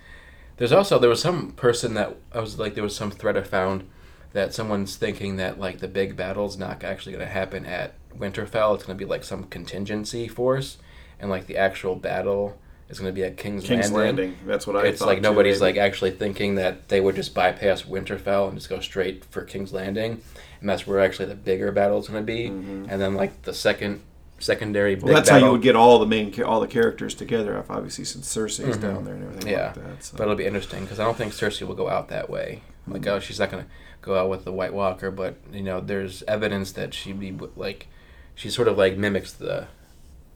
there's 0.58 0.72
also 0.72 1.00
there 1.00 1.10
was 1.10 1.22
some 1.22 1.52
person 1.52 1.94
that 1.96 2.16
I 2.34 2.40
was 2.40 2.60
like 2.60 2.76
there 2.76 2.84
was 2.84 2.96
some 2.96 3.12
thread 3.12 3.38
I 3.38 3.44
found 3.44 3.88
that 4.34 4.54
someone's 4.54 4.96
thinking 4.96 5.38
that 5.38 5.60
like 5.60 5.80
the 5.80 5.88
big 5.88 6.16
battle's 6.16 6.58
not 6.58 6.84
actually 6.84 7.14
going 7.14 7.26
to 7.26 7.32
happen 7.32 7.66
at 7.66 7.94
Winterfell. 8.16 8.76
It's 8.76 8.84
going 8.84 8.98
to 8.98 9.06
be 9.06 9.06
like 9.10 9.24
some 9.24 9.46
contingency 9.46 10.28
force, 10.28 10.78
and 11.20 11.30
like 11.30 11.48
the 11.48 11.58
actual 11.58 11.96
battle 11.96 12.60
is 12.90 13.00
going 13.00 13.10
to 13.12 13.14
be 13.14 13.24
at 13.24 13.38
King's, 13.38 13.66
King's 13.66 13.92
Landing. 13.92 14.30
Landing. 14.30 14.48
That's 14.48 14.66
what 14.66 14.76
I 14.78 14.88
it's 14.88 15.02
like 15.02 15.18
too, 15.18 15.22
nobody's 15.24 15.60
maybe. 15.60 15.74
like 15.74 15.86
actually 15.86 16.12
thinking 16.12 16.56
that 16.56 16.88
they 16.88 17.02
would 17.02 17.16
just 17.16 17.34
bypass 17.34 17.84
Winterfell 17.84 18.48
and 18.48 18.58
just 18.58 18.70
go 18.70 18.80
straight 18.80 19.26
for 19.26 19.44
King's 19.44 19.74
Landing, 19.74 20.22
and 20.62 20.70
that's 20.70 20.88
where 20.88 21.00
actually 21.00 21.26
the 21.26 21.36
bigger 21.36 21.72
battle 21.72 22.00
is 22.00 22.08
going 22.08 22.22
to 22.22 22.26
be. 22.26 22.50
Mhm. 22.50 22.88
And 22.90 23.02
then 23.02 23.14
like 23.16 23.44
the 23.44 23.54
second 23.54 24.02
secondary 24.40 24.96
Well, 24.96 25.14
that's 25.14 25.30
how 25.30 25.38
you 25.38 25.52
would 25.52 25.62
get 25.62 25.76
all 25.76 26.00
the 26.00 26.06
main 26.06 26.34
all 26.44 26.60
the 26.60 26.68
characters 26.68 27.16
together. 27.16 27.58
if 27.58 27.70
Obviously, 27.72 28.06
since 28.06 28.28
Cersei's 28.34 28.78
Mhm. 28.78 28.82
down 28.82 29.04
there 29.06 29.16
and 29.16 29.24
everything 29.24 29.52
Yeah. 29.52 29.66
like 29.68 29.76
that. 29.76 30.04
So. 30.04 30.18
but 30.18 30.24
it'll 30.24 30.36
be 30.36 30.46
interesting 30.46 30.82
because 30.84 31.00
I 31.00 31.04
don't 31.06 31.18
think 31.18 31.34
Cersei 31.34 31.66
will 31.68 31.76
go 31.76 31.90
out 31.90 32.10
that 32.10 32.30
way. 32.30 32.62
Like 32.88 33.02
Mhm. 33.02 33.08
oh, 33.08 33.20
she's 33.20 33.40
not 33.40 33.50
going 33.52 33.64
to 33.64 33.70
go 34.02 34.18
out 34.18 34.30
with 34.30 34.46
the 34.46 34.52
White 34.54 34.74
Walker, 34.74 35.10
but 35.12 35.36
you 35.52 35.64
know 35.64 35.80
there's 35.82 36.24
evidence 36.28 36.72
that 36.74 36.94
she'd 36.94 37.20
be 37.20 37.36
like 37.56 37.88
she 38.36 38.50
sort 38.50 38.68
of 38.68 38.78
like 38.78 38.98
mimics 38.98 39.32
the 39.34 39.68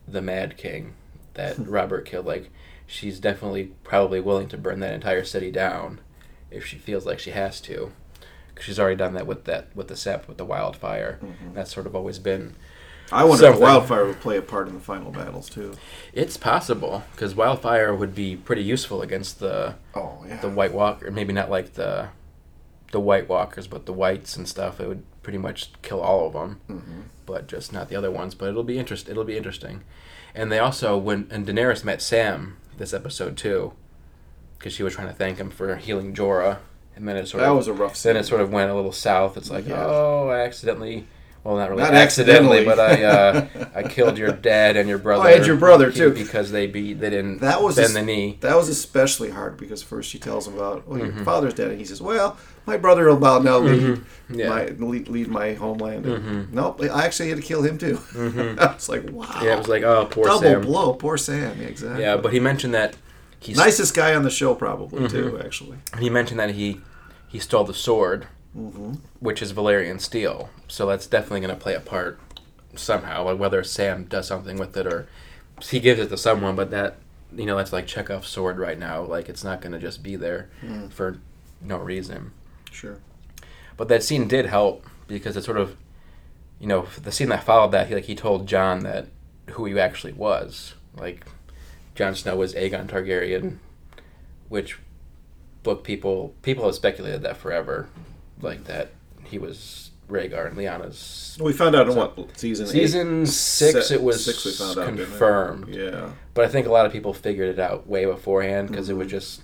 the 0.08 0.22
Mad 0.22 0.58
King 0.58 0.94
that 1.36 1.56
Robert 1.68 2.06
killed. 2.06 2.26
Like 2.26 2.50
she's 2.88 3.20
definitely 3.20 3.72
probably 3.84 4.20
willing 4.20 4.48
to 4.50 4.58
burn 4.58 4.80
that 4.82 4.94
entire 4.94 5.24
city 5.24 5.52
down 5.52 6.00
if 6.50 6.66
she 6.66 6.78
feels 6.78 7.06
like 7.06 7.20
she 7.20 7.32
has 7.32 7.62
to. 7.62 7.92
'Cause 8.56 8.66
she's 8.66 8.80
already 8.80 8.98
done 8.98 9.14
that 9.14 9.26
with 9.28 9.46
that 9.46 9.68
with 9.76 9.88
the 9.88 9.94
Sept 9.94 10.28
with 10.28 10.38
the 10.38 10.44
wildfire. 10.46 11.20
Mhm. 11.24 11.54
That's 11.54 11.72
sort 11.74 11.86
of 11.86 11.96
always 11.96 12.20
been. 12.20 12.56
I 13.12 13.24
wonder 13.24 13.48
if. 13.48 13.60
Wildfire 13.60 14.06
would 14.06 14.20
play 14.22 14.38
a 14.38 14.42
part 14.42 14.68
in 14.68 14.74
the 14.74 14.80
final 14.80 15.12
battles 15.12 15.50
too. 15.50 15.74
It's 16.14 16.38
possible 16.38 17.04
because 17.12 17.36
wildfire 17.36 17.94
would 17.94 18.16
be 18.16 18.36
pretty 18.36 18.64
useful 18.64 19.02
against 19.02 19.40
the 19.40 19.76
Oh 19.96 20.24
yeah. 20.28 20.40
the 20.42 20.50
White 20.50 20.74
Walker. 20.74 21.12
Maybe 21.12 21.34
not 21.34 21.50
like 21.50 21.74
the 21.74 22.10
the 22.92 23.00
White 23.00 23.28
Walkers, 23.30 23.68
but 23.68 23.86
the 23.86 23.94
Whites 23.94 24.36
and 24.36 24.48
stuff. 24.48 24.80
It 24.80 24.88
would 24.88 25.04
pretty 25.24 25.38
much 25.38 25.72
kill 25.82 26.02
all 26.02 26.28
of 26.28 26.34
them. 26.34 26.60
hmm 26.68 27.02
but 27.26 27.48
just 27.48 27.72
not 27.72 27.88
the 27.88 27.96
other 27.96 28.12
ones. 28.12 28.36
But 28.36 28.50
it'll 28.50 28.64
be 28.64 28.78
interest. 28.78 29.08
It'll 29.08 29.24
be 29.24 29.38
interesting. 29.38 29.84
And 30.36 30.52
they 30.52 30.60
also 30.60 30.98
when 30.98 31.28
and 31.32 31.46
Daenerys 31.48 31.84
met 31.86 32.02
Sam 32.02 32.58
this 32.78 32.94
episode 32.94 33.38
too, 33.38 33.74
because 34.58 34.74
she 34.74 34.84
was 34.84 34.96
trying 34.96 35.08
to 35.08 35.14
thank 35.14 35.38
him 35.38 35.50
for 35.50 35.76
healing 35.78 36.14
Jorah, 36.14 36.58
and 36.96 37.08
then 37.08 37.16
it 37.16 37.28
sort 37.28 37.42
That 37.42 37.52
of 37.52 37.58
was 37.58 37.68
a 37.68 37.74
rough. 37.74 37.92
then 38.02 38.16
Scene. 38.16 38.16
it 38.18 38.26
sort 38.26 38.42
of 38.42 38.52
went 38.52 38.70
a 38.72 38.76
little 38.76 38.92
south. 38.92 39.38
It's 39.38 39.50
like 39.50 39.68
Yeah. 39.68 39.86
oh, 39.86 40.28
I 40.30 40.40
accidentally. 40.42 41.08
Well, 41.44 41.56
not 41.58 41.72
really 41.72 41.82
Not 41.82 41.96
accidentally, 41.96 42.64
but 42.64 42.80
I 42.80 43.04
uh, 43.04 43.48
I 43.74 43.84
killed 43.84 44.18
your 44.18 44.32
dad 44.32 44.78
and 44.78 44.88
your 44.88 44.98
brother. 45.08 45.28
and 45.28 45.46
your 45.46 45.56
brother, 45.56 45.92
too. 45.92 46.12
because 46.12 46.52
they 46.52 46.68
be 46.68 46.94
they 46.94 47.10
didn't 47.10 47.40
That 47.40 47.64
was 47.64 47.78
bend 47.78 47.92
a- 47.92 47.94
the 47.94 48.02
knee. 48.04 48.38
That 48.42 48.56
was 48.56 48.70
especially 48.70 49.32
hard 49.32 49.58
because 49.58 49.82
first 49.82 50.10
she 50.10 50.20
tells 50.20 50.48
him 50.48 50.54
about, 50.56 50.88
well, 50.88 51.00
Mhm. 51.00 51.16
your 51.16 51.26
father's 51.26 51.56
dead, 51.56 51.70
and 51.70 51.80
he 51.80 51.86
says, 51.86 52.00
well, 52.02 52.38
my 52.68 52.78
brother 52.78 53.06
will 53.08 53.18
about 53.18 53.44
now 53.44 53.58
lead, 53.58 53.82
Mhm. 53.82 54.04
Yeah. 54.30 54.50
my 54.50 54.66
lead, 54.78 55.08
lead 55.10 55.30
my 55.30 55.54
homeland. 55.54 56.06
And, 56.06 56.24
Mhm. 56.24 56.54
Nope, 56.54 56.82
I 56.84 57.06
actually 57.06 57.30
had 57.30 57.38
to 57.40 57.44
kill 57.44 57.64
him 57.64 57.80
too. 57.80 57.96
Mhm. 58.14 58.60
I 58.60 58.74
was 58.76 58.88
like, 58.88 59.10
wow. 59.12 59.26
Yeah, 59.42 59.54
it 59.56 59.58
was 59.58 59.68
like 59.68 59.82
oh, 59.84 60.06
poor 60.12 60.26
Sam. 60.26 60.34
double 60.42 60.42
Sam. 60.44 60.62
blow, 60.62 60.94
poor 60.94 61.18
Sam. 61.18 61.58
Yeah, 61.60 61.68
exactly. 61.68 62.04
Yeah, 62.04 62.18
but 62.18 62.34
he 62.34 62.40
mentioned 62.40 62.76
that 62.76 62.98
he's 63.40 63.58
nicest 63.58 63.96
guy 63.96 64.14
on 64.14 64.22
the 64.22 64.30
show 64.30 64.54
probably 64.54 65.08
too. 65.10 65.32
Mhm. 65.32 65.44
Actually. 65.44 65.78
he 65.98 66.10
mentioned 66.12 66.40
that 66.40 66.52
he 66.52 66.82
he 67.28 67.40
stole 67.40 67.64
the 67.64 67.74
sword 67.74 68.28
hmm 68.54 68.94
which 69.20 69.42
is 69.42 69.54
Valyrian 69.54 70.02
steel. 70.02 70.50
So 70.68 70.86
that's 70.88 71.06
definitely 71.08 71.42
going 71.42 71.56
to 71.56 71.62
play 71.62 71.76
a 71.76 71.80
part 71.80 72.20
somehow, 72.76 73.24
like 73.26 73.38
whether 73.40 73.64
Sam 73.64 74.06
does 74.06 74.28
something 74.28 74.58
with 74.58 74.76
it 74.78 74.88
or 74.88 75.08
he 75.62 75.80
gives 75.80 76.00
it 76.00 76.10
to 76.10 76.18
someone. 76.18 76.56
But 76.56 76.72
that 76.72 76.98
you 77.36 77.46
know 77.46 77.56
that's 77.58 77.72
like 77.72 77.88
Chekhov's 77.88 78.28
sword 78.28 78.58
right 78.58 78.78
now. 78.80 79.02
Like 79.04 79.30
it's 79.30 79.44
not 79.44 79.62
going 79.62 79.74
to 79.74 79.80
just 79.80 80.02
be 80.04 80.16
there 80.16 80.50
Mm, 80.64 80.92
for 80.92 81.20
no 81.62 81.78
reason. 81.78 82.32
sure. 82.72 82.98
But 83.78 83.88
that 83.90 84.04
scene 84.04 84.28
did 84.28 84.48
help 84.48 84.86
because 85.08 85.38
it 85.38 85.44
sort 85.44 85.58
of, 85.58 85.76
you 86.60 86.68
know, 86.68 86.88
the 87.02 87.12
scene 87.12 87.30
that 87.30 87.44
followed 87.44 87.72
that, 87.72 87.88
he, 87.88 87.96
like 87.96 88.06
he 88.06 88.16
told 88.16 88.48
Jon 88.48 88.80
that 88.82 89.08
who 89.52 89.66
he 89.66 89.80
actually 89.80 90.14
was. 90.14 90.74
Like 90.98 91.26
Jon 91.96 92.16
Snow 92.16 92.36
was 92.36 92.54
Aegon 92.56 92.88
Targaryen, 92.88 93.58
which 94.50 94.78
book 95.64 95.84
people 95.84 96.34
people 96.42 96.66
have 96.66 96.76
speculated 96.76 97.22
that 97.22 97.38
forever, 97.38 97.88
like 98.42 98.66
that 98.66 98.92
he 99.24 99.38
was 99.38 99.92
Rhaegar 100.10 100.48
and 100.48 100.58
Lyanna's. 100.58 101.38
Well, 101.40 101.48
we 101.48 101.54
found 101.54 101.76
out 101.76 101.88
in 101.90 101.96
what 101.96 102.38
season? 102.38 102.68
Season 102.68 103.22
eight? 103.24 103.28
six, 103.28 103.88
Se- 103.88 103.96
it 103.96 104.04
was 104.04 104.26
six. 104.26 104.58
Found 104.58 104.78
out 104.78 104.86
confirmed. 104.98 105.70
Yeah. 105.70 106.10
But 106.34 106.46
I 106.46 106.48
think 106.50 106.68
a 106.68 106.72
lot 106.72 106.86
of 106.86 106.92
people 106.92 107.14
figured 107.14 107.50
it 107.50 107.60
out 107.60 107.88
way 107.88 108.06
beforehand 108.06 108.68
because 108.70 108.90
it 108.90 108.96
was 108.98 109.08
just 109.10 109.42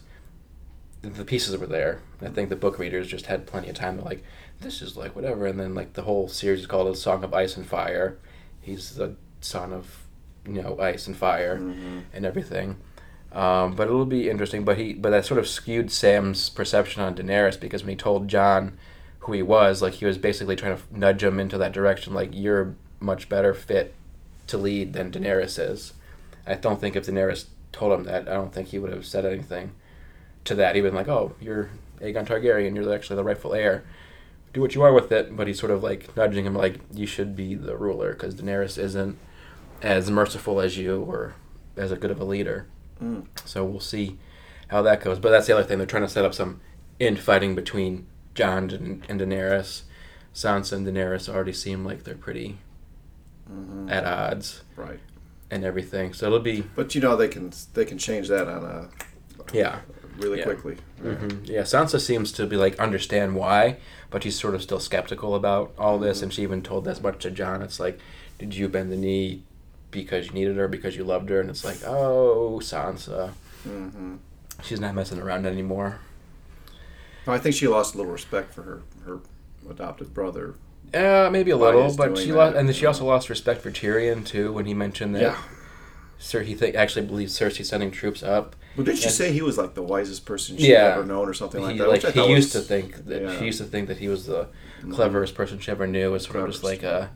the 1.01 1.23
pieces 1.23 1.55
were 1.57 1.67
there. 1.67 2.01
I 2.21 2.27
think 2.29 2.49
the 2.49 2.55
book 2.55 2.79
readers 2.79 3.07
just 3.07 3.27
had 3.27 3.45
plenty 3.45 3.69
of 3.69 3.75
time 3.75 3.97
to 3.99 4.03
like, 4.03 4.23
this 4.59 4.81
is 4.81 4.97
like 4.97 5.15
whatever, 5.15 5.45
and 5.45 5.59
then 5.59 5.73
like 5.75 5.93
the 5.93 6.01
whole 6.01 6.27
series 6.27 6.61
is 6.61 6.67
called 6.67 6.87
"A 6.93 6.95
Song 6.97 7.23
of 7.23 7.33
Ice 7.33 7.55
and 7.55 7.65
Fire." 7.65 8.17
He's 8.59 8.95
the 8.95 9.15
son 9.39 9.71
of, 9.71 10.03
you 10.45 10.61
know, 10.61 10.77
ice 10.79 11.07
and 11.07 11.15
fire 11.15 11.57
Mhm. 11.57 12.01
and 12.13 12.25
everything. 12.25 12.77
Um, 13.31 13.75
but 13.75 13.87
it'll 13.87 14.05
be 14.05 14.29
interesting. 14.29 14.63
But 14.63 14.77
he, 14.77 14.93
but 14.93 15.11
that 15.11 15.25
sort 15.25 15.39
of 15.39 15.47
skewed 15.47 15.91
Sam's 15.91 16.49
perception 16.49 17.01
on 17.01 17.15
Daenerys 17.15 17.59
because 17.59 17.83
when 17.83 17.89
he 17.89 17.95
told 17.95 18.27
Jon 18.27 18.77
who 19.19 19.33
he 19.33 19.41
was, 19.41 19.81
like 19.81 19.95
he 19.95 20.05
was 20.05 20.17
basically 20.17 20.55
trying 20.55 20.77
to 20.77 20.83
nudge 20.91 21.23
him 21.23 21.39
into 21.39 21.57
that 21.57 21.73
direction. 21.73 22.13
Like 22.13 22.29
you're 22.33 22.75
much 22.99 23.29
better 23.29 23.53
fit 23.53 23.93
to 24.47 24.57
lead 24.57 24.93
than 24.93 25.11
Daenerys 25.11 25.59
is. 25.59 25.93
I 26.45 26.55
don't 26.55 26.79
think 26.79 26.95
if 26.95 27.05
Daenerys 27.05 27.45
told 27.71 27.91
him 27.91 28.05
that, 28.05 28.27
I 28.27 28.33
don't 28.33 28.53
think 28.53 28.69
he 28.69 28.79
would 28.79 28.93
have 28.93 29.05
said 29.05 29.25
anything 29.25 29.71
to 30.45 30.55
that. 30.55 30.75
He'd 30.75 30.81
been 30.81 30.95
like, 30.95 31.09
"Oh, 31.09 31.33
you're 31.41 31.69
Aegon 31.99 32.25
Targaryen. 32.25 32.75
You're 32.75 32.93
actually 32.93 33.17
the 33.17 33.23
rightful 33.23 33.53
heir. 33.53 33.83
Do 34.53 34.61
what 34.61 34.73
you 34.73 34.81
are 34.83 34.93
with 34.93 35.11
it." 35.11 35.35
But 35.35 35.47
he's 35.47 35.59
sort 35.59 35.71
of 35.71 35.83
like 35.83 36.15
nudging 36.15 36.45
him, 36.45 36.55
like, 36.55 36.79
"You 36.93 37.05
should 37.05 37.35
be 37.35 37.53
the 37.55 37.75
ruler 37.75 38.13
because 38.13 38.35
Daenerys 38.35 38.77
isn't 38.77 39.17
as 39.81 40.09
merciful 40.09 40.61
as 40.61 40.77
you 40.77 41.01
or 41.01 41.35
as 41.75 41.91
good 41.93 42.11
of 42.11 42.21
a 42.21 42.25
leader." 42.25 42.67
Mm. 43.01 43.25
So 43.45 43.63
we'll 43.65 43.79
see 43.79 44.17
how 44.69 44.81
that 44.83 45.01
goes. 45.03 45.19
But 45.19 45.29
that's 45.31 45.47
the 45.47 45.53
other 45.53 45.63
thing. 45.63 45.77
They're 45.77 45.87
trying 45.87 46.03
to 46.03 46.09
set 46.09 46.25
up 46.25 46.33
some 46.33 46.61
infighting 46.99 47.55
between 47.55 48.05
Jon 48.35 48.69
and, 48.71 49.03
and 49.09 49.19
Daenerys. 49.21 49.81
Sansa 50.33 50.73
and 50.73 50.85
Daenerys 50.87 51.27
already 51.33 51.53
seem 51.53 51.83
like 51.85 52.03
they're 52.03 52.15
pretty 52.15 52.57
Mhm. 53.51 53.89
at 53.89 54.03
odds 54.05 54.61
Right. 54.75 54.99
and 55.49 55.63
everything. 55.63 56.13
So 56.13 56.25
it'll 56.27 56.39
be 56.39 56.63
But 56.75 56.93
you 56.95 57.01
know 57.01 57.15
they 57.15 57.27
can 57.29 57.51
they 57.73 57.85
can 57.85 57.97
change 57.97 58.27
that 58.27 58.47
on 58.47 58.63
a 58.65 58.89
yeah. 59.53 59.79
really 60.17 60.39
Yeah. 60.39 60.43
quickly. 60.43 60.77
hmm 61.01 61.29
Yeah, 61.45 61.61
Sansa 61.61 61.99
seems 62.01 62.31
to 62.33 62.45
be 62.45 62.57
like 62.57 62.77
understand 62.79 63.35
why, 63.35 63.77
but 64.09 64.23
she's 64.23 64.37
sort 64.37 64.53
of 64.53 64.61
still 64.61 64.79
skeptical 64.81 65.33
about 65.33 65.71
all 65.77 65.97
this, 65.97 66.19
Mhm. 66.19 66.23
and 66.23 66.33
she 66.33 66.43
even 66.43 66.61
told 66.61 66.87
as 66.87 67.01
much 67.01 67.19
to 67.19 67.31
Jon. 67.31 67.61
It's 67.61 67.79
like, 67.79 67.99
did 68.37 68.53
you 68.53 68.67
bend 68.67 68.91
the 68.91 68.97
knee 68.97 69.43
because 70.03 70.27
you 70.27 70.33
needed 70.33 70.55
her, 70.57 70.67
because 70.67 70.95
you 70.95 71.03
loved 71.03 71.29
her? 71.29 71.39
And 71.41 71.49
it's 71.49 71.65
like, 71.65 71.83
oh, 71.85 72.59
Sansa, 72.61 73.31
hmm 73.63 74.15
she's 74.63 74.79
not 74.79 74.95
messing 74.95 75.19
around 75.19 75.45
anymore. 75.45 75.99
I 77.27 77.37
think 77.37 77.55
she 77.55 77.67
lost 77.67 77.93
a 77.93 77.97
little 77.97 78.11
respect 78.11 78.53
for 78.53 78.61
her 78.63 78.81
her 79.05 79.19
adopted 79.69 80.13
brother. 80.13 80.55
Yeah, 80.93 81.29
maybe 81.29 81.51
a 81.51 81.57
little, 81.57 81.93
but 81.95 82.17
she 82.17 82.31
lost, 82.31 82.55
and 82.55 82.67
then 82.67 82.73
she 82.73 82.85
also 82.85 83.03
lost 83.05 83.29
respect 83.29 83.61
for 83.61 83.71
Tyrion 83.71 84.25
too 84.25 84.53
when 84.53 84.65
he 84.65 84.73
mentioned 84.73 85.15
that. 85.15 85.21
Yeah. 85.21 85.37
Sir, 86.19 86.41
he 86.41 86.55
think 86.55 86.75
actually 86.75 87.05
believes 87.05 87.37
Cersei's 87.37 87.69
sending 87.69 87.91
troops 87.91 88.23
up. 88.23 88.55
Well, 88.75 88.85
didn't 88.85 89.03
you 89.03 89.09
say 89.11 89.31
he 89.33 89.41
was 89.41 89.57
like 89.57 89.73
the 89.75 89.83
wisest 89.83 90.25
person 90.25 90.57
she'd 90.57 90.69
Yeah. 90.69 90.93
ever 90.95 91.05
known, 91.05 91.27
or 91.27 91.33
something 91.33 91.61
like 91.61 91.73
he, 91.73 91.79
that? 91.79 91.89
like 91.89 92.03
he 92.03 92.25
used 92.29 92.55
was- 92.55 92.63
to 92.63 92.67
think 92.67 93.05
that 93.05 93.21
yeah. 93.21 93.37
she 93.37 93.45
used 93.45 93.57
to 93.59 93.65
think 93.65 93.87
that 93.89 93.97
he 93.97 94.07
was 94.07 94.25
the 94.25 94.47
Mhm. 94.81 94.93
cleverest 94.93 95.35
person 95.35 95.59
she 95.59 95.69
ever 95.71 95.85
knew. 95.85 96.15
It's 96.15 96.25
sort 96.25 96.37
of 96.37 96.49
just 96.51 96.63
like 96.63 96.81
a 96.83 97.09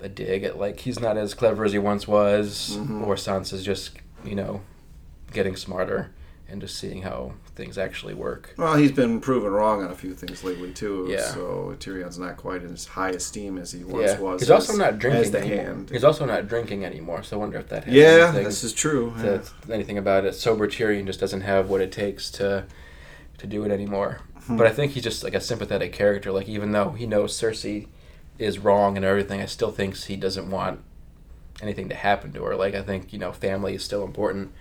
a 0.00 0.08
dig 0.08 0.44
at 0.44 0.58
like 0.58 0.80
he's 0.80 1.00
not 1.00 1.16
as 1.16 1.34
clever 1.34 1.64
as 1.64 1.72
he 1.72 1.78
once 1.78 2.06
was, 2.06 2.76
Mhm. 2.78 3.06
or 3.06 3.14
Sansa's 3.16 3.64
just 3.64 3.92
you 4.24 4.34
know 4.34 4.60
getting 5.32 5.56
smarter 5.56 6.10
and 6.48 6.60
just 6.60 6.78
seeing 6.78 7.02
how 7.02 7.32
things 7.56 7.76
actually 7.76 8.14
work. 8.14 8.54
Well, 8.56 8.76
he's 8.76 8.92
been 8.92 9.20
proven 9.20 9.50
wrong 9.50 9.82
on 9.82 9.90
a 9.90 9.94
few 9.96 10.14
things 10.14 10.44
lately 10.44 10.72
too. 10.72 11.06
Yeah. 11.10 11.22
So 11.32 11.74
Tyrion's 11.80 12.18
not 12.20 12.36
quite 12.36 12.62
in 12.62 12.72
as 12.72 12.84
high 12.86 13.10
esteem 13.10 13.58
as 13.58 13.72
he 13.72 13.82
once 13.82 14.12
Yeah, 14.12 14.20
was. 14.20 14.40
he's 14.42 14.50
also 14.50 14.72
as- 14.74 14.78
not 14.78 14.98
drinking 15.00 15.22
as 15.24 15.30
the 15.32 15.40
anymore. 15.40 15.64
hand. 15.64 15.90
He's 15.90 16.04
also 16.04 16.24
not 16.24 16.46
drinking 16.46 16.84
anymore, 16.84 17.24
so 17.24 17.36
I 17.36 17.40
wonder 17.40 17.58
if 17.58 17.68
that 17.70 17.84
has 17.84 17.92
yeah, 17.94 18.26
anything 18.28 18.44
this 18.44 18.62
is 18.62 18.72
true. 18.72 19.12
to, 19.22 19.42
anything 19.70 19.98
about 19.98 20.24
it. 20.24 20.34
Sober 20.36 20.68
Tyrion 20.68 21.06
just 21.06 21.18
doesn't 21.18 21.40
have 21.40 21.68
what 21.68 21.80
it 21.80 21.90
takes 21.90 22.30
to 22.32 22.64
to 23.38 23.46
do 23.46 23.64
it 23.64 23.70
anymore. 23.72 24.20
Hmm. 24.46 24.56
But 24.56 24.66
I 24.68 24.70
think 24.70 24.92
he's 24.92 25.02
just 25.02 25.24
like 25.24 25.34
a 25.34 25.40
sympathetic 25.40 25.92
character. 25.92 26.30
Like 26.30 26.48
even 26.48 26.70
though 26.72 26.90
he 26.92 27.06
knows 27.06 27.32
Cersei 27.38 27.88
is 28.38 28.58
wrong 28.58 28.96
and 28.96 29.04
everything, 29.04 29.40
I 29.40 29.46
still 29.46 29.70
think 29.70 29.96
he 29.96 30.16
doesn't 30.16 30.50
want 30.50 30.80
anything 31.62 31.88
to 31.88 31.94
happen 31.94 32.32
to 32.32 32.42
her. 32.44 32.56
Like 32.56 32.74
I 32.74 32.82
think 32.82 33.12
you 33.12 33.18
know 33.18 33.32
family 33.32 33.74
is 33.74 33.84
still 33.84 34.04
important 34.04 34.52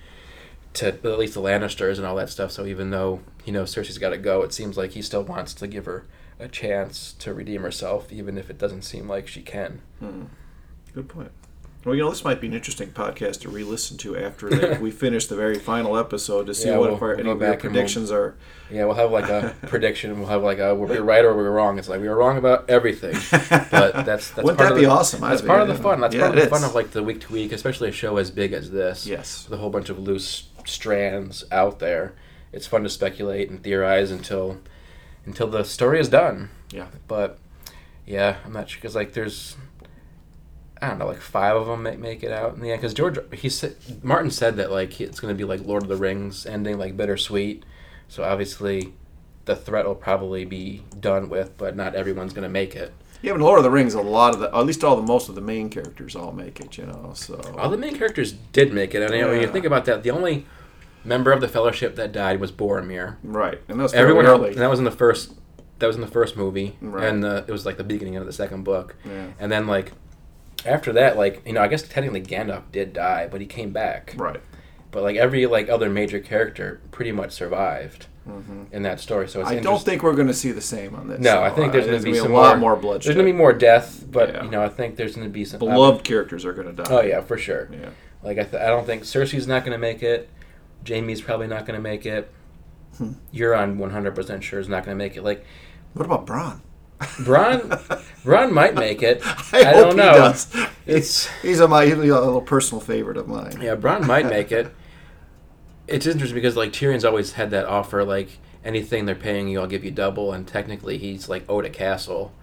to 0.76 0.88
at 0.88 1.20
least 1.20 1.34
the 1.34 1.42
Lannisters 1.42 1.98
and 1.98 2.06
all 2.06 2.16
that 2.16 2.30
stuff. 2.30 2.52
So 2.52 2.66
even 2.66 2.90
though 2.90 3.22
he 3.44 3.52
knows 3.52 3.74
Cersei's 3.74 3.98
got 3.98 4.10
to 4.10 4.18
go, 4.18 4.42
it 4.44 4.54
seems 4.54 4.78
like 4.78 4.92
he 4.92 5.02
still 5.02 5.24
wants 5.24 5.54
to 5.56 5.68
give 5.68 5.86
her 5.86 6.06
a 6.40 6.48
chance 6.48 7.14
to 7.20 7.34
redeem 7.34 7.62
herself, 7.62 8.12
even 8.12 8.38
if 8.38 8.50
it 8.50 8.58
doesn't 8.58 8.82
seem 8.82 9.08
like 9.08 9.28
she 9.28 9.42
can. 9.42 9.82
Hmm. 10.00 10.24
Good 10.94 11.08
point. 11.08 11.32
Well, 11.86 11.94
you 11.94 12.02
know, 12.02 12.10
this 12.10 12.24
might 12.24 12.42
be 12.42 12.48
an 12.48 12.54
interesting 12.54 12.90
podcast 12.90 13.42
to 13.42 13.50
re-listen 13.50 13.96
to 14.00 14.18
after 14.18 14.50
like, 14.50 14.82
we 14.82 14.90
finish 14.90 15.28
the 15.28 15.36
very 15.36 15.60
final 15.60 15.98
episode 15.98 16.48
to 16.48 16.54
see 16.56 16.68
Yeah, 16.70 16.78
what 16.78 16.88
we'll- 16.90 16.96
if 16.96 17.02
our, 17.04 17.10
we'll 17.10 17.20
any 17.20 17.30
of 17.30 17.40
back 17.40 17.64
and 17.64 17.72
we'll- 17.72 17.72
predictions 17.74 18.12
are. 18.12 18.36
Yeah, 18.72 18.86
we'll 18.86 18.96
have 18.96 19.12
like 19.12 19.30
a 19.30 19.56
prediction. 19.68 20.18
We'll 20.20 20.30
have 20.30 20.42
like 20.42 20.58
a 20.58 20.74
we 20.74 20.88
were 20.98 21.04
right 21.04 21.24
or 21.24 21.36
we 21.38 21.44
were 21.44 21.52
wrong. 21.52 21.78
It's 21.78 21.88
like 21.88 22.02
we 22.02 22.10
were 22.10 22.16
wrong 22.18 22.38
about 22.38 22.68
everything. 22.68 23.14
But 23.30 23.70
that's 23.70 24.32
that's 24.32 24.38
Wouldn't 24.38 24.58
part 24.58 24.70
that 24.70 24.72
of 24.72 24.78
be 24.80 24.86
the, 24.86 24.90
awesome? 24.92 25.22
That's 25.22 25.42
think, 25.42 25.48
part 25.50 25.62
of 25.62 25.68
the 25.68 25.76
fun. 25.76 26.02
That's 26.02 26.16
Yeah, 26.16 26.22
part 26.22 26.36
of 26.36 26.44
the 26.44 26.50
fun 26.50 26.62
is. 26.64 26.70
of 26.70 26.74
like 26.74 26.90
the 26.90 27.04
week 27.04 27.22
to 27.22 27.32
week, 27.34 27.52
especially 27.52 27.90
a 27.90 27.92
show 27.92 28.18
as 28.18 28.32
big 28.32 28.52
as 28.54 28.72
this. 28.72 29.06
Yes. 29.06 29.44
with 29.48 29.60
a 29.60 29.62
whole 29.62 29.70
bunch 29.70 29.90
of 29.90 30.00
loose 30.00 30.48
strands 30.66 31.44
out 31.52 31.78
there. 31.78 32.14
It's 32.52 32.66
fun 32.66 32.82
to 32.82 32.90
speculate 32.90 33.52
and 33.52 33.62
theorize 33.62 34.10
until 34.10 34.58
until 35.28 35.48
the 35.48 35.64
story 35.64 36.00
is 36.00 36.10
done. 36.10 36.50
Yeah. 36.72 36.88
But 37.08 37.38
yeah, 38.08 38.38
I'm 38.44 38.54
not 38.54 38.68
sure 38.72 38.80
because 38.82 38.96
like 38.96 39.14
there's 39.14 39.56
I 40.82 40.90
don't 40.90 41.00
know 41.00 41.08
like 41.08 41.22
five 41.22 41.56
of 41.56 41.68
them 41.68 41.84
make, 41.84 42.00
make 42.00 42.24
it 42.24 42.32
out 42.32 42.56
in 42.56 42.62
the 42.62 42.72
end 42.72 42.82
because 42.82 42.94
George 42.94 43.18
he 43.34 43.50
said 43.50 43.76
Martin 44.04 44.30
said 44.32 44.58
that 44.58 44.72
like 44.72 45.00
it's 45.00 45.20
going 45.20 45.34
to 45.34 45.38
be 45.38 45.44
like 45.46 45.66
Lord 45.66 45.84
of 45.84 45.90
the 45.90 45.96
Rings 45.96 46.46
ending 46.46 46.78
like 46.78 46.98
bittersweet. 46.98 47.64
So 48.08 48.24
obviously 48.24 48.94
the 49.46 49.56
threat 49.56 49.86
will 49.86 49.96
probably 49.96 50.44
be 50.46 50.84
done 51.00 51.30
with, 51.30 51.58
but 51.58 51.76
not 51.76 51.96
everyone's 51.96 52.34
going 52.34 52.44
to 52.44 52.50
make 52.50 52.76
it. 52.76 52.92
Yeah, 53.22 53.32
but 53.34 53.42
Lord 53.42 53.58
of 53.60 53.64
the 53.64 53.72
Rings, 53.72 53.94
a 53.94 54.02
lot 54.02 54.34
of 54.34 54.40
the, 54.40 54.56
at 54.56 54.66
least 54.66 54.84
all 54.84 54.96
the 54.96 55.02
most 55.02 55.30
of 55.30 55.36
the 55.36 55.42
main 55.42 55.70
characters 55.70 56.16
all 56.16 56.32
make 56.32 56.60
it. 56.60 56.78
You 56.78 56.86
know, 56.88 57.12
so 57.16 57.40
All 57.58 57.70
the 57.70 57.78
main 57.78 57.96
characters 57.96 58.34
did 58.52 58.74
make 58.74 58.94
it, 58.94 59.02
and 59.02 59.14
you 59.14 59.22
know, 59.22 59.30
when 59.30 59.42
you 59.42 59.48
think 59.48 59.66
about 59.66 59.86
that, 59.86 60.04
the 60.04 60.12
only 60.12 60.46
member 61.04 61.32
of 61.32 61.42
the 61.42 61.48
Fellowship 61.48 61.96
that 61.96 62.12
died 62.12 62.40
was 62.40 62.52
Boromir. 62.52 63.16
right, 63.24 63.60
and 63.68 63.80
that's 63.80 63.94
Everyone 63.94 64.26
early. 64.26 64.48
else, 64.50 64.56
and 64.56 64.62
that 64.62 64.70
was 64.70 64.80
in 64.80 64.86
the 64.86 64.92
first. 64.92 65.34
That 65.80 65.88
was 65.88 65.96
in 65.96 66.02
the 66.02 66.08
first 66.08 66.38
movie, 66.38 66.78
Right. 66.82 67.06
and 67.06 67.26
uh, 67.26 67.44
it 67.48 67.52
was 67.52 67.66
like 67.66 67.78
the 67.78 67.84
beginning 67.84 68.16
of 68.18 68.26
the 68.26 68.34
second 68.34 68.64
book. 68.64 68.96
Yeah. 69.06 69.28
And 69.40 69.52
then 69.52 69.66
like 69.68 69.92
after 70.66 70.92
that, 70.94 71.18
like 71.18 71.42
you 71.46 71.54
know, 71.54 71.62
I 71.62 71.68
guess 71.68 71.82
technically 71.88 72.22
Gandalf 72.22 72.64
did 72.72 72.94
die, 72.94 73.28
but 73.30 73.42
he 73.42 73.48
came 73.48 73.72
back. 73.72 74.14
Right. 74.18 74.42
But 74.92 75.04
like 75.04 75.16
every 75.18 75.46
like 75.46 75.70
other 75.70 75.90
major 75.90 76.20
character 76.20 76.82
pretty 76.92 77.12
much 77.12 77.32
survived 77.32 78.08
in 78.72 78.82
that 78.84 79.00
story. 79.00 79.28
So 79.28 79.42
it's 79.42 79.50
Mm-hmm. 79.50 79.60
I 79.60 79.62
don't 79.62 79.82
think 79.82 80.02
we're 80.02 80.16
going 80.16 80.28
to 80.28 80.34
see 80.34 80.52
the 80.52 80.62
same 80.62 80.96
on 80.96 81.08
this. 81.08 81.20
No, 81.20 81.44
I 81.44 81.52
think 81.52 81.72
there's 81.74 81.84
uh, 81.86 81.90
going 81.92 82.00
to 82.04 82.12
be 82.12 82.18
some 82.18 82.32
a 82.32 82.34
lot 82.36 82.58
more, 82.58 82.72
more 82.72 82.82
bloodshed. 82.82 83.10
There's 83.10 83.16
going 83.16 83.28
to 83.28 83.32
be 83.32 83.38
more 83.38 83.54
death, 83.54 84.04
but 84.10 84.30
Yeah. 84.34 84.44
you 84.46 84.50
know, 84.50 84.64
I 84.64 84.70
think 84.70 84.96
there's 84.96 85.16
going 85.16 85.28
to 85.28 85.32
be 85.34 85.46
some 85.46 85.60
beloved 85.60 86.04
characters 86.04 86.44
are 86.44 86.54
going 86.54 86.76
to 86.76 86.84
die. 86.84 86.90
Oh 86.90 87.02
yeah, 87.02 87.22
for 87.22 87.38
sure. 87.38 87.70
Yeah. 87.72 87.90
Like 88.24 88.40
I, 88.40 88.44
th- 88.44 88.64
I 88.64 88.68
don't 88.68 88.86
think 88.88 89.04
Cersei's 89.04 89.46
not 89.48 89.64
going 89.64 89.74
to 89.74 89.78
make 89.78 90.02
it. 90.02 90.28
Jaime's 90.88 91.22
probably 91.22 91.48
not 91.48 91.66
going 91.68 91.78
to 91.78 91.84
make 91.84 92.06
it. 92.08 92.32
Hmm. 92.98 93.12
Euron 93.34 93.78
100% 93.78 94.42
sure 94.42 94.60
is 94.60 94.70
not 94.70 94.86
going 94.86 94.98
to 94.98 95.04
make 95.04 95.16
it. 95.18 95.22
Like 95.24 95.46
What 95.94 96.06
about 96.06 96.26
Bronn? 96.26 96.62
Bronn, 97.00 97.62
Bronn 98.24 98.52
might 98.52 98.74
make 98.76 99.04
it. 99.04 99.22
I, 99.54 99.60
I 99.66 99.72
don't 99.74 99.96
know. 99.96 100.34
It's 100.86 101.28
He's 101.42 101.60
a, 101.60 101.68
my, 101.68 101.86
he's 101.86 101.94
a 101.94 101.98
little 101.98 102.42
personal 102.42 102.82
favorite 102.82 103.18
of 103.18 103.28
mine. 103.28 103.60
yeah, 103.62 103.76
Bronn 103.76 104.06
might 104.06 104.26
make 104.26 104.52
it. 104.52 104.74
It's 105.88 106.08
interesting 106.08 106.34
because 106.34 106.56
like 106.58 106.72
Tyrion's 106.72 107.06
always 107.06 107.34
had 107.34 107.52
that 107.52 107.66
offer, 107.66 108.04
like 108.04 108.40
anything 108.64 109.06
they're 109.06 109.14
paying 109.14 109.48
you, 109.48 109.60
I'll 109.62 109.68
give 109.68 109.86
you 109.86 109.92
double, 109.92 110.34
and 110.34 110.48
technically 110.48 110.98
he's 110.98 111.30
like 111.30 111.46
owed 111.48 111.64
a 111.64 111.70
castle, 111.70 112.34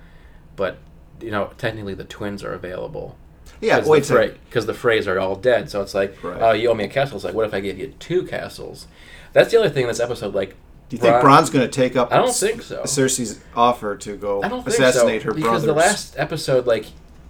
but 0.55 0.79
you 1.21 1.33
know 1.33 1.51
technically 1.59 1.95
the 1.95 2.05
twins 2.05 2.45
are 2.45 2.53
available. 2.53 3.17
Yeah, 3.61 3.81
Because 3.81 4.11
wait 4.13 4.35
because 4.45 4.67
the 4.67 4.73
Freys 4.73 5.09
are 5.09 5.19
all 5.19 5.35
dead. 5.35 5.71
So 5.71 5.83
it's 5.83 5.93
like, 5.93 6.23
Right. 6.23 6.41
oh, 6.41 6.53
you 6.53 6.69
owe 6.71 6.75
me 6.75 6.85
a 6.85 6.89
castle. 6.89 7.17
It's 7.17 7.25
like, 7.25 7.35
what 7.35 7.45
if 7.47 7.53
I 7.53 7.59
gave 7.59 7.79
you 7.81 7.89
two 7.99 8.23
castles? 8.25 8.87
That's 9.33 9.51
the 9.51 9.59
other 9.59 9.71
thing 9.71 9.83
in 9.83 9.89
this 9.89 9.99
episode. 10.01 10.35
Like, 10.37 10.55
Do 10.93 10.97
you 10.97 11.01
think 11.01 11.15
Bronn- 11.15 11.23
Bronn's 11.23 11.49
going 11.49 11.65
to 11.65 11.71
take 11.71 11.97
up 11.97 12.13
I 12.13 12.17
don't 12.19 12.35
think 12.35 12.61
so. 12.61 12.83
Cersei's 12.83 13.41
offer 13.57 13.97
to 13.97 14.15
go 14.15 14.43
I 14.43 14.49
don't 14.49 14.63
think 14.63 14.75
assassinate 14.77 15.23
so 15.23 15.29
her 15.29 15.35
because 15.35 15.65
brothers? 15.65 15.65
the 15.65 15.73
last 15.73 16.15
episode, 16.19 16.67
like, 16.67 16.85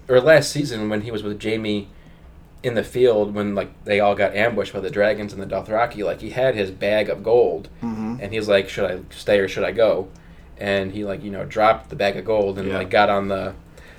or 0.08 0.20
last 0.20 0.50
season 0.50 0.88
when 0.88 1.02
he 1.02 1.12
was 1.12 1.22
with 1.22 1.40
Jaime 1.40 1.88
in 2.64 2.74
the 2.74 2.82
field 2.82 3.34
when 3.36 3.54
like 3.54 3.70
they 3.84 4.00
all 4.00 4.16
got 4.16 4.34
ambushed 4.34 4.72
by 4.72 4.80
the 4.80 4.90
dragons 4.90 5.32
and 5.32 5.40
the 5.40 5.46
Dothraki, 5.46 6.04
like 6.04 6.20
he 6.22 6.30
had 6.30 6.56
his 6.56 6.72
bag 6.72 7.08
of 7.08 7.22
gold, 7.22 7.68
Mhm. 7.80 8.18
and 8.20 8.32
he's 8.32 8.48
like, 8.48 8.68
should 8.68 8.90
I 8.90 8.98
stay 9.10 9.38
or 9.38 9.46
should 9.46 9.62
I 9.64 9.70
go? 9.70 10.08
And 10.58 10.90
he 10.90 11.04
like 11.04 11.22
you 11.22 11.30
know 11.30 11.44
dropped 11.44 11.88
the 11.88 11.96
bag 11.96 12.16
of 12.16 12.24
gold 12.24 12.58
and 12.58 12.66
Yeah. 12.68 12.78
like 12.78 12.90
got 12.90 13.08
on 13.08 13.28
the 13.28 13.54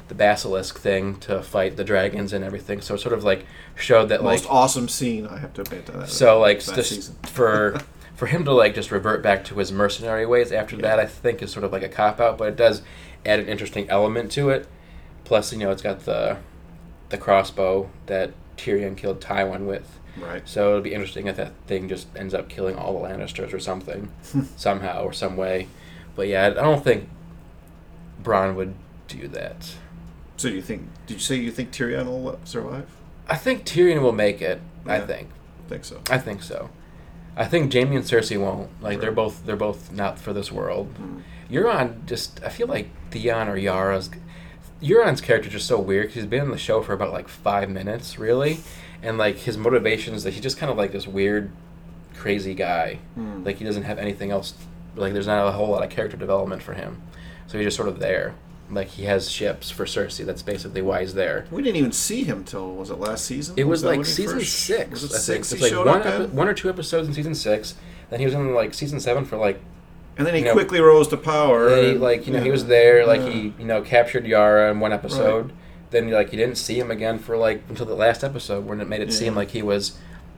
the 0.09 0.15
basilisk 0.15 0.77
thing 0.77 1.15
to 1.21 1.41
fight 1.41 1.77
the 1.77 1.85
dragons 1.85 2.33
and 2.33 2.43
everything. 2.43 2.81
So 2.81 2.95
it 2.95 2.99
sort 2.99 3.13
of 3.13 3.23
like 3.23 3.45
showed 3.75 4.09
that 4.09 4.23
like 4.25 4.41
most 4.41 4.49
awesome 4.49 4.89
scene, 4.89 5.25
I 5.25 5.37
have 5.37 5.53
to 5.53 5.61
admit. 5.61 5.85
That 5.85 6.09
so 6.09 6.37
like 6.41 6.61
that 6.63 6.75
just 6.75 6.89
season. 6.89 7.15
for 7.27 7.79
for 8.23 8.27
him 8.27 8.45
to 8.45 8.53
like 8.53 8.73
just 8.73 8.89
revert 8.89 9.21
back 9.21 9.43
to 9.43 9.55
his 9.55 9.69
mercenary 9.69 10.25
ways 10.25 10.53
after 10.53 10.77
that, 10.77 10.97
I 10.97 11.05
think 11.05 11.41
is 11.41 11.51
sort 11.51 11.65
of 11.65 11.73
like 11.73 11.83
a 11.83 11.89
cop 11.89 12.21
out, 12.21 12.37
but 12.37 12.47
it 12.47 12.55
does 12.55 12.81
add 13.25 13.41
an 13.41 13.49
interesting 13.49 13.89
element 13.89 14.31
to 14.31 14.49
it. 14.49 14.65
Plus, 15.25 15.51
you 15.51 15.59
know, 15.59 15.71
it's 15.71 15.81
got 15.81 16.05
the 16.05 16.37
the 17.09 17.17
crossbow 17.17 17.89
that 18.05 18.31
Tyrion 18.55 18.95
killed 18.95 19.19
Tywin 19.19 19.65
with. 19.65 19.99
Right. 20.17 20.47
So 20.47 20.69
it'll 20.69 20.81
be 20.81 20.93
interesting 20.93 21.27
if 21.27 21.35
that 21.35 21.51
thing 21.67 21.89
just 21.89 22.07
ends 22.15 22.33
up 22.33 22.47
killing 22.47 22.77
all 22.77 22.93
the 22.93 23.05
Lannisters 23.05 23.51
or 23.51 23.59
something, 23.59 24.09
somehow 24.55 25.03
or 25.03 25.11
some 25.11 25.35
way. 25.35 25.67
But 26.15 26.29
yeah, 26.29 26.45
I 26.45 26.51
don't 26.51 26.81
think 26.81 27.09
Bronn 28.23 28.55
would 28.55 28.73
do 29.09 29.27
that. 29.27 29.75
So 30.37 30.47
you 30.47 30.61
think? 30.61 30.87
Did 31.07 31.15
you 31.15 31.19
say 31.19 31.35
you 31.35 31.51
think 31.51 31.71
Tyrion 31.71 32.05
will 32.05 32.39
survive? 32.45 32.87
I 33.27 33.35
think 33.35 33.65
Tyrion 33.65 34.01
will 34.01 34.13
make 34.13 34.41
it. 34.41 34.61
I 34.85 35.01
think. 35.01 35.27
I 35.65 35.69
think 35.69 35.83
so. 35.83 36.01
I 36.09 36.17
think 36.19 36.41
so. 36.41 36.69
I 37.35 37.45
think 37.45 37.73
Jaime 37.73 37.95
and 37.95 38.05
Cersei 38.05 38.39
won't. 38.39 38.69
Like 38.81 38.99
they're 38.99 39.11
both 39.11 39.45
they're 39.45 39.55
both 39.55 39.91
not 39.91 40.19
for 40.19 40.33
this 40.33 40.51
world. 40.51 40.93
Mm. 40.95 41.21
Euron 41.51 42.05
just 42.05 42.41
I 42.43 42.49
feel 42.49 42.67
like 42.67 42.89
Theon 43.11 43.47
or 43.49 43.57
Yara's 43.57 44.09
Euron's 44.81 45.21
character 45.21 45.47
is 45.47 45.53
just 45.53 45.67
so 45.67 45.79
weird 45.79 46.07
'cause 46.07 46.15
he's 46.15 46.25
been 46.25 46.43
in 46.45 46.51
the 46.51 46.57
show 46.57 46.81
for 46.81 46.93
about 46.93 47.11
like 47.13 47.27
five 47.27 47.69
minutes 47.69 48.19
really, 48.19 48.59
and 49.01 49.17
like 49.17 49.37
his 49.37 49.57
motivations 49.57 50.23
that 50.23 50.33
he's 50.33 50.43
just 50.43 50.57
kind 50.57 50.71
of 50.71 50.77
like 50.77 50.91
this 50.91 51.07
weird, 51.07 51.51
crazy 52.15 52.53
guy. 52.53 52.99
Mm. 53.17 53.45
Like 53.45 53.57
he 53.57 53.63
doesn't 53.65 53.83
have 53.83 53.97
anything 53.97 54.29
else. 54.31 54.53
Like 54.95 55.13
there's 55.13 55.27
not 55.27 55.47
a 55.47 55.51
whole 55.53 55.69
lot 55.69 55.83
of 55.83 55.89
character 55.89 56.17
development 56.17 56.61
for 56.61 56.73
him, 56.73 57.01
so 57.47 57.57
he's 57.57 57.65
just 57.65 57.77
sort 57.77 57.89
of 57.89 57.99
there. 57.99 58.35
Like 58.73 58.87
he 58.89 59.03
has 59.05 59.29
ships 59.29 59.69
for 59.69 59.85
Cersei. 59.85 60.25
That's 60.25 60.41
basically 60.41 60.81
why 60.81 61.01
he's 61.01 61.13
there. 61.13 61.45
We 61.51 61.61
didn't 61.61 61.77
even 61.77 61.91
see 61.91 62.23
him 62.23 62.43
till 62.43 62.73
was 62.73 62.89
it 62.89 62.99
last 62.99 63.25
season? 63.25 63.55
It 63.57 63.65
was, 63.65 63.81
that 63.81 63.89
like 63.97 64.05
season 64.05 64.39
first- 64.39 64.53
six. 64.53 64.89
Was 64.89 65.03
it 65.03 65.07
I 65.07 65.09
think. 65.19 65.23
six? 65.45 65.51
It's 65.53 65.61
like 65.61 65.71
showed 65.71 65.85
one, 65.87 65.99
up 65.99 66.05
epi- 66.05 66.25
one 66.27 66.47
or 66.47 66.53
two 66.53 66.69
episodes 66.69 67.07
in 67.07 67.13
season 67.13 67.35
six. 67.35 67.75
Then 68.09 68.19
he 68.19 68.25
was 68.25 68.33
in 68.33 68.53
like 68.53 68.73
season 68.73 68.99
seven 68.99 69.25
for 69.25 69.37
like. 69.37 69.59
and 70.17 70.25
then 70.27 70.33
he 70.33 70.41
you 70.41 70.45
know, 70.47 70.53
quickly 70.53 70.79
rose 70.81 71.07
to 71.09 71.17
power. 71.17 71.75
He, 71.75 71.93
like 71.93 72.27
you 72.27 72.33
know 72.33 72.41
he 72.41 72.51
was 72.51 72.65
there. 72.65 73.05
Like 73.05 73.21
Yeah. 73.21 73.29
he 73.29 73.53
you 73.59 73.65
know 73.65 73.81
captured 73.81 74.25
Yara 74.25 74.71
in 74.71 74.79
one 74.79 74.93
episode. 74.93 75.51
Then 75.91 76.09
like 76.09 76.31
you 76.31 76.37
didn't 76.37 76.57
see 76.57 76.79
him 76.79 76.89
again 76.91 77.19
for 77.19 77.37
like 77.37 77.63
until 77.69 77.85
the 77.85 77.95
last 77.95 78.23
episode 78.23 78.65
when 78.65 78.81
it 78.81 78.87
made 78.87 79.01
it 79.01 79.13
seem 79.13 79.35
like 79.35 79.51
he 79.51 79.61
was, 79.61 79.97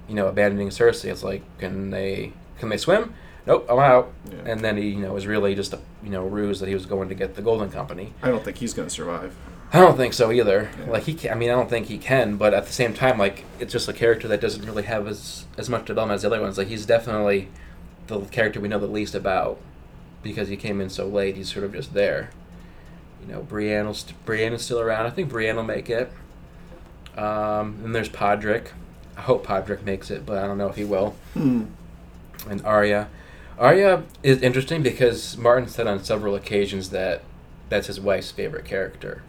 you 0.10 0.16
know, 0.16 0.28
abandoning 0.28 0.70
Cersei. 0.70 1.12
It's 1.12 1.24
like 1.24 1.44
can 1.60 1.92
they 1.92 2.34
can 2.60 2.70
they 2.70 2.78
swim? 2.78 3.14
Nope, 3.48 3.68
I'm 3.70 3.80
out. 3.80 4.12
Yeah. 4.30 4.52
And 4.52 4.62
then 4.62 4.78
he 4.78 4.90
you 4.90 5.02
know 5.02 5.14
was 5.14 5.28
really 5.28 5.56
just 5.56 5.74
a 5.74 5.80
you 6.04 6.10
know 6.10 6.26
ruse 6.26 6.60
that 6.60 6.68
he 6.68 6.74
was 6.74 6.86
going 6.86 7.10
to 7.10 7.16
get 7.16 7.36
the 7.36 7.42
Golden 7.42 7.70
Company. 7.70 8.14
I 8.22 8.30
don't 8.30 8.44
think 8.44 8.58
he's 8.58 8.74
going 8.74 8.88
to 8.88 8.94
survive. 8.94 9.36
I 9.74 9.80
don't 9.80 9.98
think 9.98 10.14
so 10.14 10.32
either. 10.32 10.70
Yeah. 10.80 10.92
Like 10.92 11.04
he, 11.04 11.14
can, 11.14 11.32
I 11.32 11.36
mean, 11.36 11.50
I 11.50 11.54
don't 11.54 11.70
think 11.70 11.88
he 11.88 11.98
can. 11.98 12.38
But 12.38 12.54
at 12.54 12.66
the 12.66 12.72
same 12.72 12.94
time, 12.94 13.18
like 13.18 13.44
it's 13.60 13.74
just 13.74 13.88
a 13.90 13.94
character 13.94 14.28
that 14.28 14.40
doesn't 14.42 14.66
really 14.66 14.84
have 14.84 15.08
as 15.08 15.46
as 15.58 15.70
much 15.70 15.86
development 15.86 16.16
as 16.16 16.22
the 16.22 16.28
other 16.28 16.42
ones. 16.42 16.58
Like 16.58 16.68
he's 16.68 16.86
definitely 16.86 17.50
the 18.08 18.22
character 18.22 18.60
we 18.60 18.68
know 18.68 18.80
the 18.80 18.88
least 18.88 19.16
about 19.16 19.60
because 20.24 20.48
he 20.48 20.58
came 20.58 20.82
in 20.82 20.90
so 20.90 21.08
late. 21.08 21.36
He's 21.36 21.52
sort 21.52 21.66
of 21.66 21.74
just 21.74 21.94
there. 21.94 22.30
You 23.22 23.34
know, 23.34 23.42
Brienne, 23.42 23.88
will 23.88 23.94
st- 23.94 24.26
Brienne 24.26 24.54
is 24.54 24.64
still 24.64 24.80
around. 24.80 25.08
I 25.08 25.10
think 25.10 25.30
Brienne 25.30 25.56
will 25.56 25.64
make 25.64 25.90
it. 25.90 26.12
Um, 27.18 27.80
and 27.84 27.96
there's 27.96 28.10
Podrick. 28.10 28.68
I 29.18 29.22
hope 29.22 29.46
Podrick 29.46 29.84
makes 29.84 30.12
it, 30.12 30.26
but 30.26 30.38
I 30.38 30.48
don't 30.48 30.58
know 30.58 30.68
if 30.68 30.76
he 30.76 30.84
will. 30.84 31.16
Hmm. 31.34 31.66
And 32.50 32.64
Arya. 32.66 33.08
Arya 33.58 34.04
is 34.24 34.42
interesting 34.42 34.84
because 34.84 35.38
Martin 35.38 35.68
said 35.68 35.88
on 35.88 36.04
several 36.04 36.36
occasions 36.36 36.90
that 36.90 37.24
that's 37.70 37.88
his 37.88 38.00
wife's 38.00 38.32
favorite 38.32 38.66
character. 38.66 39.22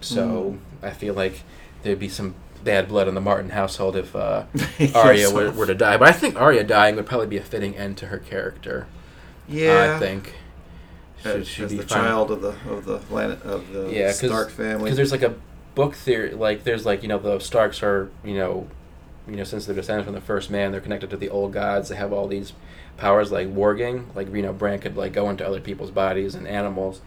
So 0.00 0.58
I 0.82 0.90
feel 0.90 1.14
like 1.14 1.42
there'd 1.82 1.98
be 1.98 2.08
some 2.08 2.34
bad 2.62 2.88
blood 2.88 3.08
in 3.08 3.14
the 3.14 3.20
Martin 3.20 3.50
household 3.50 3.96
if 3.96 4.14
uh, 4.16 4.44
Arya 4.94 5.30
were, 5.30 5.50
were 5.50 5.66
to 5.66 5.74
die. 5.74 5.96
But 5.96 6.08
I 6.08 6.12
think 6.12 6.40
Arya 6.40 6.64
dying 6.64 6.96
would 6.96 7.06
probably 7.06 7.26
be 7.26 7.36
a 7.36 7.42
fitting 7.42 7.76
end 7.76 7.96
to 7.98 8.06
her 8.06 8.18
character. 8.18 8.86
Yeah, 9.48 9.94
I 9.96 9.98
think. 9.98 10.34
Should- 11.22 11.46
should 11.46 11.64
as 11.66 11.70
be 11.72 11.78
the 11.78 11.86
fine. 11.86 11.98
child 12.04 12.30
of 12.30 12.42
the 12.42 12.54
of 12.70 12.84
the 12.84 12.98
planet 12.98 13.42
of 13.42 13.72
the 13.72 13.88
Yeah, 13.90 14.08
'cause- 14.08 14.18
Stark 14.18 14.50
family. 14.50 14.84
Because 14.84 14.96
there's 14.96 15.12
like 15.12 15.22
a 15.22 15.34
book 15.74 15.94
theory, 15.94 16.32
like 16.32 16.64
there's 16.64 16.84
like 16.86 17.02
you 17.02 17.08
know 17.08 17.18
the 17.18 17.38
Starks 17.40 17.82
are 17.82 18.10
you 18.22 18.34
know, 18.34 18.68
you 19.26 19.36
know 19.36 19.44
since 19.44 19.64
they're 19.64 19.74
descended 19.74 20.04
from 20.04 20.14
the 20.14 20.20
first 20.20 20.50
man, 20.50 20.70
they're 20.70 20.82
connected 20.82 21.08
to 21.10 21.16
the 21.16 21.30
old 21.30 21.52
gods. 21.52 21.88
They 21.88 21.96
have 21.96 22.12
all 22.12 22.28
these 22.28 22.52
powers 22.96 23.32
like 23.32 23.48
warging, 23.48 24.14
like 24.14 24.32
you 24.34 24.42
know 24.42 24.52
Bran 24.52 24.78
could 24.78 24.96
like 24.96 25.12
go 25.12 25.28
into 25.30 25.46
other 25.46 25.60
people's 25.60 25.90
bodies 25.90 26.34
and 26.34 26.46
animals. 26.46 27.00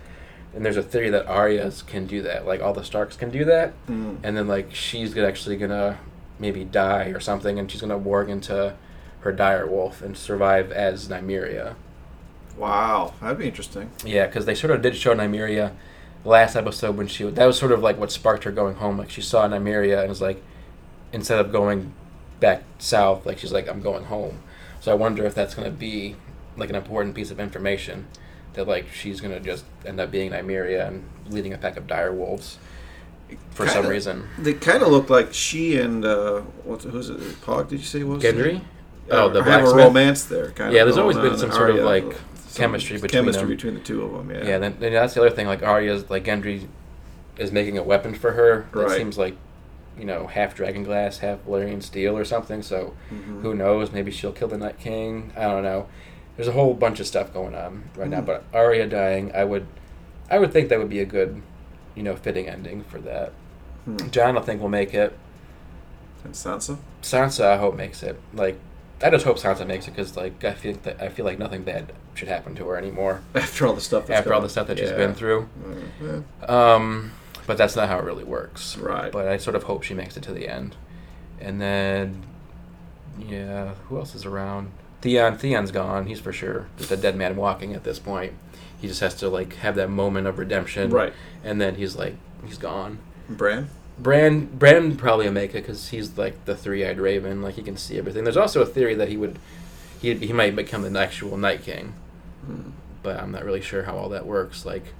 And 0.55 0.65
there's 0.65 0.77
a 0.77 0.83
theory 0.83 1.09
that 1.11 1.27
Arya's 1.27 1.81
can 1.83 2.07
do 2.07 2.21
that, 2.23 2.45
like 2.47 2.61
all 2.61 2.73
the 2.73 2.83
Starks 2.83 3.15
can 3.15 3.29
do 3.29 3.45
that, 3.45 3.73
Mm. 3.87 4.17
and 4.23 4.35
then 4.37 4.47
like 4.47 4.73
she's 4.73 5.15
actually 5.17 5.57
gonna 5.57 5.99
maybe 6.39 6.63
die 6.63 7.05
or 7.09 7.19
something, 7.19 7.59
and 7.59 7.69
she's 7.71 7.81
gonna 7.81 7.99
warg 7.99 8.29
into 8.29 8.73
her 9.21 9.31
dire 9.31 9.67
wolf 9.67 10.01
and 10.01 10.17
survive 10.17 10.71
as 10.71 11.07
Nymeria. 11.09 11.75
Wow, 12.57 13.13
that'd 13.21 13.37
be 13.37 13.47
interesting. 13.47 13.91
Yeah, 14.03 14.25
because 14.25 14.45
they 14.45 14.55
sort 14.55 14.71
of 14.71 14.81
did 14.81 14.95
show 14.95 15.13
Nymeria 15.15 15.73
last 16.25 16.55
episode 16.55 16.97
when 16.97 17.07
she 17.07 17.23
was, 17.23 17.35
that 17.35 17.45
was 17.45 17.57
sort 17.57 17.71
of 17.71 17.81
like 17.81 17.97
what 17.99 18.11
sparked 18.11 18.43
her 18.45 18.51
going 18.51 18.75
home. 18.75 18.97
Like 18.97 19.09
she 19.11 19.21
saw 19.21 19.47
Nymeria 19.47 19.99
and 19.99 20.09
was 20.09 20.21
like, 20.21 20.41
instead 21.13 21.39
of 21.39 21.51
going 21.51 21.93
back 22.39 22.63
south, 22.79 23.25
like 23.25 23.37
she's 23.37 23.51
like, 23.53 23.67
I'm 23.69 23.81
going 23.81 24.05
home. 24.05 24.39
So 24.79 24.91
I 24.91 24.95
wonder 24.95 25.25
if 25.25 25.33
that's 25.35 25.53
gonna 25.55 25.71
be 25.71 26.15
like 26.55 26.69
an 26.69 26.75
important 26.75 27.15
piece 27.15 27.31
of 27.31 27.39
information 27.39 28.07
that 28.53 28.67
like 28.67 28.91
she's 28.91 29.21
gonna 29.21 29.39
just 29.39 29.65
end 29.85 29.99
up 29.99 30.11
being 30.11 30.31
Nymeria 30.31 30.87
and 30.87 31.03
leading 31.29 31.53
a 31.53 31.57
pack 31.57 31.77
of 31.77 31.87
dire 31.87 32.11
wolves 32.13 32.57
for 33.51 33.65
some 33.67 33.75
Kinda- 33.83 33.89
reason. 33.89 34.23
They 34.39 34.53
kind 34.53 34.81
of 34.83 34.89
look 34.89 35.09
like 35.09 35.33
she 35.33 35.77
and 35.77 36.05
uh, 36.05 36.41
what's 36.63 36.85
who's 36.85 37.09
it? 37.09 37.19
Pog? 37.41 37.69
Did 37.69 37.79
you 37.79 37.85
say 37.85 37.99
it 37.99 38.07
was 38.07 38.23
Gendry? 38.23 38.57
Uh, 38.59 38.61
Oh, 39.09 39.29
the 39.29 39.41
have 39.43 39.63
a 39.65 39.73
romance 39.73 40.25
there. 40.25 40.51
Kind 40.51 40.69
of. 40.69 40.73
Yeah, 40.73 40.81
of 40.81 40.87
there's 40.87 40.97
always 40.97 41.15
been 41.17 41.37
some 41.37 41.51
sort 41.51 41.69
of, 41.69 41.77
like, 41.77 42.03
some 42.47 42.61
chemistry 42.63 42.97
between 42.97 43.25
them. 43.25 43.33
chemistry 43.33 43.41
them. 43.47 43.55
between 43.55 43.73
the 43.75 43.79
two 43.79 44.01
of 44.03 44.11
them. 44.11 44.29
Yeah. 44.35 44.45
Yeah, 44.45 44.57
then, 44.57 44.75
then 44.81 44.91
that's 44.91 45.13
the 45.13 45.21
other 45.21 45.29
thing. 45.29 45.47
Like 45.47 45.63
Arya's 45.63 46.09
like 46.09 46.25
Gendry 46.25 46.67
is 47.37 47.51
making 47.53 47.77
a 47.77 47.83
weapon 47.83 48.15
for 48.15 48.31
her 48.33 48.65
that 48.73 48.79
Right. 48.87 48.97
seems 48.97 49.17
like 49.17 49.35
you 49.97 50.05
know 50.05 50.27
half 50.27 50.55
dragon 50.55 50.83
glass, 50.83 51.19
half 51.19 51.39
Valyrian 51.45 51.81
steel 51.83 52.17
or 52.17 52.23
something. 52.25 52.61
So 52.61 52.93
Mhm. 53.11 53.41
who 53.41 53.53
knows? 53.55 53.91
Maybe 53.91 54.11
she'll 54.11 54.31
kill 54.31 54.47
the 54.47 54.57
Night 54.57 54.79
King. 54.79 55.31
I 55.37 55.43
don't 55.43 55.63
know. 55.63 55.87
There's 56.35 56.47
a 56.47 56.51
whole 56.53 56.73
bunch 56.73 56.99
of 56.99 57.07
stuff 57.07 57.33
going 57.33 57.55
on 57.55 57.85
right 57.95 58.07
now. 58.09 58.19
Hmm. 58.19 58.25
But 58.25 58.43
Arya 58.53 58.87
dying, 58.87 59.31
I 59.33 59.43
would, 59.43 59.65
I 60.29 60.37
would 60.39 60.53
think 60.53 60.69
that 60.69 60.77
would 60.77 60.89
be 60.89 60.99
a 60.99 61.05
good, 61.05 61.41
you 61.95 62.03
know, 62.03 62.15
fitting 62.15 62.47
ending 62.47 62.83
for 62.83 62.99
that. 62.99 63.31
Hmm. 63.85 63.97
Jon, 64.11 64.37
I 64.37 64.41
think 64.41 64.61
will 64.61 64.69
make 64.69 64.93
it. 64.93 65.17
And 66.23 66.33
Sansa. 66.33 66.77
Sansa, 67.01 67.45
I 67.45 67.57
hope 67.57 67.75
makes 67.75 68.03
it. 68.03 68.19
Like, 68.33 68.59
I 69.01 69.09
just 69.09 69.25
hope 69.25 69.37
Sansa 69.39 69.65
makes 69.65 69.87
it 69.87 69.91
because 69.95 70.15
like 70.17 70.43
I 70.43 70.53
feel 70.53 70.75
that 70.83 71.01
I 71.01 71.09
feel 71.09 71.23
like 71.25 71.37
nothing 71.39 71.63
bad 71.63 71.93
should 72.15 72.27
happen 72.27 72.55
to 72.55 72.65
her 72.67 72.77
anymore 72.77 73.21
After 73.35 73.67
all 73.67 73.73
the 73.73 73.81
stuff. 73.81 74.09
After 74.09 74.33
all 74.33 74.41
the 74.41 74.49
stuff 74.49 74.67
that 74.67 74.77
she's 74.79 74.91
been 74.91 75.13
through. 75.13 75.47
Yeah. 76.01 76.21
Um, 76.47 77.11
but 77.47 77.57
that's 77.57 77.75
not 77.75 77.89
how 77.89 77.97
it 77.97 78.03
really 78.03 78.23
works. 78.23 78.77
Right. 78.77 79.11
But 79.11 79.27
I 79.27 79.37
sort 79.37 79.55
of 79.55 79.63
hope 79.63 79.81
she 79.81 79.95
makes 79.95 80.15
it 80.17 80.23
to 80.23 80.33
the 80.33 80.47
end. 80.47 80.75
And 81.39 81.59
then, 81.59 82.23
yeah, 83.17 83.73
who 83.87 83.97
else 83.97 84.13
is 84.13 84.25
around? 84.25 84.71
Theon. 85.01 85.37
Theon's 85.37 85.71
gone. 85.71 86.05
He's 86.05 86.19
for 86.19 86.31
sure 86.33 86.67
just 86.77 86.91
a 86.91 86.97
dead 86.97 87.15
man 87.15 87.35
walking 87.35 87.73
at 87.73 87.83
this 87.83 87.97
point. 87.97 88.33
He 88.79 88.87
just 88.87 88.99
has 88.99 89.15
to 89.15 89.29
like 89.29 89.55
have 89.55 89.75
that 89.75 89.89
moment 89.89 90.27
of 90.27 90.37
redemption. 90.37 90.91
Right. 90.91 91.13
And 91.43 91.59
then 91.59 91.75
he's 91.75 91.95
like, 91.95 92.15
he's 92.45 92.57
gone. 92.59 92.99
Bran. 93.27 93.69
Bran, 93.99 94.45
Bran 94.45 94.95
probably 94.95 95.25
will 95.25 95.33
make 95.33 95.51
it 95.51 95.63
because 95.63 95.89
he's 95.89 96.17
like 96.19 96.45
the 96.45 96.55
three-eyed 96.55 96.99
raven. 96.99 97.41
Like 97.41 97.55
he 97.55 97.63
can 97.63 97.77
see 97.77 97.97
everything. 97.97 98.23
There's 98.23 98.37
also 98.37 98.61
a 98.61 98.65
theory 98.65 98.93
that 98.93 99.07
he 99.07 99.17
would, 99.17 99.39
he 99.99 100.13
he 100.13 100.31
might 100.33 100.55
become 100.55 100.81
the 100.83 100.99
actual 100.99 101.37
Night 101.37 101.63
King 101.63 101.93
Hmm. 102.45 102.69
but 103.03 103.19
I'm 103.19 103.31
not 103.31 103.43
really 103.43 103.61
sure 103.61 103.83
how 103.83 103.97
all 103.97 104.09
that 104.09 104.25
works. 104.25 104.65
Like, 104.65 104.93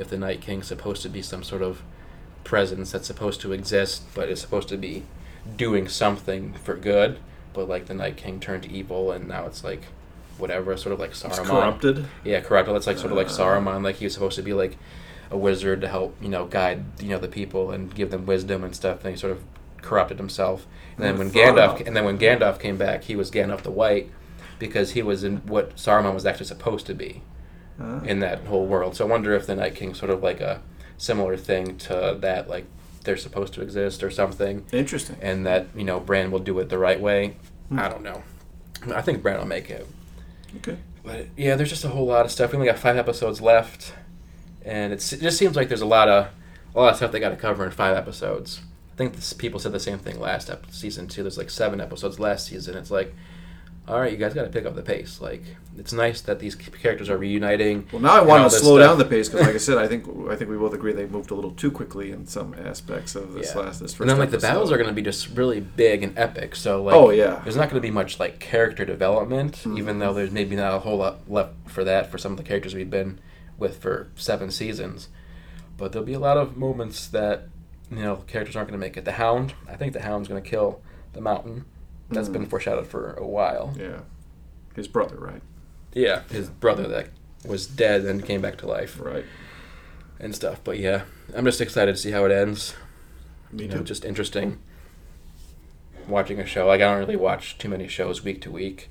if 0.00 0.08
the 0.10 0.18
Night 0.18 0.40
King's 0.40 0.66
supposed 0.66 1.02
to 1.02 1.08
be 1.08 1.22
some 1.22 1.42
sort 1.42 1.62
of 1.62 1.82
presence 2.44 2.90
that's 2.92 3.06
supposed 3.06 3.40
to 3.42 3.52
exist, 3.52 4.02
but 4.14 4.28
is 4.28 4.40
supposed 4.40 4.68
to 4.68 4.76
be 4.76 5.04
doing 5.56 5.88
something 5.88 6.54
for 6.54 6.74
good, 6.74 7.18
but 7.52 7.68
like 7.68 7.86
the 7.86 7.94
Night 7.94 8.16
King 8.16 8.40
turned 8.40 8.66
evil, 8.66 9.12
and 9.12 9.28
now 9.28 9.46
it's 9.46 9.62
like 9.62 9.82
whatever, 10.38 10.76
sort 10.76 10.92
of 10.92 10.98
like 11.00 11.10
It's 11.10 11.22
Saruman. 11.22 11.46
corrupted. 11.46 12.06
Yeah, 12.24 12.40
corrupted. 12.40 12.74
That's 12.74 12.86
like 12.86 12.98
sort 12.98 13.12
of 13.12 13.18
like 13.18 13.28
Uh. 13.28 13.30
Saruman. 13.30 13.84
Like 13.84 13.96
he 13.96 14.06
was 14.06 14.14
supposed 14.14 14.36
to 14.36 14.42
be 14.42 14.52
like 14.54 14.76
a 15.30 15.36
wizard 15.36 15.80
to 15.80 15.88
help 15.88 16.16
you 16.20 16.28
know 16.28 16.46
guide 16.46 16.82
you 17.00 17.08
know 17.08 17.18
the 17.18 17.28
people 17.28 17.70
and 17.70 17.94
give 17.94 18.10
them 18.10 18.26
wisdom 18.26 18.64
and 18.64 18.74
stuff. 18.74 19.04
And 19.04 19.14
he 19.14 19.20
sort 19.20 19.32
of 19.32 19.42
corrupted 19.82 20.18
himself. 20.18 20.66
And 20.96 21.04
then 21.04 21.18
when 21.18 21.30
Gandalf 21.30 21.86
and 21.86 21.94
then 21.96 22.04
when 22.04 22.18
Gandalf 22.18 22.58
came 22.58 22.76
back, 22.76 23.04
he 23.04 23.16
was 23.16 23.30
Gandalf 23.30 23.62
the 23.62 23.70
White 23.70 24.10
because 24.58 24.92
he 24.92 25.02
was 25.02 25.24
in 25.24 25.38
what 25.38 25.76
Saruman 25.76 26.14
was 26.14 26.26
actually 26.26 26.46
supposed 26.46 26.86
to 26.86 26.94
be 26.94 27.22
Uh, 27.80 28.00
in 28.04 28.20
that 28.20 28.44
whole 28.44 28.66
world. 28.66 28.94
So 28.94 29.06
I 29.06 29.08
wonder 29.08 29.32
if 29.34 29.46
the 29.46 29.56
Night 29.56 29.74
King's 29.74 29.98
sort 29.98 30.10
of 30.10 30.22
like 30.22 30.40
a 30.40 30.60
similar 30.98 31.36
thing 31.36 31.78
to 31.78 32.16
that, 32.20 32.48
like 32.48 32.66
they're 33.04 33.16
supposed 33.16 33.54
to 33.54 33.62
exist 33.62 34.02
or 34.02 34.10
something, 34.10 34.66
Interesting. 34.72 35.16
and 35.22 35.46
that 35.46 35.68
you 35.74 35.84
know 35.84 35.98
Bran 35.98 36.30
will 36.30 36.40
do 36.40 36.58
it 36.58 36.68
the 36.68 36.78
right 36.78 37.00
way. 37.00 37.36
Hmm. 37.70 37.78
I 37.78 37.88
don't 37.88 38.02
know. 38.02 38.22
I 38.94 39.00
think 39.00 39.22
Bran 39.22 39.38
will 39.38 39.46
make 39.46 39.70
it. 39.70 39.86
Okay. 40.58 40.76
But 41.02 41.28
yeah, 41.36 41.56
there's 41.56 41.70
just 41.70 41.84
a 41.84 41.88
whole 41.88 42.06
lot 42.06 42.26
of 42.26 42.30
stuff. 42.30 42.52
We 42.52 42.56
only 42.56 42.68
got 42.68 42.78
five 42.78 42.96
episodes 42.98 43.40
left, 43.40 43.94
and 44.62 44.92
it 44.92 44.98
just 44.98 45.38
seems 45.38 45.56
like 45.56 45.68
there's 45.68 45.80
a 45.80 45.86
lot 45.86 46.08
of 46.08 46.28
a 46.74 46.80
lot 46.80 46.90
of 46.90 46.96
stuff 46.96 47.12
they 47.12 47.20
got 47.20 47.30
to 47.30 47.36
cover 47.36 47.64
in 47.64 47.70
five 47.70 47.96
episodes. 47.96 48.60
I 48.92 48.96
think 48.96 49.14
this, 49.14 49.32
people 49.32 49.58
said 49.58 49.72
the 49.72 49.80
same 49.80 49.98
thing 49.98 50.20
last 50.20 50.50
ep- 50.50 50.70
season 50.70 51.08
too. 51.08 51.22
There's 51.22 51.38
like 51.38 51.48
seven 51.50 51.80
episodes 51.80 52.20
last 52.20 52.46
season. 52.46 52.76
It's 52.76 52.90
like, 52.90 53.14
all 53.90 54.00
right, 54.00 54.10
you 54.12 54.16
guys 54.18 54.32
got 54.34 54.44
to 54.44 54.48
pick 54.50 54.64
up 54.66 54.74
the 54.74 54.82
pace. 54.82 55.20
Like, 55.20 55.42
it's 55.76 55.92
nice 55.92 56.20
that 56.22 56.38
these 56.38 56.54
characters 56.54 57.08
are 57.10 57.16
reuniting. 57.18 57.86
Well, 57.92 58.00
now 58.02 58.14
I 58.14 58.20
want 58.22 58.50
to 58.50 58.56
slow 58.56 58.76
stuff. 58.78 58.88
down 58.90 58.98
the 58.98 59.04
pace 59.04 59.28
because, 59.28 59.46
like 59.46 59.54
I 59.54 59.58
said, 59.58 59.78
I 59.78 59.86
think 59.88 60.04
I 60.30 60.36
think 60.36 60.50
we 60.50 60.56
both 60.56 60.72
agree 60.74 60.92
they 60.92 61.06
moved 61.06 61.30
a 61.30 61.34
little 61.34 61.50
too 61.52 61.70
quickly 61.70 62.12
in 62.12 62.26
some 62.26 62.54
aspects 62.54 63.14
of 63.14 63.32
this 63.34 63.52
Yeah. 63.54 63.62
last 63.62 63.80
this 63.80 63.92
first. 63.92 64.00
And 64.02 64.10
then 64.10 64.18
like 64.18 64.30
the 64.30 64.38
battles 64.38 64.70
are 64.72 64.76
going 64.76 64.88
to 64.88 64.94
be 64.94 65.02
just 65.02 65.28
really 65.36 65.60
big 65.60 66.02
and 66.02 66.16
epic. 66.18 66.54
So 66.56 66.82
like, 66.82 66.94
Oh, 66.94 67.10
yeah. 67.10 67.40
there's 67.44 67.56
not 67.56 67.68
going 67.70 67.80
to 67.82 67.86
be 67.86 67.90
much 67.90 68.18
like 68.20 68.38
character 68.38 68.84
development, 68.84 69.56
Mhm. 69.64 69.78
even 69.78 69.98
though 69.98 70.12
there's 70.14 70.30
maybe 70.30 70.54
not 70.56 70.74
a 70.74 70.78
whole 70.80 70.98
lot 70.98 71.28
left 71.30 71.54
for 71.66 71.82
that 71.84 72.10
for 72.10 72.18
some 72.18 72.32
of 72.32 72.38
the 72.38 72.44
characters 72.44 72.74
we've 72.74 72.90
been 72.90 73.18
with 73.58 73.78
for 73.82 74.08
seven 74.14 74.50
seasons. 74.50 75.08
But 75.76 75.92
there'll 75.92 76.06
be 76.06 76.12
a 76.14 76.18
lot 76.20 76.36
of 76.36 76.56
moments 76.56 77.06
that 77.08 77.48
you 77.90 78.02
know 78.02 78.16
characters 78.28 78.54
aren't 78.54 78.68
going 78.68 78.78
to 78.80 78.86
make 78.86 78.96
it. 78.96 79.04
The 79.04 79.12
Hound, 79.12 79.54
I 79.68 79.74
think 79.76 79.94
the 79.94 80.02
Hound's 80.02 80.28
going 80.28 80.42
to 80.42 80.48
kill 80.48 80.80
the 81.12 81.20
Mountain. 81.20 81.64
That's 82.10 82.28
Mhm. 82.28 82.32
been 82.32 82.46
foreshadowed 82.46 82.86
for 82.86 83.12
a 83.14 83.26
while. 83.26 83.74
Yeah, 83.78 84.00
his 84.74 84.88
brother, 84.88 85.16
right? 85.16 85.42
Yeah, 85.92 86.22
his 86.30 86.48
brother 86.48 86.86
that 86.88 87.08
was 87.44 87.66
dead 87.66 88.04
and 88.04 88.24
came 88.24 88.40
back 88.40 88.56
to 88.58 88.66
life 88.66 88.98
Right. 89.00 89.24
and 90.18 90.34
stuff. 90.34 90.60
But 90.62 90.78
yeah, 90.78 91.02
I'm 91.34 91.44
just 91.44 91.60
excited 91.60 91.94
to 91.94 92.00
see 92.00 92.10
how 92.10 92.24
it 92.24 92.32
ends. 92.32 92.74
Me 93.52 93.64
you 93.64 93.68
too. 93.70 93.76
know, 93.78 93.82
just 93.82 94.04
interesting 94.04 94.58
watching 96.08 96.40
a 96.40 96.46
show. 96.46 96.66
Like 96.66 96.80
I 96.80 96.84
don't 96.90 96.98
really 96.98 97.16
watch 97.16 97.58
too 97.58 97.68
many 97.68 97.88
shows 97.88 98.22
week 98.24 98.40
to 98.42 98.50
week, 98.50 98.90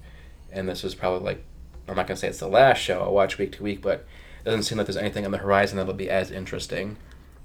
and 0.51 0.67
this 0.67 0.83
is 0.83 0.95
probably 0.95 1.25
like 1.25 1.43
I'm 1.87 1.95
not 1.95 2.07
gonna 2.07 2.17
say 2.17 2.27
it's 2.27 2.39
the 2.39 2.47
last 2.47 2.79
show 2.79 3.03
I 3.03 3.09
watch 3.09 3.37
week 3.37 3.51
to 3.53 3.63
week, 3.63 3.81
but 3.81 4.05
it 4.41 4.45
doesn't 4.45 4.63
seem 4.63 4.77
like 4.77 4.87
there's 4.87 4.97
anything 4.97 5.25
on 5.25 5.31
the 5.31 5.37
horizon 5.39 5.77
that'll 5.77 5.93
be 5.93 6.09
as 6.09 6.31
interesting 6.31 6.97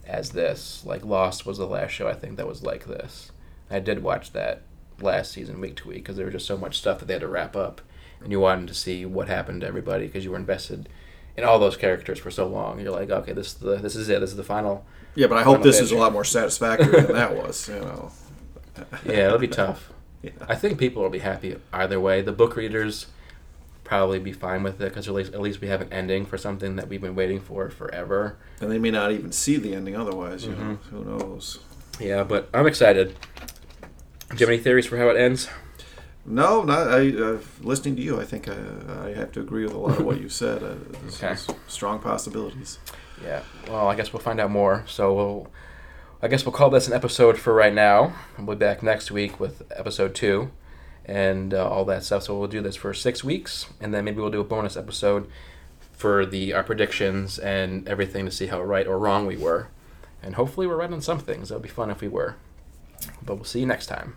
as 0.06 0.30
this. 0.30 0.84
Like 0.84 1.04
Lost 1.04 1.46
was 1.46 1.58
the 1.58 1.66
last 1.66 1.90
show 1.92 2.08
I 2.08 2.14
think 2.14 2.36
that 2.36 2.46
was 2.46 2.62
like 2.62 2.86
this. 2.86 3.32
I 3.70 3.78
did 3.80 4.02
watch 4.02 4.32
that 4.32 4.62
last 5.01 5.32
season 5.32 5.61
week 5.61 5.76
to 5.76 5.88
week 5.88 5.99
because 5.99 6.16
there 6.16 6.26
was 6.26 6.32
just 6.34 6.47
so 6.47 6.57
much 6.57 6.78
stuff 6.78 6.99
that 7.01 7.07
they 7.07 7.14
had 7.14 7.20
to 7.22 7.28
wrap 7.28 7.55
up, 7.57 7.80
and 8.22 8.30
you 8.32 8.40
wanted 8.40 8.68
to 8.68 8.74
see 8.74 9.05
what 9.05 9.28
happened 9.28 9.61
to 9.62 9.66
everybody 9.66 10.07
because 10.07 10.24
you 10.24 10.30
were 10.30 10.36
invested 10.36 10.88
in 11.36 11.45
all 11.45 11.59
those 11.59 11.76
characters 11.76 12.18
for 12.18 12.30
so 12.30 12.47
long. 12.47 12.80
You're 12.80 12.92
like, 12.92 13.11
okay, 13.11 13.32
this 13.32 13.49
is 13.49 13.55
the 13.55 13.76
this 13.76 13.97
is 13.97 14.09
it. 14.09 14.20
This 14.20 14.30
is 14.30 14.36
the 14.36 14.45
final. 14.45 14.84
yeah, 15.14 15.26
but 15.26 15.38
I 15.38 15.42
hope 15.42 15.62
this 15.62 15.80
is 15.80 15.90
a 15.92 15.97
lot 15.97 16.12
more 16.12 16.24
satisfactory 16.24 17.01
than 17.03 17.14
that 17.14 17.36
was. 17.36 17.68
You 17.68 17.76
know. 17.80 18.12
Yeah, 19.07 19.26
it'll 19.26 19.38
be 19.38 19.49
tough. 19.49 19.90
Yeah. 20.22 20.30
I 20.49 20.55
think 20.55 20.78
people 20.78 21.03
will 21.03 21.11
be 21.11 21.18
happy 21.18 21.55
either 21.70 22.01
way. 22.01 22.22
The 22.22 22.32
book 22.32 22.57
readers 22.57 23.09
probably 23.84 24.18
be 24.18 24.32
fine 24.32 24.62
with 24.62 24.80
it 24.80 24.88
because 24.88 25.07
at 25.07 25.12
least, 25.12 25.34
at 25.34 25.40
least 25.42 25.61
we 25.61 25.68
have 25.68 25.82
an 25.82 25.92
ending 25.92 26.24
for 26.24 26.38
something 26.38 26.76
that 26.76 26.88
we've 26.88 27.03
been 27.03 27.14
waiting 27.14 27.40
for 27.40 27.68
forever. 27.68 28.38
And 28.62 28.70
they 28.72 28.78
may 28.78 28.90
not 28.90 29.12
even 29.12 29.32
see 29.32 29.59
the 29.59 29.74
ending 29.74 29.95
otherwise. 29.95 30.47
You 30.47 30.53
Mm-hmm. 30.53 30.68
know, 30.70 30.76
who 30.90 31.05
knows? 31.05 31.59
Yeah, 32.01 32.24
but 32.24 32.49
I'm 32.55 32.66
excited. 32.66 33.14
Do 34.37 34.41
you 34.41 34.47
have 34.47 34.55
any 34.55 34.59
theories 34.62 34.87
for 34.87 34.97
how 34.99 35.09
it 35.09 35.16
ends? 35.16 35.49
No, 36.26 36.62
not 36.62 36.89
I. 36.89 37.11
Uh, 37.11 37.39
listening 37.62 37.97
to 37.97 38.03
you, 38.03 38.20
I 38.20 38.24
think 38.24 38.49
I, 38.49 38.57
I 39.07 39.12
have 39.14 39.30
to 39.32 39.41
agree 39.41 39.64
with 39.64 39.74
a 39.74 39.78
lot 39.78 39.99
of 39.99 40.05
what 40.07 40.20
you 40.20 40.28
said. 40.28 40.62
Uh, 40.62 40.74
Okay. 41.09 41.37
strong 41.68 41.99
possibilities. 42.01 42.78
Yeah. 43.22 43.43
Well, 43.68 43.89
I 43.89 43.95
guess 43.95 44.12
we'll 44.12 44.22
find 44.22 44.41
out 44.41 44.51
more. 44.51 44.85
So 44.89 45.12
we'll, 45.14 45.49
I 46.22 46.28
guess 46.28 46.45
we'll 46.45 46.53
call 46.53 46.70
this 46.70 46.89
an 46.89 46.95
episode 46.95 47.39
for 47.39 47.53
right 47.53 47.72
now. 47.74 48.14
We'll 48.39 48.57
be 48.57 48.59
back 48.59 48.82
next 48.82 49.11
week 49.11 49.39
with 49.39 49.62
episode 49.76 50.14
two, 50.14 50.51
and 51.05 51.53
uh, 51.55 51.68
all 51.68 51.85
that 51.85 52.03
stuff. 52.05 52.22
So 52.24 52.37
we'll 52.39 52.49
do 52.49 52.62
this 52.62 52.74
for 52.76 52.93
six 52.95 53.22
weeks, 53.22 53.66
and 53.80 53.93
then 53.95 54.05
maybe 54.05 54.20
we'll 54.20 54.30
do 54.30 54.41
a 54.41 54.45
bonus 54.45 54.76
episode 54.76 55.28
for 55.93 56.24
the 56.26 56.53
our 56.55 56.64
predictions 56.64 57.39
and 57.39 57.87
everything 57.87 58.24
to 58.24 58.30
see 58.32 58.47
how 58.47 58.61
right 58.62 58.87
or 58.87 58.99
wrong 58.99 59.26
we 59.26 59.37
were, 59.37 59.68
and 60.22 60.35
hopefully 60.35 60.66
we're 60.66 60.76
right 60.78 60.93
on 60.93 61.01
some 61.03 61.18
things. 61.18 61.51
That 61.51 61.57
would 61.57 61.62
be 61.62 61.68
fun 61.68 61.91
if 61.91 62.01
we 62.01 62.09
were. 62.09 62.35
but 63.24 63.35
we'll 63.37 63.45
see 63.45 63.61
you 63.61 63.66
next 63.66 63.87
time. 63.87 64.16